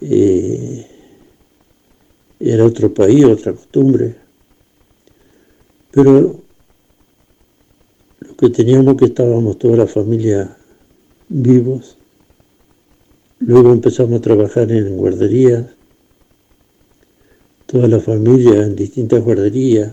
eh, 0.00 0.86
era 2.40 2.64
otro 2.64 2.92
país, 2.92 3.24
otra 3.24 3.52
costumbre, 3.52 4.16
pero 5.92 6.40
lo 8.20 8.36
que 8.36 8.50
teníamos 8.50 8.96
que 8.96 9.06
estábamos 9.06 9.58
toda 9.58 9.76
la 9.76 9.86
familia 9.86 10.56
vivos, 11.28 11.97
luego 13.40 13.72
empezamos 13.72 14.18
a 14.18 14.22
trabajar 14.22 14.70
en 14.72 14.96
guarderías, 14.96 15.66
toda 17.66 17.86
la 17.86 18.00
familia 18.00 18.64
en 18.64 18.74
distintas 18.76 19.22
guarderías. 19.22 19.92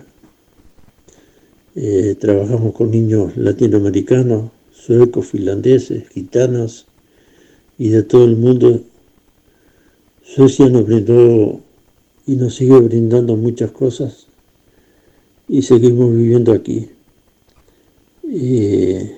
Eh, 1.76 2.16
trabajamos 2.18 2.74
con 2.74 2.89
niños 2.91 3.36
latinoamericanos, 3.36 4.52
suecos, 4.72 5.28
finlandeses, 5.28 6.08
gitanos 6.10 6.86
y 7.78 7.89
de 7.89 8.04
todo 8.04 8.24
el 8.26 8.38
mundo. 8.38 8.82
Suecia 10.24 10.70
nos 10.70 10.86
brindó 10.86 11.60
y 12.26 12.36
nos 12.38 12.56
sigue 12.56 12.80
brindando 12.80 13.36
muchas 13.36 13.72
cosas 13.72 14.28
y 15.48 15.62
seguimos 15.62 16.16
viviendo 16.16 16.54
aquí. 16.54 16.89
Eh, 18.24 19.16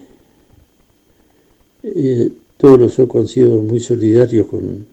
todos 2.57 2.79
los 2.79 2.93
suecos 2.93 3.21
han 3.21 3.27
sido 3.27 3.61
muy 3.61 3.79
solidarios 3.79 4.47
con, 4.47 4.85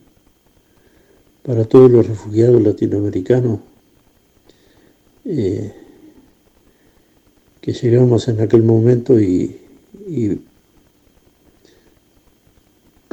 para 1.43 1.65
todos 1.65 1.91
los 1.91 2.07
refugiados 2.07 2.63
latinoamericanos 2.63 3.61
eh, 5.25 5.73
que 7.61 7.73
llegamos 7.73 8.29
en 8.29 8.41
aquel 8.41 8.63
momento 8.63 9.19
y, 9.21 9.61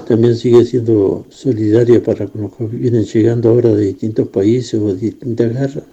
también 0.05 0.35
sigue 0.35 0.65
siendo 0.65 1.25
solidaria 1.29 2.03
para 2.03 2.27
con 2.27 2.41
los 2.41 2.53
que 2.53 2.65
vienen 2.65 3.05
llegando 3.05 3.47
ahora 3.47 3.71
de 3.73 3.85
distintos 3.85 4.27
países 4.27 4.73
o 4.73 4.93
de 4.93 4.99
distintas 4.99 5.53
guerras. 5.53 5.85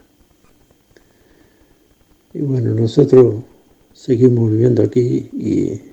Y 2.35 2.41
bueno, 2.41 2.75
nosotros 2.75 3.45
seguimos 3.93 4.51
viviendo 4.51 4.83
aquí 4.83 5.29
y 5.33 5.88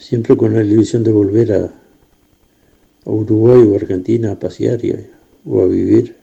siempre 0.00 0.36
con 0.36 0.54
la 0.54 0.62
ilusión 0.62 1.04
de 1.04 1.12
volver 1.12 1.52
a, 1.52 1.70
Uruguay 3.04 3.62
o 3.66 3.74
Argentina 3.76 4.32
a 4.32 4.38
pasear 4.38 4.78
o 5.46 5.62
a 5.62 5.66
vivir. 5.66 6.14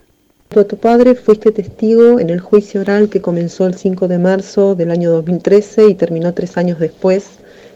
Tu 0.49 0.59
a 0.59 0.67
tu 0.67 0.77
padre 0.77 1.15
fuiste 1.15 1.51
testigo 1.51 2.19
en 2.19 2.29
el 2.29 2.39
juicio 2.39 2.81
oral 2.81 3.09
que 3.09 3.19
comenzó 3.19 3.65
el 3.65 3.73
5 3.73 4.07
de 4.07 4.17
marzo 4.19 4.75
del 4.75 4.91
año 4.91 5.11
2013 5.11 5.87
y 5.87 5.95
terminó 5.95 6.33
tres 6.33 6.55
años 6.55 6.79
después, 6.79 7.25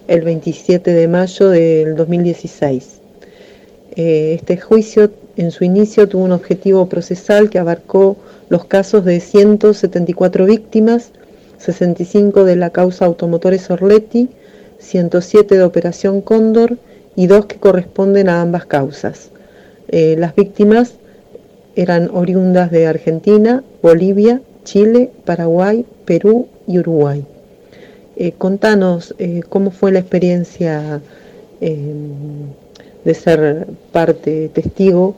el 0.07 0.21
27 0.21 0.93
de 0.93 1.07
mayo 1.07 1.49
del 1.49 1.95
2016. 1.95 3.01
Eh, 3.95 4.35
este 4.35 4.57
juicio 4.57 5.11
en 5.35 5.51
su 5.51 5.63
inicio 5.63 6.07
tuvo 6.07 6.23
un 6.23 6.31
objetivo 6.31 6.87
procesal 6.87 7.49
que 7.49 7.59
abarcó 7.59 8.17
los 8.49 8.65
casos 8.65 9.03
de 9.03 9.19
174 9.19 10.45
víctimas, 10.45 11.09
65 11.57 12.45
de 12.45 12.55
la 12.55 12.69
causa 12.69 13.05
Automotores 13.05 13.69
Orletti, 13.69 14.29
107 14.81 15.55
de 15.55 15.63
Operación 15.63 16.21
Cóndor 16.21 16.77
y 17.15 17.27
dos 17.27 17.45
que 17.45 17.57
corresponden 17.57 18.29
a 18.29 18.41
ambas 18.41 18.65
causas. 18.65 19.29
Eh, 19.87 20.15
las 20.17 20.35
víctimas 20.35 20.95
eran 21.75 22.09
oriundas 22.13 22.71
de 22.71 22.87
Argentina, 22.87 23.63
Bolivia, 23.81 24.41
Chile, 24.63 25.11
Paraguay, 25.25 25.85
Perú 26.05 26.47
y 26.67 26.79
Uruguay. 26.79 27.25
Eh, 28.15 28.33
contanos 28.37 29.15
eh, 29.17 29.41
cómo 29.47 29.71
fue 29.71 29.91
la 29.91 29.99
experiencia 29.99 31.01
de 31.59 33.13
ser 33.13 33.67
parte, 33.91 34.49
testigo 34.49 35.13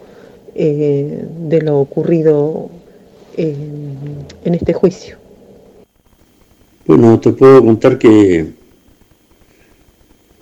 de 0.53 1.61
lo 1.63 1.79
ocurrido 1.79 2.69
en 3.37 4.27
este 4.53 4.73
juicio. 4.73 5.15
Bueno, 6.85 7.17
te 7.21 7.31
puedo 7.31 7.63
contar 7.63 7.97
que 7.97 8.51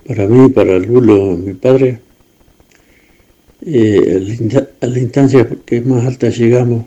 para 0.06 0.26
mí, 0.26 0.48
para 0.48 0.78
Lulo, 0.78 1.36
mi 1.36 1.54
padre, 1.54 2.00
a 3.64 4.86
la 4.86 4.98
instancia 4.98 5.48
que 5.64 5.80
más 5.80 6.04
alta 6.04 6.28
llegamos, 6.28 6.84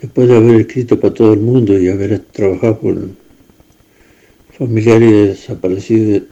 después 0.00 0.28
de 0.28 0.36
haber 0.36 0.60
escrito 0.62 0.98
para 0.98 1.14
todo 1.14 1.32
el 1.32 1.40
mundo 1.40 1.78
y 1.78 1.88
haber 1.88 2.18
trabajado 2.18 2.80
con 2.80 3.16
familiares 4.58 5.28
desaparecidos, 5.28 6.24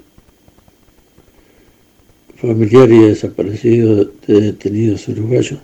familiares 2.37 3.01
desaparecidos 3.01 4.09
de 4.27 4.41
detenidos 4.41 5.07
uruguayos, 5.09 5.61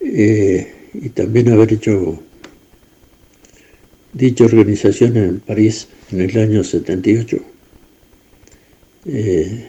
eh, 0.00 0.72
y 0.94 1.08
también 1.10 1.50
haber 1.50 1.72
hecho 1.72 2.20
dicha 4.12 4.44
organización 4.44 5.16
en 5.16 5.40
París 5.40 5.88
en 6.12 6.20
el 6.20 6.38
año 6.38 6.62
78 6.62 7.53
eh, 9.06 9.66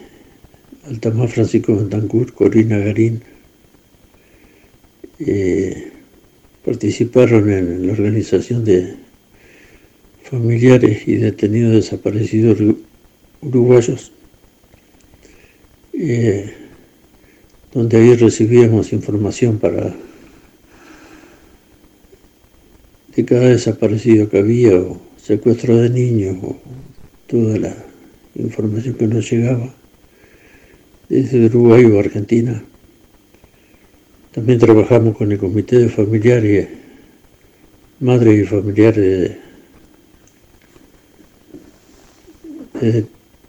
Francisco 1.27 1.75
Bantancourt, 1.75 2.33
Corina 2.33 2.77
Garín, 2.77 3.21
eh, 5.19 5.91
participaron 6.63 7.49
en 7.49 7.87
la 7.87 7.93
organización 7.93 8.63
de 8.65 8.95
familiares 10.23 11.07
y 11.07 11.15
detenidos 11.15 11.73
desaparecidos 11.73 12.57
uruguayos, 13.41 14.11
eh, 15.93 16.53
donde 17.73 17.97
ahí 17.97 18.15
recibíamos 18.15 18.93
información 18.93 19.59
para 19.59 19.95
de 23.15 23.23
cada 23.23 23.47
desaparecido 23.47 24.29
que 24.29 24.39
había, 24.39 24.75
o 24.75 24.99
secuestro 25.17 25.77
de 25.77 25.89
niños, 25.89 26.37
o 26.43 26.57
toda 27.27 27.57
la 27.57 27.94
información 28.35 28.95
que 28.95 29.07
nos 29.07 29.29
llegaba 29.31 29.73
desde 31.09 31.45
Uruguay 31.45 31.85
o 31.85 31.99
Argentina. 31.99 32.63
También 34.31 34.59
trabajamos 34.59 35.15
con 35.15 35.31
el 35.31 35.37
comité 35.37 35.79
de 35.79 35.89
familiares, 35.89 36.67
madres 37.99 38.43
y 38.43 38.45
familiares 38.45 39.37
de, 42.81 43.05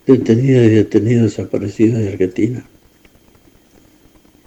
detenidas 0.06 0.66
y 0.66 0.70
detenidos 0.70 1.36
desaparecidos 1.36 1.98
de 1.98 2.08
Argentina 2.08 2.64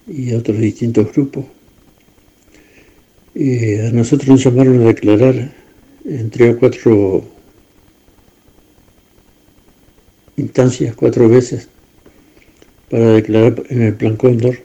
y 0.07 0.33
otros 0.33 0.57
distintos 0.59 1.11
grupos. 1.13 1.45
Y 3.35 3.75
a 3.79 3.91
nosotros 3.91 4.29
nos 4.29 4.43
llamaron 4.43 4.81
a 4.81 4.85
declarar 4.85 5.53
entre 6.05 6.55
cuatro 6.55 7.38
instancias 10.39 10.95
cuatro 10.95 11.27
veces 11.29 11.67
para 12.89 13.13
declarar 13.13 13.63
en 13.69 13.81
el 13.83 13.93
Plan 13.95 14.15
Cóndor, 14.15 14.59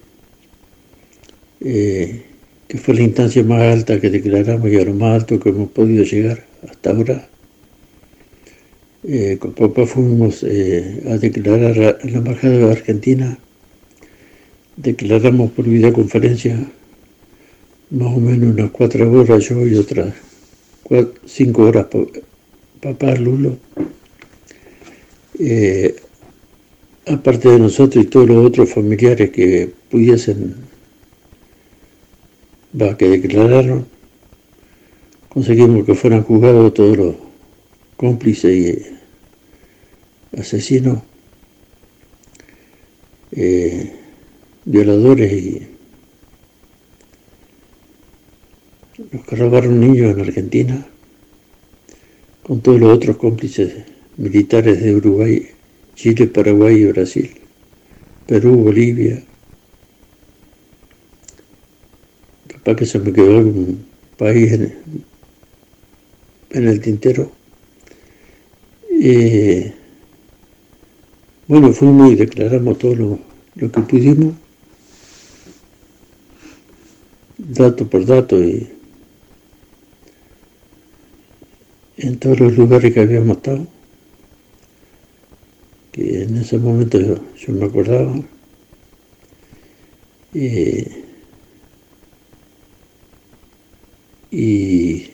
eh, 1.61 2.22
que 2.68 2.79
fue 2.79 2.95
la 2.95 3.03
instancia 3.03 3.43
más 3.45 3.61
alta 3.61 4.01
que 4.01 4.11
declaramos 4.11 4.68
y 4.70 4.77
a 4.77 4.85
lo 4.85 4.95
más 4.95 5.20
alto 5.20 5.39
que 5.39 5.51
hemos 5.51 5.70
podido 5.70 6.05
llegar 6.05 6.45
hasta 6.66 6.91
ahora. 6.91 7.29
Eh, 9.07 9.37
con 9.39 9.53
papá 9.53 9.85
fuimos 9.85 10.43
eh, 10.43 11.03
a 11.09 11.18
declarar 11.18 11.99
en 12.03 12.12
la 12.12 12.18
Embajada 12.18 12.57
de 12.57 12.72
Argentina, 12.72 13.39
declaramos 14.77 15.51
por 15.53 15.66
videoconferencia 15.66 16.57
más 17.91 18.16
o 18.16 18.20
menos 18.20 18.55
unas 18.55 18.70
cuatro 18.70 19.11
horas 19.12 19.47
yo 19.47 19.66
y 19.66 19.75
otras 19.75 20.14
cinco 21.27 21.64
horas 21.64 21.87
papá 22.81 23.14
Lulo 23.14 23.59
eh, 25.39 25.97
aparte 27.07 27.49
de 27.49 27.59
nosotros 27.59 28.05
y 28.05 28.09
todos 28.09 28.28
los 28.28 28.47
otros 28.47 28.72
familiares 28.72 29.30
que 29.30 29.72
pudiesen, 29.91 30.55
va, 32.80 32.97
que 32.97 33.09
declararon, 33.09 33.87
conseguimos 35.28 35.85
que 35.85 35.95
fueran 35.95 36.22
juzgados 36.22 36.74
todos 36.74 36.97
los 36.97 37.16
cómplices 37.97 38.55
y 40.33 40.38
asesinos, 40.38 41.03
eh, 43.33 43.92
violadores 44.64 45.33
y 45.33 45.67
los 49.11 49.25
que 49.25 49.37
robaron 49.37 49.80
niños 49.80 50.14
en 50.14 50.21
Argentina, 50.21 50.87
con 52.45 52.61
todos 52.61 52.79
los 52.80 52.92
otros 52.92 53.17
cómplices 53.17 53.93
militares 54.16 54.82
de 54.82 54.95
Uruguay, 54.96 55.49
Chile, 55.95 56.26
Paraguay 56.26 56.76
y 56.76 56.86
Brasil, 56.86 57.30
Perú, 58.26 58.57
Bolivia. 58.57 59.22
Capaz 62.49 62.76
que 62.76 62.86
se 62.86 62.99
me 62.99 63.12
quedó 63.12 63.38
algún 63.38 63.86
país 64.16 64.53
en, 64.53 64.74
el 66.50 66.80
tintero. 66.80 67.32
bueno, 71.49 71.72
fuimos 71.72 72.12
y 72.12 72.16
declaramos 72.16 72.78
todo 72.78 72.95
lo, 72.95 73.18
lo 73.57 73.72
que 73.72 73.80
pudimos, 73.80 74.34
dato 77.36 77.88
por 77.88 78.07
dato, 78.07 78.42
y 78.42 78.70
en 81.99 82.18
todos 82.18 82.41
los 82.41 82.57
lugares 82.57 82.95
que 82.95 83.00
habíamos 83.00 83.36
estado 83.36 83.74
que 85.95 86.25
en 86.25 86.37
ese 86.38 86.58
momento 86.58 86.99
yo, 87.00 87.53
me 87.53 87.66
acordaba. 87.66 88.21
y 94.33 95.07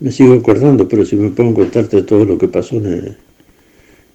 me 0.00 0.10
sigo 0.10 0.34
acordando, 0.34 0.88
pero 0.88 1.04
si 1.06 1.14
me 1.14 1.30
pongo 1.30 1.52
a 1.52 1.64
contarte 1.64 2.02
todo 2.02 2.24
lo 2.24 2.36
que 2.36 2.48
pasó 2.48 2.76
en, 2.78 3.16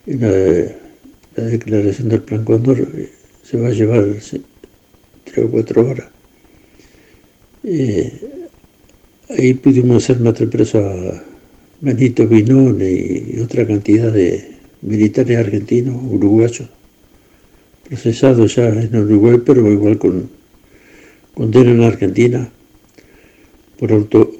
la, 0.05 1.43
declaración 1.43 2.09
del 2.09 2.21
Plan 2.21 2.43
Condor, 2.43 2.79
eh, 2.81 3.09
se 3.43 3.57
va 3.57 3.69
a 3.69 3.71
llevar 3.71 4.03
tres 5.23 5.45
o 5.45 5.49
cuatro 5.49 5.87
horas. 5.87 6.09
ahí 9.29 9.53
pudimos 9.53 10.03
hacer 10.03 10.19
nuestra 10.19 10.47
preso 10.47 10.79
a 10.79 11.23
Benito 11.79 12.27
Binón 12.27 12.79
y 12.81 13.39
otra 13.39 13.65
cantidad 13.65 14.11
de, 14.11 14.54
militares 14.85 15.37
argentinos, 15.37 15.95
uruguayos, 16.09 16.69
procesados 17.87 18.55
ya 18.55 18.67
en 18.67 18.95
Uruguay, 18.95 19.41
pero 19.45 19.71
igual 19.71 19.97
con 19.97 20.29
condena 21.33 21.71
en 21.71 21.83
Argentina 21.83 22.49
por 23.79 23.91
auto, 23.91 24.31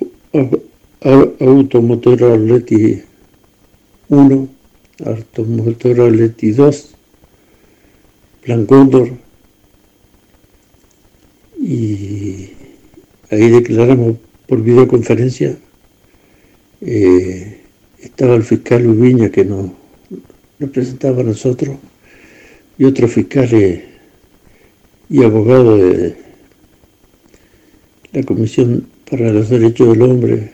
automotor 1.39 2.23
Arleti 2.23 3.01
1, 4.09 4.47
automotor 5.05 6.01
Arleti 6.01 6.51
2 6.51 6.95
Plan 8.41 8.65
Cóndor 8.67 9.09
y 11.59 12.49
ahí 13.31 13.49
declaramos 13.49 14.17
por 14.47 14.61
videoconferencia. 14.61 15.57
Eh, 16.81 17.61
estaba 17.99 18.35
el 18.35 18.43
fiscal 18.43 18.85
Ubiña 18.85 19.31
que 19.31 19.43
nos 19.45 19.71
representaba 20.65 21.21
a 21.21 21.25
nosotros 21.25 21.77
y 22.77 22.85
otros 22.85 23.11
fiscales 23.11 23.83
y 25.09 25.23
abogados 25.23 25.79
de 25.79 26.17
la 28.11 28.23
Comisión 28.23 28.87
para 29.09 29.31
los 29.31 29.49
Derechos 29.49 29.89
del 29.89 30.01
Hombre, 30.01 30.51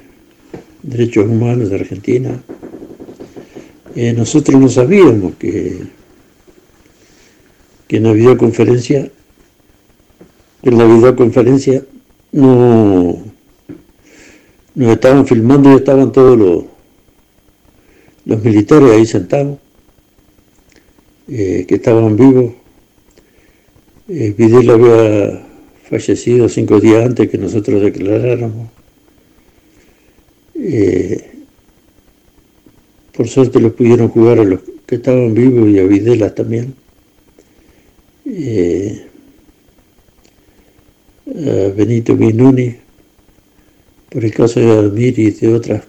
Derechos 0.83 1.25
Humanos 1.25 1.69
de 1.69 1.75
Argentina. 1.75 2.43
Eh, 3.95 4.13
nosotros 4.13 4.59
no 4.59 4.69
sabíamos 4.69 5.35
que, 5.35 5.79
que 7.87 7.97
en 7.97 8.03
la 8.03 8.13
videoconferencia, 8.13 9.09
en 10.63 10.77
la 10.77 10.85
videoconferencia 10.85 11.83
no 12.31 13.19
nos 14.73 14.89
estaban 14.89 15.27
filmando 15.27 15.71
y 15.71 15.75
estaban 15.75 16.11
todos 16.11 16.37
los, 16.37 16.63
los 18.25 18.43
militares 18.43 18.91
ahí 18.91 19.05
sentados, 19.05 19.59
eh, 21.27 21.65
que 21.67 21.75
estaban 21.75 22.15
vivos. 22.15 22.53
Eh, 24.07 24.35
había 24.69 25.47
fallecido 25.89 26.49
cinco 26.49 26.79
días 26.79 27.05
antes 27.05 27.29
que 27.29 27.37
nosotros 27.37 27.81
declaráramos. 27.81 28.69
Eh, 30.55 31.31
por 33.13 33.27
suerte 33.27 33.59
los 33.59 33.73
pudieron 33.73 34.09
jugar 34.09 34.39
a 34.39 34.43
los 34.43 34.61
que 34.85 34.95
estaban 34.95 35.33
vivos 35.33 35.69
y 35.69 35.79
a 35.79 35.83
Videla 35.83 36.33
también. 36.33 36.75
Eh, 38.25 39.07
a 41.27 41.73
Benito 41.75 42.15
Minuni, 42.15 42.75
por 44.09 44.25
el 44.25 44.33
caso 44.33 44.59
de 44.59 44.71
Admir 44.71 45.17
y 45.17 45.31
de 45.31 45.53
otras 45.53 45.83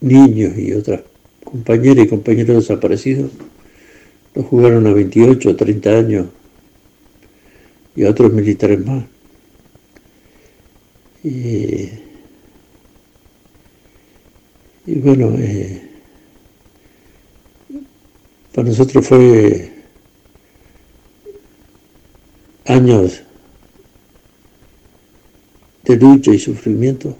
niños 0.00 0.56
y 0.56 0.72
otras 0.72 1.02
compañeras 1.50 2.04
y 2.04 2.08
compañeros 2.08 2.68
desaparecidos, 2.68 3.30
los 4.34 4.46
jugaron 4.46 4.86
a 4.86 4.92
28 4.92 5.50
o 5.50 5.56
30 5.56 5.90
años 5.90 6.26
y 7.96 8.04
a 8.04 8.10
otros 8.10 8.32
militares 8.32 8.84
más. 8.84 9.04
Y, 11.24 11.88
y 14.86 14.94
bueno, 14.96 15.34
eh, 15.38 15.82
para 18.54 18.68
nosotros 18.68 19.06
fue 19.06 19.72
años 22.66 23.22
de 25.84 25.96
lucha 25.96 26.32
y 26.32 26.38
sufrimiento. 26.38 27.16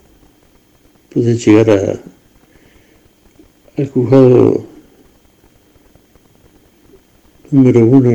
Pude 1.10 1.34
llegar 1.36 1.70
a, 1.70 2.17
al 3.78 3.88
juzgado 3.88 4.64
número 7.50 7.86
uno 7.86 8.10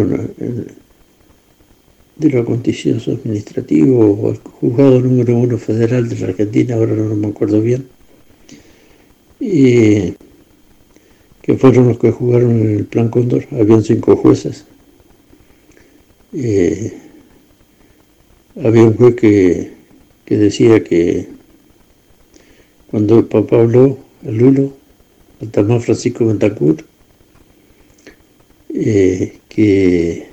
de 2.18 2.30
lo 2.30 2.45
contencioso 2.45 3.11
administrativo 3.11 4.11
o 4.11 4.31
el 4.31 4.38
juzgado 4.38 4.99
número 4.99 5.38
uno 5.38 5.57
federal 5.57 6.10
de 6.10 6.19
la 6.19 6.27
Argentina, 6.27 6.76
ahora 6.76 6.94
no 6.95 7.15
me 7.15 7.27
acuerdo 7.27 7.61
bien, 7.61 7.88
y 9.40 10.14
que 11.41 11.57
fueron 11.57 11.88
los 11.88 11.98
que 11.98 12.11
jugaron 12.11 12.52
en 12.52 12.77
el 12.77 12.85
Plan 12.85 13.10
Cóndor, 13.10 13.45
habían 13.52 13.84
cinco 13.84 14.15
jueces. 14.15 14.65
Había 18.56 18.84
un 18.84 18.95
juez 18.95 19.15
que, 19.15 19.73
que, 20.26 20.38
decía 20.38 20.84
que 20.84 21.27
cuando 22.90 23.19
el 23.19 23.26
papá 23.26 23.60
habló, 23.60 23.98
el 24.23 24.38
Lulo, 24.38 24.82
el 25.44 25.52
Tamás 25.52 25.84
Francisco 25.84 26.26
Bentancur, 26.26 26.78
eh, 28.74 29.40
que 29.49 30.28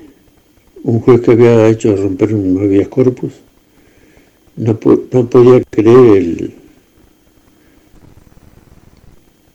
un 0.84 1.00
juez 1.00 1.20
que 1.20 1.32
había 1.32 1.68
hecho 1.68 1.94
romper 1.96 2.32
un 2.34 2.58
habeas 2.58 2.88
corpus 2.88 3.32
no, 4.56 4.78
podía 4.78 5.62
creer 5.64 6.16
el, 6.16 6.54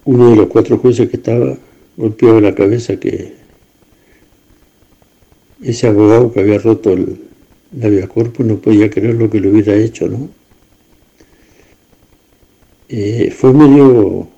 uno 0.03 0.29
de 0.29 0.35
los 0.35 0.47
cuatro 0.47 0.77
jueces 0.77 1.09
que 1.09 1.17
estaba 1.17 1.57
golpeado 1.97 2.41
la 2.41 2.53
cabeza 2.53 2.99
que 2.99 3.33
ese 5.63 5.87
abogado 5.87 6.31
que 6.31 6.41
había 6.41 6.59
roto 6.59 6.91
el, 6.91 7.17
habeas 7.81 8.09
corpus 8.09 8.45
no 8.45 8.57
podía 8.57 8.89
creer 8.89 9.15
lo 9.15 9.29
que 9.29 9.39
le 9.39 9.49
hubiera 9.49 9.75
hecho, 9.75 10.07
¿no? 10.07 10.29
Eh, 12.87 13.33
fue 13.35 13.51
medio 13.51 14.34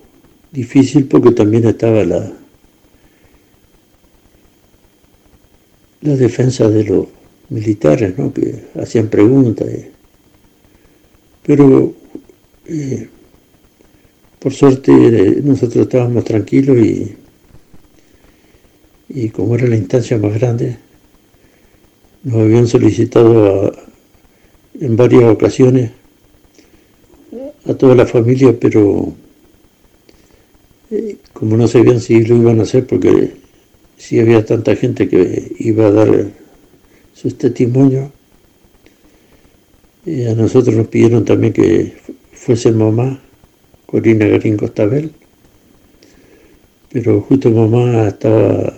difícil 0.51 1.05
porque 1.05 1.31
también 1.31 1.65
estaba 1.67 2.03
la, 2.03 2.31
la 6.01 6.15
defensa 6.15 6.69
de 6.69 6.83
los 6.83 7.07
militares, 7.49 8.17
¿no? 8.17 8.33
que 8.33 8.63
hacían 8.79 9.07
preguntas. 9.07 9.67
Pero 11.43 11.93
eh, 12.65 13.09
por 14.39 14.53
suerte 14.53 14.91
eh, 14.91 15.41
nosotros 15.43 15.85
estábamos 15.85 16.23
tranquilos 16.23 16.77
y, 16.77 17.15
y 19.09 19.29
como 19.29 19.55
era 19.55 19.67
la 19.67 19.77
instancia 19.77 20.17
más 20.17 20.33
grande, 20.33 20.77
nos 22.23 22.35
habían 22.35 22.67
solicitado 22.67 23.71
en 24.79 24.95
varias 24.95 25.23
ocasiones 25.23 25.91
a 27.65 27.73
toda 27.73 27.95
la 27.95 28.05
familia, 28.05 28.55
pero 28.59 29.13
como 31.33 31.57
no 31.57 31.67
sabían 31.67 31.99
si 31.99 32.23
lo 32.23 32.35
iban 32.35 32.59
a 32.59 32.63
hacer 32.63 32.87
porque 32.87 33.33
si 33.97 34.19
había 34.19 34.45
tanta 34.45 34.75
gente 34.75 35.09
que 35.09 35.51
iba 35.59 35.87
a 35.87 35.91
dar 35.91 36.31
sus 37.13 37.37
testimonios. 37.37 38.11
Y 40.05 40.25
a 40.25 40.35
nosotros 40.35 40.75
nos 40.75 40.87
pidieron 40.87 41.25
también 41.25 41.51
que 41.51 41.97
fuese 42.31 42.71
mamá, 42.71 43.19
Corina 43.85 44.25
Garín 44.25 44.55
Costabel, 44.55 45.11
pero 46.91 47.19
justo 47.21 47.49
mamá 47.49 48.07
estaba 48.07 48.73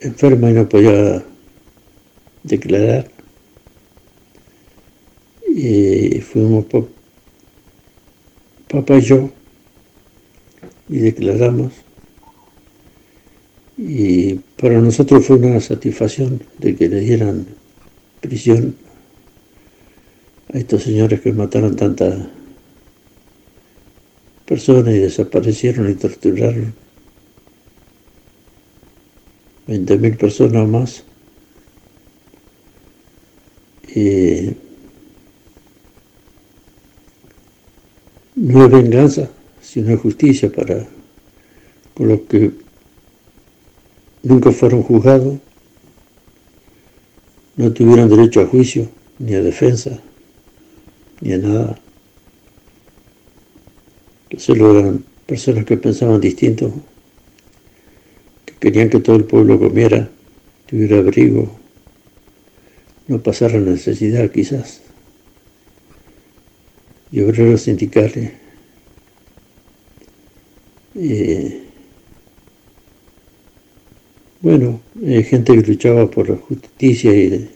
enferma 0.00 0.50
y 0.50 0.54
no 0.54 0.68
podía 0.68 1.22
declarar. 2.42 3.08
Y 5.46 6.20
fuimos 6.20 6.64
papá 8.68 8.96
y 8.96 9.02
yo 9.02 9.30
y 10.90 10.98
declaramos. 10.98 11.72
Y 13.78 14.34
para 14.60 14.80
nosotros 14.80 15.24
fue 15.24 15.36
una 15.36 15.60
satisfacción 15.60 16.42
de 16.58 16.76
que 16.76 16.88
le 16.88 17.00
dieran 17.00 17.46
prisión 18.20 18.74
a 20.52 20.58
estos 20.58 20.82
señores 20.82 21.20
que 21.20 21.32
mataron 21.32 21.76
tantas 21.76 22.26
personas 24.44 24.92
y 24.94 24.98
desaparecieron 24.98 25.88
y 25.90 25.94
torturaron 25.94 26.74
20.000 29.68 30.16
personas 30.18 30.68
más. 30.68 31.04
Y 33.94 34.56
no 38.34 38.64
es 38.64 38.70
venganza, 38.70 39.30
sino 39.72 39.96
justicia 39.96 40.50
para 40.50 40.84
con 41.94 42.08
los 42.08 42.22
que 42.22 42.50
nunca 44.24 44.50
fueron 44.50 44.82
juzgados, 44.82 45.38
no 47.54 47.72
tuvieron 47.72 48.08
derecho 48.08 48.40
a 48.40 48.46
juicio, 48.46 48.88
ni 49.20 49.34
a 49.34 49.42
defensa, 49.42 50.00
ni 51.20 51.34
a 51.34 51.38
nada. 51.38 51.78
Que 54.28 54.40
solo 54.40 54.76
eran 54.76 55.04
personas 55.26 55.64
que 55.64 55.76
pensaban 55.76 56.20
distinto, 56.20 56.72
que 58.46 58.54
querían 58.54 58.90
que 58.90 58.98
todo 58.98 59.14
el 59.14 59.24
pueblo 59.24 59.56
comiera, 59.60 60.10
tuviera 60.66 60.98
abrigo, 60.98 61.48
no 63.06 63.22
pasara 63.22 63.60
necesidad 63.60 64.32
quizás. 64.32 64.80
Y 67.12 67.20
obreros 67.20 67.62
sindicales. 67.62 68.49
Eh, 70.94 71.62
bueno, 74.40 74.80
hay 75.06 75.22
gente 75.24 75.54
que 75.54 75.62
luchaba 75.62 76.10
por 76.10 76.30
la 76.30 76.36
justicia 76.36 77.14
y 77.14 77.48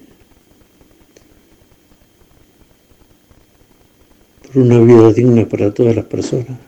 por 4.43 4.63
una 4.63 4.79
vida 4.81 5.13
digna 5.13 5.49
para 5.49 5.73
todas 5.73 5.97
las 5.97 6.05
personas. 6.05 6.59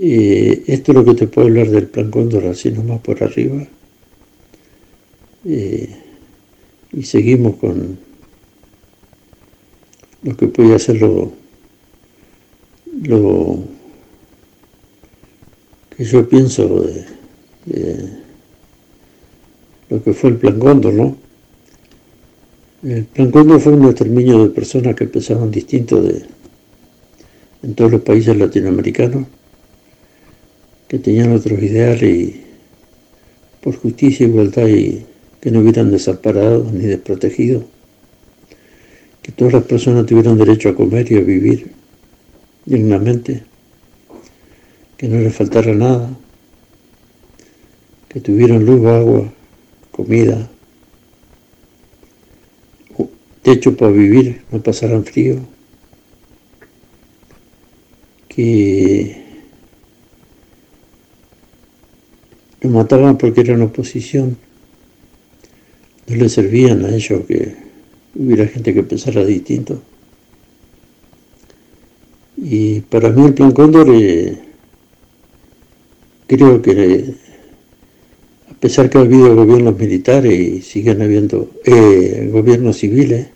Eh, 0.00 0.64
esto 0.66 0.92
es 0.92 0.96
lo 0.96 1.04
que 1.04 1.14
te 1.14 1.26
puedo 1.26 1.48
hablar 1.48 1.68
del 1.68 1.88
plan 1.88 2.10
Cóndor, 2.10 2.46
así 2.46 2.70
nomás 2.70 3.00
por 3.00 3.22
arriba. 3.22 3.66
Eh, 5.44 5.88
y 6.92 7.02
seguimos 7.02 7.56
con 7.56 7.98
lo 10.22 10.36
que 10.36 10.48
puede 10.48 10.74
hacer 10.74 11.00
lo, 11.00 11.32
yo 15.98 16.28
pienso 16.28 16.82
de, 16.82 17.04
lo 19.88 20.02
que 20.02 20.12
fue 20.12 20.30
el 20.30 20.36
plan 20.36 20.58
Cóndor, 20.58 20.94
¿no? 20.94 21.16
El 22.82 23.04
plan 23.04 23.30
Cóndor 23.30 23.60
fue 23.60 23.72
un 23.72 23.86
exterminio 23.86 24.44
de 24.44 24.50
personas 24.50 24.94
que 24.94 25.06
pensaban 25.06 25.50
distinto 25.50 26.02
de, 26.02 26.22
en 27.62 27.74
todos 27.74 27.90
los 27.90 28.02
países 28.02 28.36
latinoamericanos 28.36 29.26
que 30.88 30.98
tenían 30.98 31.32
otros 31.32 31.60
ideales 31.60 32.02
y 32.02 32.42
por 33.60 33.76
justicia, 33.76 34.26
igualdad 34.26 34.68
y 34.68 35.04
que 35.40 35.50
no 35.50 35.60
hubieran 35.60 35.90
desamparado 35.90 36.70
ni 36.72 36.86
desprotegido, 36.86 37.64
que 39.22 39.32
todas 39.32 39.54
las 39.54 39.64
personas 39.64 40.06
tuvieran 40.06 40.38
derecho 40.38 40.68
a 40.68 40.74
comer 40.76 41.10
y 41.10 41.16
a 41.16 41.20
vivir 41.20 41.72
dignamente, 42.64 43.42
que 44.96 45.08
no 45.08 45.20
les 45.20 45.34
faltara 45.34 45.74
nada, 45.74 46.10
que 48.08 48.20
tuvieran 48.20 48.64
luz, 48.64 48.86
agua, 48.86 49.32
comida, 49.90 50.48
techo 53.42 53.76
para 53.76 53.92
vivir, 53.92 54.42
no 54.50 54.62
pasaran 54.62 55.04
frío, 55.04 55.38
que 58.28 59.26
Lo 62.60 62.70
mataban 62.70 63.18
porque 63.18 63.42
eran 63.42 63.62
oposición. 63.62 64.36
No 66.06 66.16
le 66.16 66.28
servían 66.28 66.84
a 66.84 66.94
ellos 66.94 67.24
que 67.26 67.54
hubiera 68.14 68.46
gente 68.46 68.72
que 68.72 68.82
pensara 68.82 69.24
distinto. 69.24 69.80
Y 72.36 72.80
para 72.80 73.10
mí 73.10 73.26
el 73.26 73.34
plan 73.34 73.52
Cóndor 73.52 73.88
eh, 73.90 74.38
creo 76.26 76.60
que 76.62 77.14
a 78.50 78.54
pesar 78.54 78.90
que 78.90 78.98
ha 78.98 79.02
habido 79.02 79.34
gobiernos 79.34 79.78
militares 79.78 80.32
y 80.32 80.62
siguen 80.62 81.02
habiendo 81.02 81.50
eh, 81.64 82.28
gobiernos 82.32 82.78
civiles, 82.78 83.28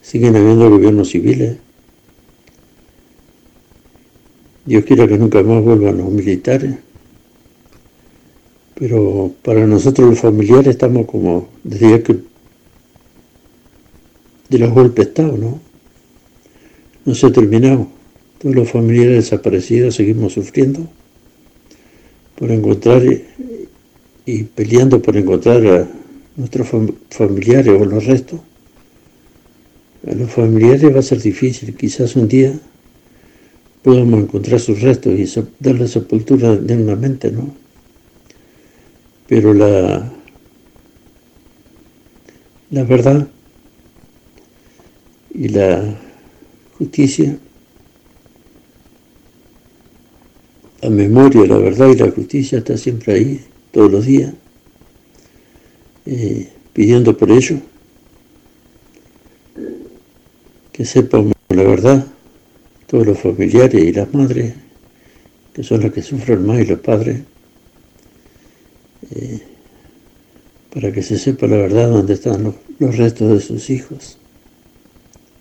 siguen 0.00 0.36
habiendo 0.36 0.70
gobiernos 0.70 1.08
civiles. 1.08 1.56
Dios 4.64 4.84
quiera 4.84 5.08
que 5.08 5.18
nunca 5.18 5.42
más 5.42 5.62
vuelvan 5.62 5.98
los 5.98 6.10
militares. 6.10 6.76
Pero 8.74 9.32
para 9.42 9.66
nosotros 9.66 10.10
los 10.10 10.20
familiares 10.20 10.68
estamos 10.68 11.06
como 11.06 11.48
desde 11.64 12.02
que 12.02 12.16
de 14.48 14.58
los 14.58 14.70
golpes 14.72 15.08
Estado, 15.08 15.36
¿no? 15.36 15.60
No 17.04 17.14
se 17.14 17.26
ha 17.26 17.32
terminado. 17.32 17.88
Todos 18.38 18.54
los 18.54 18.70
familiares 18.70 19.24
desaparecidos 19.24 19.94
seguimos 19.94 20.34
sufriendo 20.34 20.88
por 22.42 22.50
encontrar 22.50 23.04
y, 24.26 24.42
peleando 24.42 25.00
por 25.00 25.16
encontrar 25.16 25.64
a 25.64 25.88
nuestros 26.34 26.66
familiares 27.08 27.72
o 27.80 27.84
los 27.84 28.04
restos. 28.04 28.40
A 30.04 30.12
los 30.12 30.28
familiares 30.28 30.92
va 30.92 30.98
a 30.98 31.02
ser 31.02 31.22
difícil, 31.22 31.76
quizás 31.76 32.16
un 32.16 32.26
día 32.26 32.52
podamos 33.82 34.24
encontrar 34.24 34.58
sus 34.58 34.80
restos 34.80 35.12
y 35.16 35.24
darle 35.60 35.86
sepultura 35.86 36.56
dignamente, 36.56 37.30
¿no? 37.30 37.54
pero 39.28 39.54
la, 39.54 40.12
la 42.70 42.82
verdad 42.82 43.28
y 45.32 45.46
la 45.46 45.96
justicia, 46.76 47.38
la 50.82 50.90
memoria, 50.90 51.46
la 51.46 51.58
verdad 51.58 51.88
y 51.88 51.96
la 51.96 52.10
justicia 52.10 52.58
está 52.58 52.76
siempre 52.76 53.14
ahí, 53.14 53.40
todos 53.70 53.90
los 53.90 54.04
días, 54.04 54.34
eh, 56.04 56.48
pidiendo 56.72 57.16
por 57.16 57.30
ello 57.30 57.60
que 60.72 60.84
sepamos 60.84 61.32
la 61.50 61.62
verdad, 61.62 62.06
todos 62.86 63.06
los 63.06 63.18
familiares 63.18 63.80
y 63.80 63.92
las 63.92 64.12
madres, 64.12 64.54
que 65.52 65.62
son 65.62 65.82
las 65.82 65.92
que 65.92 66.02
sufren 66.02 66.44
más, 66.44 66.60
y 66.60 66.64
los 66.64 66.80
padres, 66.80 67.20
eh, 69.14 69.40
para 70.74 70.90
que 70.90 71.02
se 71.02 71.18
sepa 71.18 71.46
la 71.46 71.58
verdad 71.58 71.90
dónde 71.90 72.14
están 72.14 72.54
los, 72.78 72.96
restos 72.96 73.32
de 73.34 73.40
sus 73.40 73.70
hijos. 73.70 74.18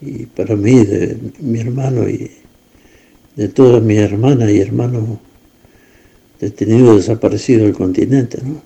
Y 0.01 0.25
para 0.25 0.55
mí, 0.55 0.85
de 0.85 1.17
mi 1.39 1.59
hermano 1.61 2.07
y 2.07 2.29
de 3.35 3.47
todas 3.47 3.81
mis 3.81 3.99
hermanas 3.99 4.51
y 4.51 4.59
hermanos 4.59 5.03
detenidos, 6.41 6.97
desaparecidos 6.97 7.63
del 7.63 7.73
continente. 7.73 8.39
¿no? 8.43 8.61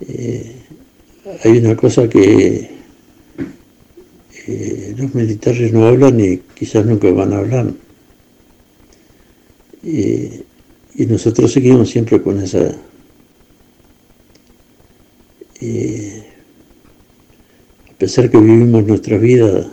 Eh, 0.00 0.56
hay 1.44 1.58
una 1.58 1.76
cosa 1.76 2.08
que 2.08 2.70
eh, 4.48 4.94
los 4.96 5.14
militares 5.14 5.72
no 5.72 5.86
hablan 5.86 6.18
y 6.18 6.38
quizás 6.54 6.84
nunca 6.84 7.10
van 7.12 7.32
a 7.32 7.38
hablar. 7.38 7.72
y 9.82 11.06
nosotros 11.06 11.52
seguimos 11.52 11.90
siempre 11.90 12.20
con 12.20 12.42
esa 12.42 12.74
eh, 15.60 16.22
a 17.90 17.94
pesar 17.98 18.30
que 18.30 18.36
vivimos 18.38 18.84
nuestra 18.84 19.16
vida 19.16 19.72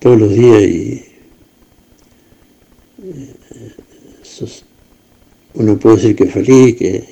todos 0.00 0.20
los 0.20 0.34
días 0.34 0.62
y 0.62 1.04
eh, 3.02 3.34
uno 5.68 5.78
puede 5.78 5.96
decir 5.96 6.16
que 6.16 6.26
feliz, 6.26 6.76
que, 6.76 7.04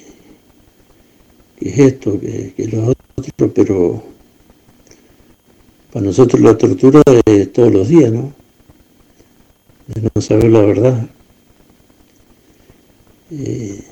es 1.61 1.79
esto, 1.79 2.19
que, 2.19 2.55
es 2.57 2.73
lo 2.73 2.95
otro, 3.17 3.53
pero 3.53 4.03
para 5.93 6.07
nosotros 6.07 6.41
la 6.41 6.57
tortura 6.57 7.03
es 7.27 7.53
todos 7.53 7.71
los 7.73 7.89
días, 7.89 8.11
¿no? 8.13 8.33
De 9.89 10.11
no 10.15 10.23
saber 10.23 10.51
la 10.51 10.61
verdad. 10.61 11.09
Eh, 13.31 13.83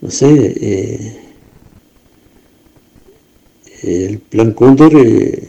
no 0.00 0.10
sé, 0.10 0.54
eh, 0.60 1.20
el 3.82 4.18
plan 4.18 4.52
Cóndor 4.52 4.92
eh, 4.94 5.48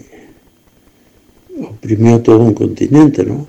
oprimió 1.61 2.21
todo 2.21 2.39
un 2.39 2.53
continente, 2.53 3.23
¿no? 3.23 3.47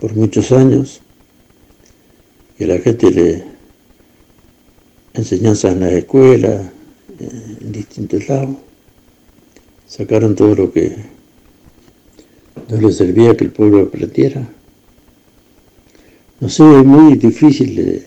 Por 0.00 0.16
muchos 0.16 0.52
años, 0.52 1.02
a 2.64 2.66
la 2.66 2.78
gente 2.78 3.10
le 3.10 3.44
enseñanza 5.14 5.70
en 5.70 5.80
la 5.80 5.90
escuela, 5.92 6.72
en 7.18 7.72
distintos 7.72 8.28
lados, 8.28 8.56
sacaron 9.86 10.34
todo 10.34 10.54
lo 10.54 10.72
que 10.72 10.96
no 12.68 12.80
le 12.80 12.92
servía 12.92 13.36
que 13.36 13.44
el 13.44 13.50
pueblo 13.50 13.82
aprendiera. 13.82 14.48
No 16.40 16.48
sé, 16.48 16.62
es 16.80 16.84
muy 16.84 17.14
difícil 17.16 18.04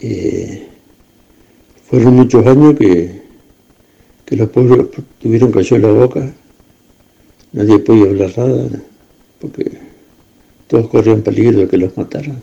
eh, 0.00 0.68
fueron 1.88 2.14
muchos 2.14 2.46
años 2.46 2.74
que, 2.78 3.22
que 4.24 4.36
los 4.36 4.48
pueblos 4.50 4.88
tuvieron 5.20 5.50
cayó 5.50 5.78
la 5.78 5.90
boca, 5.90 6.32
nadie 7.52 7.78
podía 7.80 8.04
hablar 8.04 8.38
nada, 8.38 8.82
porque 9.40 9.87
todos 10.68 10.88
corrían 10.88 11.22
peligro 11.22 11.60
de 11.60 11.68
que 11.68 11.78
los 11.78 11.96
mataran. 11.96 12.40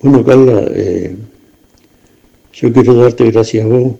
Bueno, 0.00 0.24
Carla, 0.24 0.64
eh, 0.70 1.16
yo 2.52 2.72
quiero 2.72 2.94
darte 2.94 3.30
gracias 3.30 3.64
a 3.64 3.68
vos, 3.68 3.94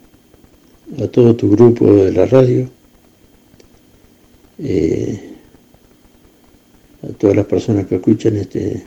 a 1.01 1.09
todo 1.09 1.37
tu 1.37 1.51
grupo 1.51 1.93
de 1.93 2.13
la 2.13 2.27
radio, 2.27 2.69
eh, 4.59 5.35
a 7.03 7.13
todas 7.13 7.37
las 7.37 7.47
personas 7.47 7.87
que 7.87 7.97
escuchan 7.97 8.37
este 8.37 8.85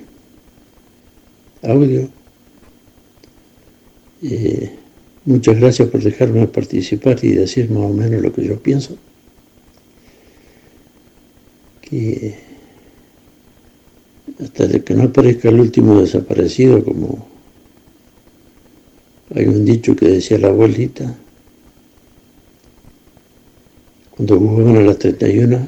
audio. 1.61 2.09
Eh, 4.23 4.71
muchas 5.25 5.59
gracias 5.59 5.89
por 5.89 6.01
dejarme 6.01 6.47
participar 6.47 7.17
y 7.23 7.33
decir 7.33 7.69
más 7.69 7.83
o 7.83 7.93
menos 7.93 8.21
lo 8.21 8.31
que 8.31 8.45
yo 8.45 8.59
pienso. 8.59 8.97
Que 11.81 12.44
hasta 14.41 14.67
que 14.79 14.93
no 14.93 15.03
aparezca 15.03 15.49
el 15.49 15.59
último 15.59 16.01
desaparecido, 16.01 16.83
como 16.83 17.27
hay 19.33 19.45
un 19.45 19.65
dicho 19.65 19.95
que 19.95 20.07
decía 20.07 20.37
la 20.37 20.49
abuelita, 20.49 21.15
cuando 24.11 24.39
jugaban 24.39 24.77
a 24.77 24.81
las 24.81 24.97
31, 24.97 25.67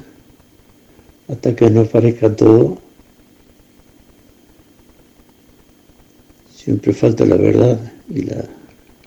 hasta 1.28 1.56
que 1.56 1.70
no 1.70 1.82
aparezca 1.82 2.36
todo, 2.36 2.80
siempre 6.56 6.94
falta 6.94 7.26
la 7.26 7.36
verdad 7.36 7.94
y 8.10 8.24
la 8.24 8.46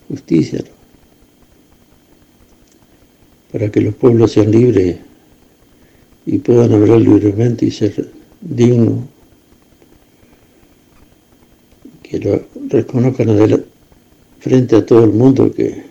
justicia, 0.09 0.65
para 3.53 3.71
que 3.71 3.81
los 3.81 3.95
pueblos 3.95 4.33
sean 4.33 4.51
libres 4.51 4.97
y 6.27 6.39
puedan 6.39 6.73
hablar 6.73 7.01
libremente 7.01 7.67
y 7.67 7.71
ser 7.71 8.11
dignos, 8.41 9.05
que 12.11 12.19
lo 12.19 12.43
reconozcan 12.69 13.65
frente 14.41 14.77
a 14.77 14.85
todo 14.85 15.05
el 15.05 15.13
mundo 15.13 15.53
que 15.53 15.91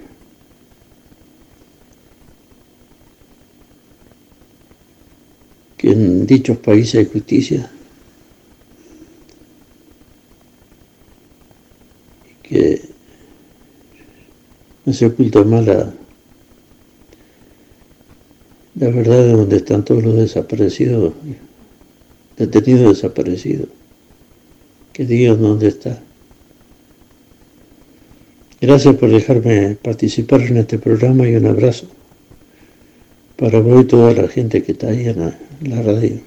que 5.79 5.91
en 5.91 6.27
dichos 6.27 6.57
países 6.57 6.95
hay 6.95 7.05
justicia, 7.05 7.71
que 12.43 12.81
no 14.85 14.91
se 14.91 15.05
oculta 15.05 15.41
más 15.45 15.65
la, 15.65 15.93
verdad 18.75 19.23
de 19.23 19.31
donde 19.31 19.55
están 19.55 19.85
todos 19.85 20.03
los 20.03 20.17
desaparecidos, 20.17 21.13
detenidos 22.35 22.95
desaparecidos, 22.95 23.69
que 24.91 25.05
digan 25.05 25.41
dónde 25.41 25.69
está. 25.69 26.03
Gracias 28.61 28.95
por 28.95 29.09
dejarme 29.09 29.77
participar 29.81 30.41
en 30.41 30.57
este 30.57 30.77
programa 30.77 31.25
y 31.27 31.35
un 31.35 31.45
abrazo 31.45 31.87
para 33.37 33.61
vos 33.61 33.83
y 33.83 33.87
toda 33.87 34.13
la 34.13 34.27
gente 34.27 34.61
que 34.63 34.73
está 34.73 34.89
ahí 34.89 35.07
en 35.07 35.33
la, 35.69 35.81
radio. 35.81 36.19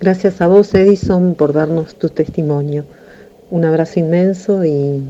Gracias 0.00 0.40
a 0.40 0.46
vos, 0.46 0.72
Edison, 0.72 1.34
por 1.34 1.52
darnos 1.52 1.96
tu 1.96 2.08
testimonio. 2.08 2.86
Un 3.50 3.66
abrazo 3.66 4.00
inmenso 4.00 4.64
y 4.64 5.02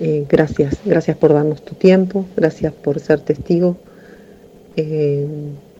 eh, 0.00 0.24
gracias, 0.30 0.78
gracias 0.82 1.18
por 1.18 1.34
darnos 1.34 1.62
tu 1.62 1.74
tiempo, 1.74 2.24
gracias 2.34 2.72
por 2.72 2.98
ser 2.98 3.20
testigo 3.20 3.76
eh, 4.76 5.26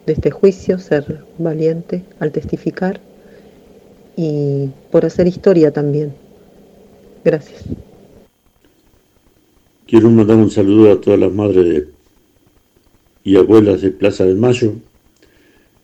de 0.05 0.13
este 0.13 0.31
juicio, 0.31 0.79
ser 0.79 1.25
valiente 1.39 2.03
al 2.21 2.33
testificar 2.33 3.01
y 4.15 4.69
por 4.91 5.07
hacer 5.07 5.27
historia 5.27 5.73
también. 5.73 6.13
Gracias. 7.25 7.63
Quiero 9.95 10.11
mandar 10.11 10.39
un 10.39 10.51
saludo 10.51 10.91
a 10.91 11.01
todas 11.01 11.21
las 11.21 11.33
madres 11.33 11.85
y 13.23 13.37
abuelas 13.37 13.81
de 13.81 13.93
Plaza 13.93 14.25
de 14.25 14.35
Mayo, 14.35 14.73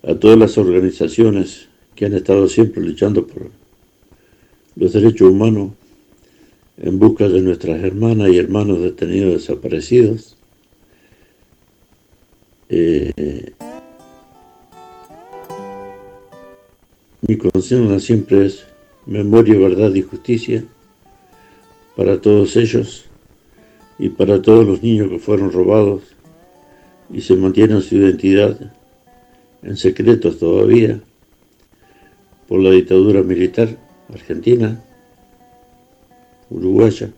a 0.03 0.17
todas 0.17 0.37
las 0.37 0.59
organizaciones 0.59 1.69
que 1.95 2.07
han 2.07 2.15
estado 2.15 2.49
siempre 2.49 2.83
luchando 2.83 3.25
por 3.25 3.53
los 4.75 4.93
derechos 4.95 5.31
humanos 5.31 5.71
en 6.79 6.99
busca 6.99 7.29
de 7.29 7.41
nuestras 7.41 7.85
hermanas 7.85 8.31
y 8.31 8.39
hermanos 8.39 8.83
detenidos 8.83 9.35
desaparecidos. 9.35 10.37
Eh, 12.69 13.53
mi 17.21 17.37
consigna 17.37 18.01
siempre 18.01 18.47
es 18.47 18.65
memoria, 19.07 19.57
verdad 19.57 19.95
y 19.95 20.03
justicia 20.03 20.65
para 21.95 22.21
todos 22.21 22.57
ellos 22.57 23.05
y 24.01 24.09
para 24.09 24.41
todos 24.41 24.67
los 24.67 24.83
niños 24.83 25.11
que 25.11 25.19
fueron 25.19 25.53
robados 25.53 26.03
y 27.13 27.21
se 27.21 27.37
mantiene 27.37 27.83
su 27.83 27.97
identidad 27.97 28.59
en 29.63 29.77
secretos 29.77 30.39
todavía 30.39 30.99
por 32.49 32.61
la 32.61 32.71
dictadura 32.71 33.23
militar 33.23 33.77
argentina, 34.11 34.83
uruguaya 36.49 37.11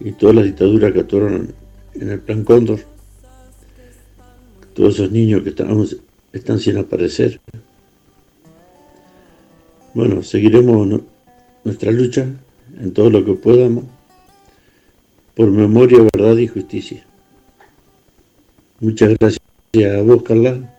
y 0.00 0.12
todas 0.12 0.36
las 0.36 0.46
dictaduras 0.46 0.90
que 0.90 1.00
actuaron 1.00 1.54
en 1.92 2.10
el 2.10 2.20
Plan 2.20 2.42
Cóndor, 2.42 2.80
todos 4.72 4.94
esos 4.94 5.12
niños 5.12 5.42
que 5.42 5.50
estamos, 5.50 5.98
están 6.32 6.58
sin 6.58 6.78
aparecer. 6.78 7.40
Bueno, 9.92 10.22
seguiremos 10.22 11.02
nuestra 11.62 11.92
lucha 11.92 12.26
en 12.80 12.92
todo 12.92 13.10
lo 13.10 13.22
que 13.22 13.34
podamos 13.34 13.84
por 15.36 15.50
memoria, 15.50 15.98
verdad 16.14 16.38
y 16.38 16.48
justicia. 16.48 17.04
Muchas 18.80 19.16
gracias 19.18 19.40
a 19.94 20.02
vos, 20.02 20.22
Carla, 20.22 20.74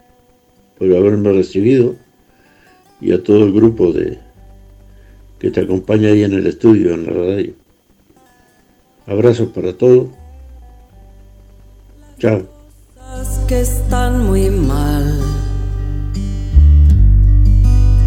por 0.78 0.88
haberme 0.96 1.32
recibido 1.32 1.96
y 3.00 3.14
a 3.14 3.24
todo 3.24 3.46
el 3.46 3.54
grupo 3.54 3.94
de 3.94 4.20
que 5.40 5.52
te 5.52 5.62
acompaña 5.62 6.10
ahí 6.10 6.24
en 6.24 6.34
el 6.34 6.48
estudio, 6.48 6.96
en 6.96 7.06
la 7.06 7.12
radio. 7.12 7.54
Abrazos 9.06 9.50
para 9.50 9.74
todos. 9.74 10.08
Chao. 12.18 12.42
Que 13.48 13.62
están 13.62 14.26
muy 14.26 14.50
mal, 14.50 15.20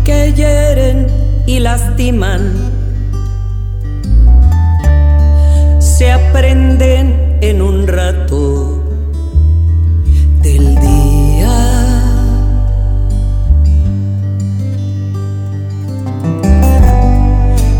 que 0.04 0.32
hieren 0.34 1.06
y 1.46 1.60
lastiman, 1.60 2.52
se 6.00 6.10
aprenden 6.10 7.36
en 7.42 7.60
un 7.60 7.86
rato 7.86 8.82
del 10.40 10.74
día. 10.80 11.56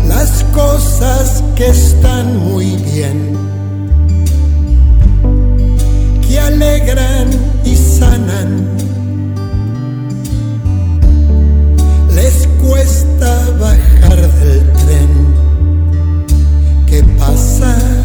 Las 0.07 0.43
cosas 0.53 1.43
que 1.55 1.69
están 1.69 2.37
muy 2.37 2.75
bien, 2.93 3.35
que 6.21 6.39
alegran 6.39 7.27
y 7.65 7.75
sanan, 7.75 8.67
les 12.13 12.47
cuesta 12.63 13.31
bajar 13.59 14.21
del 14.41 14.73
tren 14.73 15.09
que 16.85 17.03
pasa 17.17 18.00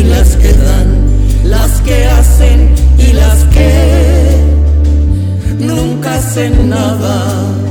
y 0.00 0.04
las 0.04 0.36
que 0.36 0.52
dan, 0.52 0.88
las 1.44 1.80
que 1.82 2.06
hacen 2.06 2.74
y 2.98 3.12
las 3.12 3.44
que 3.44 3.70
nunca 5.58 6.14
hacen 6.14 6.70
nada. 6.70 7.69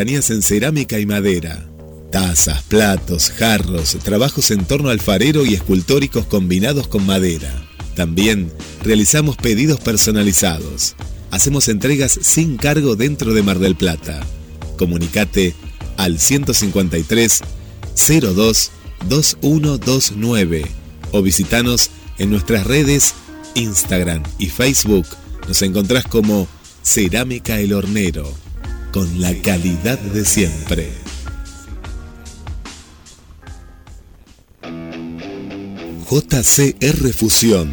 En 0.00 0.42
cerámica 0.42 1.00
y 1.00 1.06
madera. 1.06 1.68
Tazas, 2.12 2.62
platos, 2.62 3.32
jarros, 3.32 3.98
trabajos 4.04 4.52
en 4.52 4.64
torno 4.64 4.90
alfarero 4.90 5.44
y 5.44 5.54
escultóricos 5.54 6.24
combinados 6.24 6.86
con 6.86 7.04
madera. 7.04 7.52
También 7.96 8.52
realizamos 8.84 9.36
pedidos 9.36 9.80
personalizados. 9.80 10.94
Hacemos 11.32 11.68
entregas 11.68 12.16
sin 12.22 12.58
cargo 12.58 12.94
dentro 12.94 13.34
de 13.34 13.42
Mar 13.42 13.58
del 13.58 13.74
Plata. 13.74 14.20
Comunicate 14.76 15.56
al 15.96 16.20
153 16.20 17.40
02 18.22 18.70
2129 19.08 20.64
o 21.10 21.22
visitanos 21.22 21.90
en 22.18 22.30
nuestras 22.30 22.68
redes 22.68 23.14
Instagram 23.54 24.22
y 24.38 24.46
Facebook. 24.46 25.06
Nos 25.48 25.60
encontrás 25.62 26.04
como 26.04 26.46
Cerámica 26.84 27.58
El 27.58 27.72
Hornero, 27.72 28.32
con 28.92 29.20
la 29.20 29.34
calidad 29.42 29.98
de 29.98 30.24
siempre. 30.24 30.90
JCR 36.10 37.12
Fusión, 37.12 37.70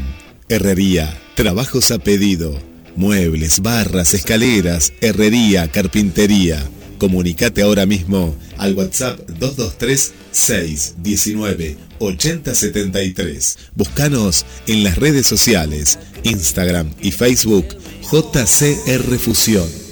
Herrería, 0.50 1.18
trabajos 1.36 1.92
a 1.92 2.00
pedido, 2.00 2.60
muebles, 2.96 3.62
barras, 3.62 4.14
escaleras, 4.14 4.94
herrería, 5.02 5.72
carpintería. 5.72 6.64
Comunicate 6.98 7.62
ahora 7.62 7.86
mismo 7.86 8.36
al 8.58 8.74
WhatsApp 8.74 9.20
223 9.28 10.14
619 10.32 11.78
8073. 12.00 13.58
Búscanos 13.76 14.46
en 14.68 14.84
las 14.84 14.98
redes 14.98 15.28
sociales, 15.28 16.00
Instagram 16.24 16.94
y 17.02 17.12
Facebook 17.12 17.66
JCR 18.12 19.18
Fusión. 19.18 19.85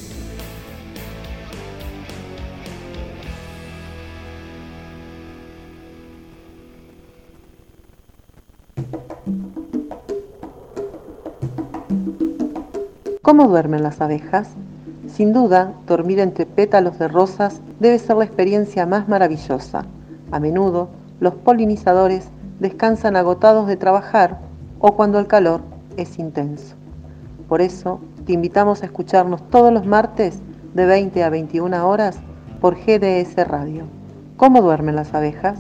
¿Cómo 13.24 13.48
duermen 13.48 13.84
las 13.84 14.02
abejas? 14.02 14.50
Sin 15.08 15.32
duda, 15.32 15.72
dormir 15.88 16.20
entre 16.20 16.46
pétalos 16.46 17.00
de 17.00 17.08
rosas 17.08 17.62
debe 17.80 17.98
ser 17.98 18.18
la 18.18 18.26
experiencia 18.26 18.86
más 18.86 19.08
maravillosa. 19.08 19.86
A 20.30 20.42
menudo, 20.42 20.90
los 21.22 21.34
polinizadores 21.34 22.28
descansan 22.60 23.16
agotados 23.16 23.66
de 23.68 23.78
trabajar 23.78 24.42
o 24.80 24.98
cuando 24.98 25.20
el 25.20 25.28
calor 25.28 25.62
es 25.96 26.20
intenso. 26.20 26.76
Por 27.48 27.62
eso, 27.62 28.02
te 28.26 28.34
invitamos 28.34 28.84
a 28.84 28.88
escucharnos 28.88 29.42
todos 29.50 29.72
los 29.72 29.86
martes 29.86 30.42
de 30.74 30.86
20 30.86 31.24
a 31.24 31.30
21 31.30 31.88
horas 31.88 32.20
por 32.60 32.76
GDS 32.76 33.38
Radio. 33.48 33.86
¿Cómo 34.36 34.62
duermen 34.62 34.98
las 34.98 35.14
abejas? 35.14 35.60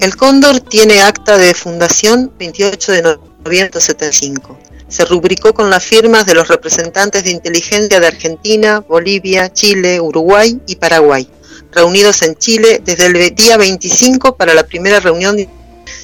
El 0.00 0.16
Cóndor 0.16 0.60
tiene 0.60 1.02
acta 1.02 1.36
de 1.36 1.54
fundación 1.54 2.32
28 2.38 2.92
de 2.92 3.02
noviembre 3.02 3.70
de 3.72 3.80
75. 3.80 4.58
Se 4.88 5.04
rubricó 5.04 5.52
con 5.52 5.70
las 5.70 5.84
firmas 5.84 6.26
de 6.26 6.34
los 6.34 6.48
representantes 6.48 7.24
de 7.24 7.30
inteligencia 7.30 8.00
de 8.00 8.06
Argentina, 8.06 8.80
Bolivia, 8.80 9.52
Chile, 9.52 10.00
Uruguay 10.00 10.58
y 10.66 10.76
Paraguay 10.76 11.28
reunidos 11.72 12.22
en 12.22 12.34
Chile 12.36 12.80
desde 12.84 13.06
el 13.06 13.34
día 13.34 13.56
25 13.56 14.36
para 14.36 14.54
la 14.54 14.64
primera 14.64 15.00
reunión. 15.00 15.36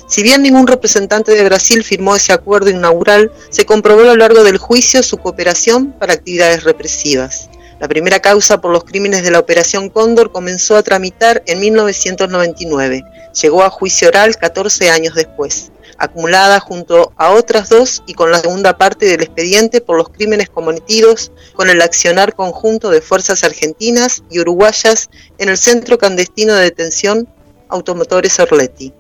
Si 0.09 0.23
bien 0.23 0.43
ningún 0.43 0.67
representante 0.67 1.33
de 1.33 1.45
Brasil 1.45 1.83
firmó 1.83 2.15
ese 2.15 2.33
acuerdo 2.33 2.71
inaugural, 2.71 3.33
se 3.51 3.67
comprobó 3.67 4.03
a 4.03 4.05
lo 4.05 4.17
largo 4.17 4.45
del 4.45 4.59
juicio 4.59 5.03
su 5.03 5.17
cooperación 5.19 5.93
para 5.93 6.15
actividades 6.15 6.65
represivas. 6.65 7.49
La 7.79 7.89
primera 7.89 8.21
causa 8.21 8.63
por 8.63 8.73
los 8.73 8.85
crímenes 8.85 9.23
de 9.23 9.31
la 9.31 9.39
Operación 9.39 9.91
Cóndor 9.91 10.33
comenzó 10.33 10.77
a 10.77 10.83
tramitar 10.83 11.43
en 11.47 11.61
1999. 11.61 13.05
Llegó 13.43 13.63
a 13.63 13.69
juicio 13.69 14.09
oral 14.09 14.35
14 14.37 14.89
años 14.89 15.15
después, 15.15 15.73
acumulada 15.99 16.59
junto 16.59 17.13
a 17.19 17.33
otras 17.33 17.69
dos 17.69 18.03
y 18.07 18.15
con 18.15 18.31
la 18.31 18.39
segunda 18.39 18.79
parte 18.79 19.05
del 19.05 19.23
expediente 19.23 19.83
por 19.83 19.99
los 19.99 20.09
crímenes 20.09 20.49
cometidos 20.49 21.33
con 21.53 21.69
el 21.69 21.83
accionar 21.83 22.35
conjunto 22.35 22.89
de 22.89 23.03
fuerzas 23.03 23.45
argentinas 23.45 24.23
y 24.31 24.41
uruguayas 24.41 25.11
en 25.37 25.51
el 25.51 25.59
centro 25.59 25.99
clandestino 25.99 26.55
de 26.55 26.63
detención 26.63 27.29
Automotores 27.69 28.41
Orletti. 28.41 28.95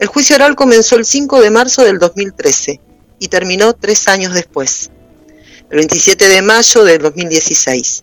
El 0.00 0.08
juicio 0.08 0.34
oral 0.34 0.56
comenzó 0.56 0.96
el 0.96 1.04
5 1.04 1.40
de 1.40 1.50
marzo 1.50 1.84
del 1.84 2.00
2013 2.00 2.80
y 3.20 3.28
terminó 3.28 3.72
tres 3.72 4.08
años 4.08 4.34
después 4.34 4.90
el 5.70 5.78
27 5.78 6.28
de 6.28 6.42
mayo 6.42 6.84
de 6.84 6.98
2016. 6.98 8.02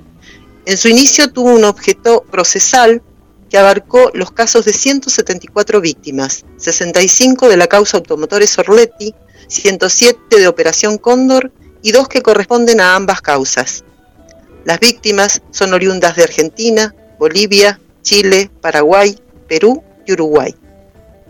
En 0.66 0.78
su 0.78 0.88
inicio 0.88 1.32
tuvo 1.32 1.54
un 1.54 1.64
objeto 1.64 2.24
procesal 2.32 3.02
que 3.50 3.58
abarcó 3.58 4.12
los 4.14 4.32
casos 4.32 4.66
de 4.66 4.74
174 4.74 5.82
víctimas, 5.82 6.46
65 6.58 7.50
de 7.50 7.58
la 7.58 7.68
causa 7.68 7.98
Automotores 7.98 8.58
Orletti, 8.60 9.14
107 9.48 10.40
de 10.40 10.48
Operación 10.48 10.98
Cóndor 10.98 11.52
y 11.82 11.92
dos 11.92 12.08
que 12.08 12.22
corresponden 12.22 12.82
a 12.82 12.96
ambas 12.96 13.22
causas. 13.22 13.84
Las 14.64 14.80
víctimas 14.80 15.42
son 15.52 15.74
oriundas 15.74 16.16
de 16.16 16.24
Argentina, 16.24 16.96
Bolivia, 17.20 17.80
Chile, 18.02 18.50
Paraguay, 18.62 19.20
Perú 19.48 19.84
y 20.06 20.14
Uruguay. 20.14 20.56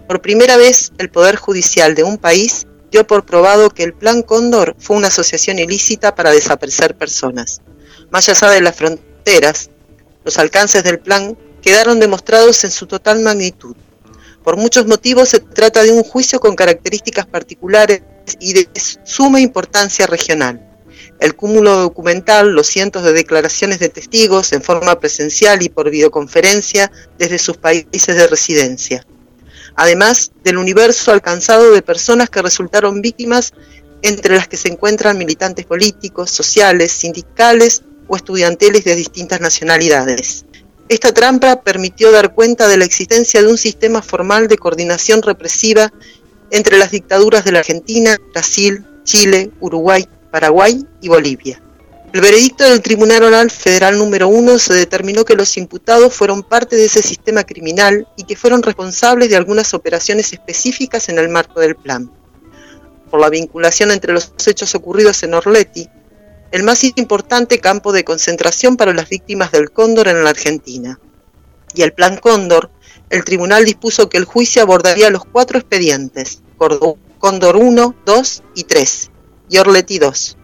Por 0.08 0.22
primera 0.22 0.56
vez, 0.56 0.94
el 0.98 1.10
Poder 1.10 1.36
Judicial 1.36 1.96
de 1.96 2.04
un 2.04 2.18
país 2.18 2.68
dio 2.96 3.06
por 3.06 3.26
probado 3.26 3.72
que 3.72 3.84
el 3.84 3.94
Plan 3.94 4.22
Cóndor 4.22 4.74
fue 4.80 4.96
una 4.96 5.10
asociación 5.10 5.60
ilícita 5.60 6.16
para 6.16 6.32
desaparecer 6.32 6.96
personas. 6.96 7.60
Más 8.10 8.30
allá 8.30 8.50
de 8.52 8.62
las 8.62 8.74
fronteras, 8.74 9.70
los 10.24 10.40
alcances 10.40 10.82
del 10.86 11.00
plan 11.00 11.38
quedaron 11.62 12.00
demostrados 12.00 12.64
en 12.64 12.72
su 12.72 12.88
total 12.88 13.20
magnitud. 13.20 13.76
Por 14.46 14.56
muchos 14.56 14.88
motivos 14.88 15.28
se 15.28 15.42
trata 15.42 15.84
de 15.84 15.92
un 15.92 16.04
juicio 16.04 16.40
con 16.40 16.56
características 16.56 17.26
particulares 17.26 18.02
y 18.40 18.54
de 18.54 18.70
suma 19.04 19.42
importancia 19.42 20.08
regional. 20.08 20.66
El 21.20 21.36
cúmulo 21.36 21.76
documental, 21.76 22.54
los 22.54 22.68
cientos 22.68 23.04
de 23.04 23.12
declaraciones 23.12 23.80
de 23.80 23.90
testigos 23.90 24.54
en 24.54 24.62
forma 24.62 24.98
presencial 25.02 25.62
y 25.64 25.68
por 25.68 25.90
videoconferencia 25.90 26.90
desde 27.18 27.40
sus 27.40 27.58
países 27.58 28.16
de 28.16 28.28
residencia 28.28 29.06
además 29.76 30.32
del 30.44 30.58
universo 30.58 31.12
alcanzado 31.12 31.72
de 31.72 31.82
personas 31.82 32.30
que 32.30 32.42
resultaron 32.42 33.02
víctimas, 33.02 33.54
entre 34.02 34.36
las 34.36 34.48
que 34.48 34.58
se 34.58 34.70
encuentran 34.70 35.18
militantes 35.18 35.66
políticos, 35.66 36.30
sociales, 36.30 36.92
sindicales 36.92 37.84
o 38.08 38.16
estudiantiles 38.16 38.84
de 38.84 38.96
distintas 38.96 39.42
nacionalidades. 39.42 40.46
Esta 40.88 41.12
trampa 41.12 41.62
permitió 41.62 42.12
dar 42.12 42.36
cuenta 42.36 42.68
de 42.68 42.78
la 42.78 42.86
existencia 42.86 43.42
de 43.42 43.48
un 43.48 43.58
sistema 43.58 44.04
formal 44.04 44.48
de 44.48 44.58
coordinación 44.58 45.24
represiva 45.24 45.92
entre 46.52 46.78
las 46.78 46.92
dictaduras 46.92 47.44
de 47.44 47.52
la 47.52 47.60
Argentina, 47.60 48.18
Brasil, 48.32 48.86
Chile, 49.04 49.50
Uruguay, 49.60 50.08
Paraguay 50.32 50.86
y 51.02 51.08
Bolivia. 51.08 51.65
El 52.14 52.22
veredicto 52.22 52.64
del 52.64 52.82
Tribunal 52.82 53.24
Oral 53.24 53.52
Federal 53.52 53.98
número 53.98 54.30
1 54.30 54.58
se 54.60 54.74
determinó 54.74 55.26
que 55.26 55.36
los 55.36 55.58
imputados 55.58 56.14
fueron 56.14 56.44
parte 56.44 56.78
de 56.78 56.86
ese 56.86 57.02
sistema 57.02 57.44
criminal 57.44 58.08
y 58.16 58.24
que 58.24 58.38
fueron 58.38 58.64
responsables 58.64 59.30
de 59.30 59.36
algunas 59.36 59.74
operaciones 59.74 60.32
específicas 60.32 61.10
en 61.10 61.20
el 61.20 61.28
marco 61.28 61.60
del 61.60 61.76
plan. 61.76 62.10
Por 63.12 63.20
la 63.20 63.30
vinculación 63.30 63.92
entre 63.92 64.14
los 64.14 64.32
hechos 64.48 64.76
ocurridos 64.76 65.24
en 65.24 65.34
Orleti, 65.34 65.90
el 66.52 66.64
más 66.64 66.84
importante 66.84 67.60
campo 67.60 67.92
de 67.92 68.06
concentración 68.06 68.78
para 68.78 68.94
las 68.94 69.10
víctimas 69.10 69.52
del 69.52 69.72
Cóndor 69.72 70.08
en 70.08 70.24
la 70.24 70.30
Argentina. 70.30 71.00
Y 71.74 71.82
el 71.82 71.92
Plan 71.92 72.18
Cóndor, 72.18 72.72
el 73.10 73.26
tribunal 73.26 73.66
dispuso 73.66 74.08
que 74.08 74.18
el 74.18 74.26
juicio 74.26 74.62
abordaría 74.62 75.10
los 75.10 75.26
cuatro 75.26 75.60
expedientes, 75.60 76.42
Cóndor 77.20 77.58
1, 77.58 77.96
2 78.06 78.44
y 78.56 78.64
3, 78.64 79.12
y 79.50 79.58
Orleti 79.58 80.00
2 80.00 80.38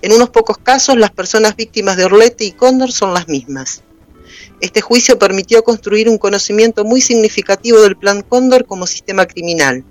en 0.00 0.12
unos 0.12 0.30
pocos 0.30 0.58
casos, 0.58 0.96
las 0.96 1.10
personas 1.10 1.56
víctimas 1.56 1.96
de 1.96 2.04
Orlete 2.04 2.44
y 2.44 2.52
Cóndor 2.52 2.92
son 2.92 3.14
las 3.14 3.28
mismas. 3.28 3.82
Este 4.60 4.80
juicio 4.80 5.18
permitió 5.18 5.64
construir 5.64 6.08
un 6.08 6.18
conocimiento 6.18 6.84
muy 6.84 7.00
significativo 7.00 7.80
del 7.80 7.96
Plan 7.96 8.22
Cóndor 8.22 8.64
como 8.64 8.86
sistema 8.86 9.26
criminal. 9.26 9.84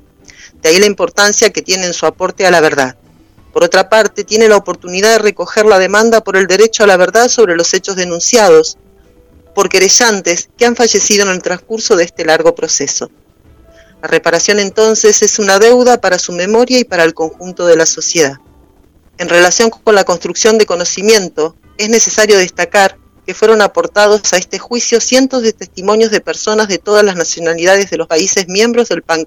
De 0.61 0.69
ahí 0.69 0.79
la 0.79 0.85
importancia 0.85 1.51
que 1.51 1.61
tiene 1.61 1.85
en 1.85 1.93
su 1.93 2.05
aporte 2.05 2.45
a 2.45 2.51
la 2.51 2.61
verdad. 2.61 2.97
Por 3.53 3.63
otra 3.63 3.89
parte, 3.89 4.23
tiene 4.23 4.47
la 4.47 4.57
oportunidad 4.57 5.11
de 5.11 5.19
recoger 5.19 5.65
la 5.65 5.79
demanda 5.79 6.21
por 6.21 6.37
el 6.37 6.47
derecho 6.47 6.83
a 6.83 6.87
la 6.87 6.97
verdad 6.97 7.27
sobre 7.27 7.55
los 7.55 7.73
hechos 7.73 7.95
denunciados 7.95 8.77
por 9.55 9.69
querellantes 9.69 10.49
que 10.57 10.65
han 10.65 10.75
fallecido 10.75 11.23
en 11.23 11.31
el 11.31 11.41
transcurso 11.41 11.95
de 11.95 12.03
este 12.03 12.23
largo 12.23 12.53
proceso. 12.53 13.09
La 14.01 14.07
reparación 14.07 14.59
entonces 14.59 15.23
es 15.23 15.39
una 15.39 15.57
deuda 15.57 15.99
para 15.99 16.19
su 16.19 16.31
memoria 16.31 16.77
y 16.79 16.83
para 16.83 17.03
el 17.03 17.13
conjunto 17.13 17.65
de 17.65 17.75
la 17.75 17.87
sociedad. 17.87 18.37
En 19.19 19.29
relación 19.29 19.69
con 19.69 19.95
la 19.95 20.03
construcción 20.03 20.57
de 20.57 20.65
conocimiento, 20.65 21.55
es 21.77 21.89
necesario 21.89 22.37
destacar 22.37 22.97
que 23.27 23.33
fueron 23.33 23.61
aportados 23.61 24.31
a 24.31 24.37
este 24.37 24.57
juicio 24.57 25.01
cientos 25.01 25.41
de 25.41 25.51
testimonios 25.51 26.11
de 26.11 26.21
personas 26.21 26.69
de 26.69 26.77
todas 26.77 27.03
las 27.03 27.17
nacionalidades 27.17 27.89
de 27.89 27.97
los 27.97 28.07
países 28.07 28.47
miembros 28.47 28.87
del 28.87 29.03
Plan 29.03 29.25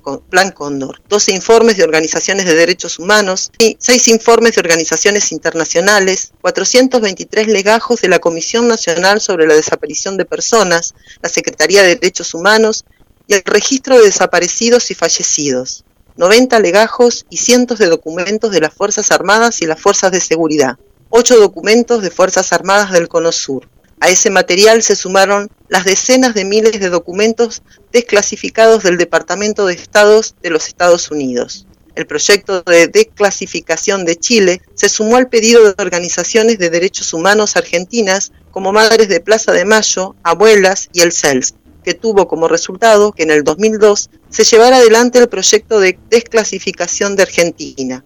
Cóndor, 0.52 1.02
12 1.08 1.32
informes 1.32 1.76
de 1.76 1.84
organizaciones 1.84 2.46
de 2.46 2.54
derechos 2.54 2.98
humanos, 2.98 3.52
y 3.58 3.76
6 3.78 4.08
informes 4.08 4.54
de 4.54 4.62
organizaciones 4.62 5.32
internacionales, 5.32 6.32
423 6.40 7.48
legajos 7.48 8.00
de 8.00 8.08
la 8.08 8.20
Comisión 8.20 8.68
Nacional 8.68 9.20
sobre 9.20 9.46
la 9.46 9.54
Desaparición 9.54 10.16
de 10.16 10.24
Personas, 10.24 10.94
la 11.20 11.28
Secretaría 11.28 11.82
de 11.82 11.96
Derechos 11.96 12.32
Humanos 12.32 12.86
y 13.26 13.34
el 13.34 13.42
Registro 13.44 13.98
de 13.98 14.04
Desaparecidos 14.04 14.90
y 14.90 14.94
Fallecidos. 14.94 15.84
90 16.16 16.58
legajos 16.60 17.26
y 17.30 17.38
cientos 17.38 17.78
de 17.78 17.86
documentos 17.86 18.50
de 18.50 18.60
las 18.60 18.74
Fuerzas 18.74 19.10
Armadas 19.10 19.62
y 19.62 19.66
las 19.66 19.80
Fuerzas 19.80 20.12
de 20.12 20.20
Seguridad, 20.20 20.78
8 21.10 21.38
documentos 21.38 22.02
de 22.02 22.10
Fuerzas 22.10 22.52
Armadas 22.52 22.92
del 22.92 23.08
Cono 23.08 23.32
Sur. 23.32 23.68
A 24.00 24.08
ese 24.08 24.30
material 24.30 24.82
se 24.82 24.96
sumaron 24.96 25.50
las 25.68 25.84
decenas 25.84 26.34
de 26.34 26.44
miles 26.44 26.80
de 26.80 26.88
documentos 26.88 27.62
desclasificados 27.92 28.82
del 28.82 28.96
Departamento 28.96 29.66
de 29.66 29.74
Estados 29.74 30.34
de 30.42 30.50
los 30.50 30.68
Estados 30.68 31.10
Unidos. 31.10 31.66
El 31.94 32.06
proyecto 32.06 32.62
de 32.62 32.88
desclasificación 32.88 34.06
de 34.06 34.16
Chile 34.16 34.62
se 34.74 34.88
sumó 34.88 35.16
al 35.16 35.28
pedido 35.28 35.64
de 35.64 35.74
organizaciones 35.82 36.58
de 36.58 36.70
derechos 36.70 37.12
humanos 37.12 37.56
argentinas 37.56 38.32
como 38.50 38.72
Madres 38.72 39.08
de 39.08 39.20
Plaza 39.20 39.52
de 39.52 39.64
Mayo, 39.64 40.14
Abuelas 40.22 40.88
y 40.92 41.00
el 41.02 41.12
CELS, 41.12 41.54
que 41.82 41.94
tuvo 41.94 42.28
como 42.28 42.48
resultado 42.48 43.12
que 43.12 43.22
en 43.22 43.30
el 43.30 43.44
2002 43.44 44.10
se 44.28 44.44
llevara 44.44 44.76
adelante 44.76 45.18
el 45.18 45.28
proyecto 45.28 45.80
de 45.80 45.98
desclasificación 46.10 47.16
de 47.16 47.22
Argentina, 47.22 48.04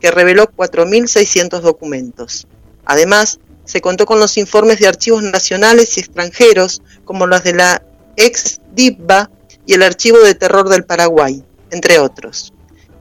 que 0.00 0.10
reveló 0.10 0.50
4.600 0.50 1.60
documentos. 1.60 2.46
Además, 2.84 3.40
se 3.64 3.80
contó 3.80 4.06
con 4.06 4.18
los 4.18 4.38
informes 4.38 4.78
de 4.78 4.88
archivos 4.88 5.22
nacionales 5.22 5.96
y 5.96 6.00
extranjeros, 6.00 6.80
como 7.04 7.26
los 7.26 7.44
de 7.44 7.54
la 7.54 7.82
ex 8.16 8.60
DIPBA 8.74 9.30
y 9.66 9.74
el 9.74 9.82
Archivo 9.82 10.18
de 10.18 10.34
Terror 10.34 10.68
del 10.68 10.84
Paraguay, 10.84 11.44
entre 11.70 11.98
otros, 11.98 12.54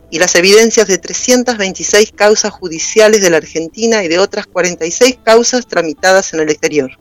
y 0.10 0.20
las 0.20 0.36
evidencias 0.36 0.88
de 0.88 0.98
326 0.98 2.12
causas 2.12 2.52
judiciales 2.52 3.22
de 3.22 3.30
la 3.30 3.38
Argentina 3.38 4.04
y 4.04 4.10
de 4.10 4.20
otras 4.20 4.48
46 4.48 5.20
causas 5.24 5.68
tramitadas 5.68 6.34
en 6.34 6.42
el 6.42 6.50
exterior. 6.50 6.92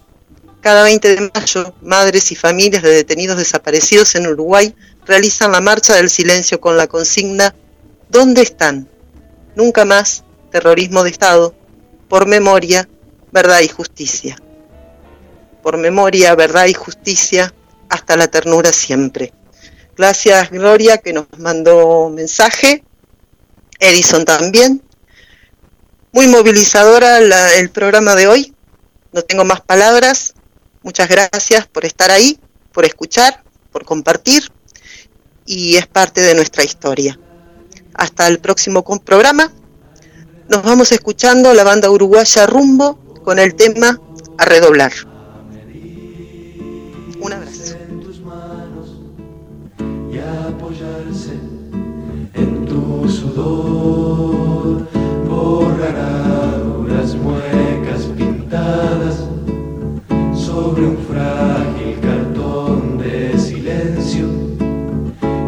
Cada 0.66 0.82
20 0.82 1.14
de 1.14 1.30
mayo, 1.32 1.74
madres 1.80 2.32
y 2.32 2.34
familias 2.34 2.82
de 2.82 2.90
detenidos 2.90 3.38
desaparecidos 3.38 4.16
en 4.16 4.26
Uruguay 4.26 4.74
realizan 5.06 5.52
la 5.52 5.60
marcha 5.60 5.94
del 5.94 6.10
silencio 6.10 6.60
con 6.60 6.76
la 6.76 6.88
consigna 6.88 7.54
¿Dónde 8.08 8.42
están? 8.42 8.88
Nunca 9.54 9.84
más 9.84 10.24
terrorismo 10.50 11.04
de 11.04 11.10
Estado, 11.10 11.54
por 12.08 12.26
memoria, 12.26 12.88
verdad 13.30 13.60
y 13.60 13.68
justicia. 13.68 14.38
Por 15.62 15.76
memoria, 15.76 16.34
verdad 16.34 16.66
y 16.66 16.74
justicia, 16.74 17.54
hasta 17.88 18.16
la 18.16 18.26
ternura 18.26 18.72
siempre. 18.72 19.32
Gracias 19.96 20.50
Gloria 20.50 20.98
que 20.98 21.12
nos 21.12 21.26
mandó 21.38 22.10
mensaje, 22.10 22.82
Edison 23.78 24.24
también. 24.24 24.82
Muy 26.10 26.26
movilizadora 26.26 27.18
el 27.54 27.70
programa 27.70 28.16
de 28.16 28.26
hoy. 28.26 28.52
No 29.12 29.22
tengo 29.22 29.44
más 29.44 29.60
palabras. 29.60 30.34
Muchas 30.86 31.08
gracias 31.08 31.66
por 31.66 31.84
estar 31.84 32.12
ahí, 32.12 32.38
por 32.72 32.84
escuchar, 32.84 33.42
por 33.72 33.84
compartir 33.84 34.44
y 35.44 35.74
es 35.74 35.88
parte 35.88 36.20
de 36.20 36.32
nuestra 36.36 36.62
historia. 36.62 37.18
Hasta 37.94 38.28
el 38.28 38.38
próximo 38.38 38.84
programa. 39.00 39.50
Nos 40.48 40.62
vamos 40.62 40.92
escuchando 40.92 41.52
la 41.54 41.64
banda 41.64 41.90
uruguaya 41.90 42.46
Rumbo 42.46 43.00
con 43.24 43.40
el 43.40 43.56
tema 43.56 44.00
A 44.38 44.44
redoblar. 44.44 44.92
Un 47.18 47.32
abrazo. 47.32 47.76
Sobre 60.76 60.88
un 60.88 60.98
frágil 60.98 61.98
cartón 62.00 62.98
de 62.98 63.38
silencio 63.38 64.26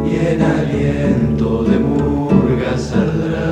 y 0.07 0.17
en 0.27 0.41
aliento 0.41 1.65
de 1.65 1.79
murga 1.79 2.79
saldrá 2.79 3.51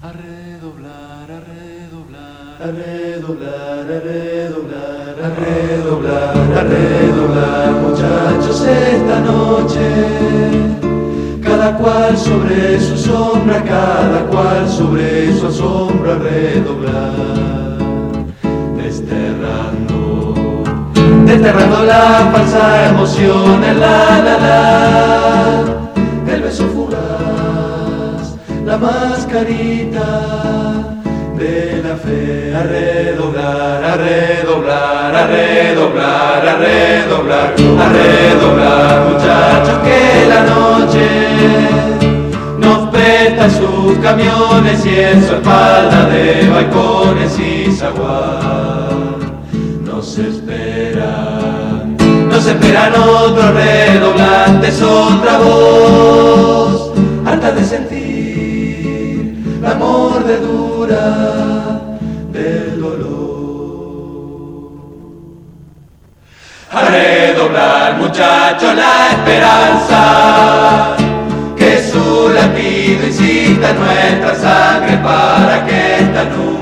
a 0.00 0.12
redoblar, 0.12 1.30
a 1.30 1.40
redoblar, 1.52 2.62
a 2.62 2.70
redoblar, 2.70 3.90
a 3.90 4.00
redoblar, 4.00 5.16
a 5.20 5.30
redoblar, 5.44 6.36
a 6.56 6.62
redoblar, 6.62 7.72
muchachos, 7.82 8.66
esta 8.66 9.20
noche. 9.20 9.86
Cada 11.42 11.76
cual 11.76 12.16
sobre 12.16 12.80
su 12.80 12.96
sombra, 12.96 13.62
cada 13.62 14.24
cual 14.26 14.66
sobre 14.66 15.34
su 15.34 15.48
asombro 15.48 16.18
redoblar, 16.18 17.61
desterrando, 19.42 20.62
desterrando 21.26 21.84
la 21.84 22.30
falsa 22.32 22.90
emoción, 22.90 23.64
el 23.64 23.80
la 23.80 24.22
la 24.26 25.64
el 26.32 26.42
beso 26.42 26.66
fugaz, 26.68 28.36
la 28.64 28.78
mascarita 28.78 30.08
de 31.36 31.82
la 31.82 31.96
fe, 31.96 32.54
a 32.54 32.62
redoblar, 32.62 33.84
a 33.84 33.96
redoblar, 33.96 35.16
a 35.16 35.26
redoblar, 35.26 36.48
a 36.48 36.56
redoblar, 36.56 37.54
a 37.80 37.88
redoblar, 37.88 39.04
muchachos, 39.08 39.78
que 39.82 40.26
la 40.28 40.42
noche 40.54 41.08
nos 42.58 42.90
presta 42.90 43.50
sus 43.50 43.98
camiones 43.98 44.86
y 44.86 45.00
en 45.00 45.26
su 45.26 45.34
espalda 45.34 45.71
esperan 52.82 53.08
otros 53.08 53.54
redoblantes, 53.54 54.82
otra 54.82 55.38
voz, 55.38 56.92
harta 57.24 57.52
de 57.52 57.64
sentir 57.64 59.36
la 59.60 59.74
mordedura 59.74 61.80
del 62.32 62.80
dolor. 62.80 63.12
A 66.72 66.80
redoblar, 66.82 67.98
muchachos, 67.98 68.74
la 68.74 69.10
esperanza, 69.10 70.96
que 71.56 71.80
su 71.82 72.30
latido 72.30 73.06
incita 73.06 73.72
nuestra 73.74 74.34
sangre 74.34 74.96
para 74.98 75.64
que 75.66 75.98
esta 75.98 76.24
nunca 76.24 76.61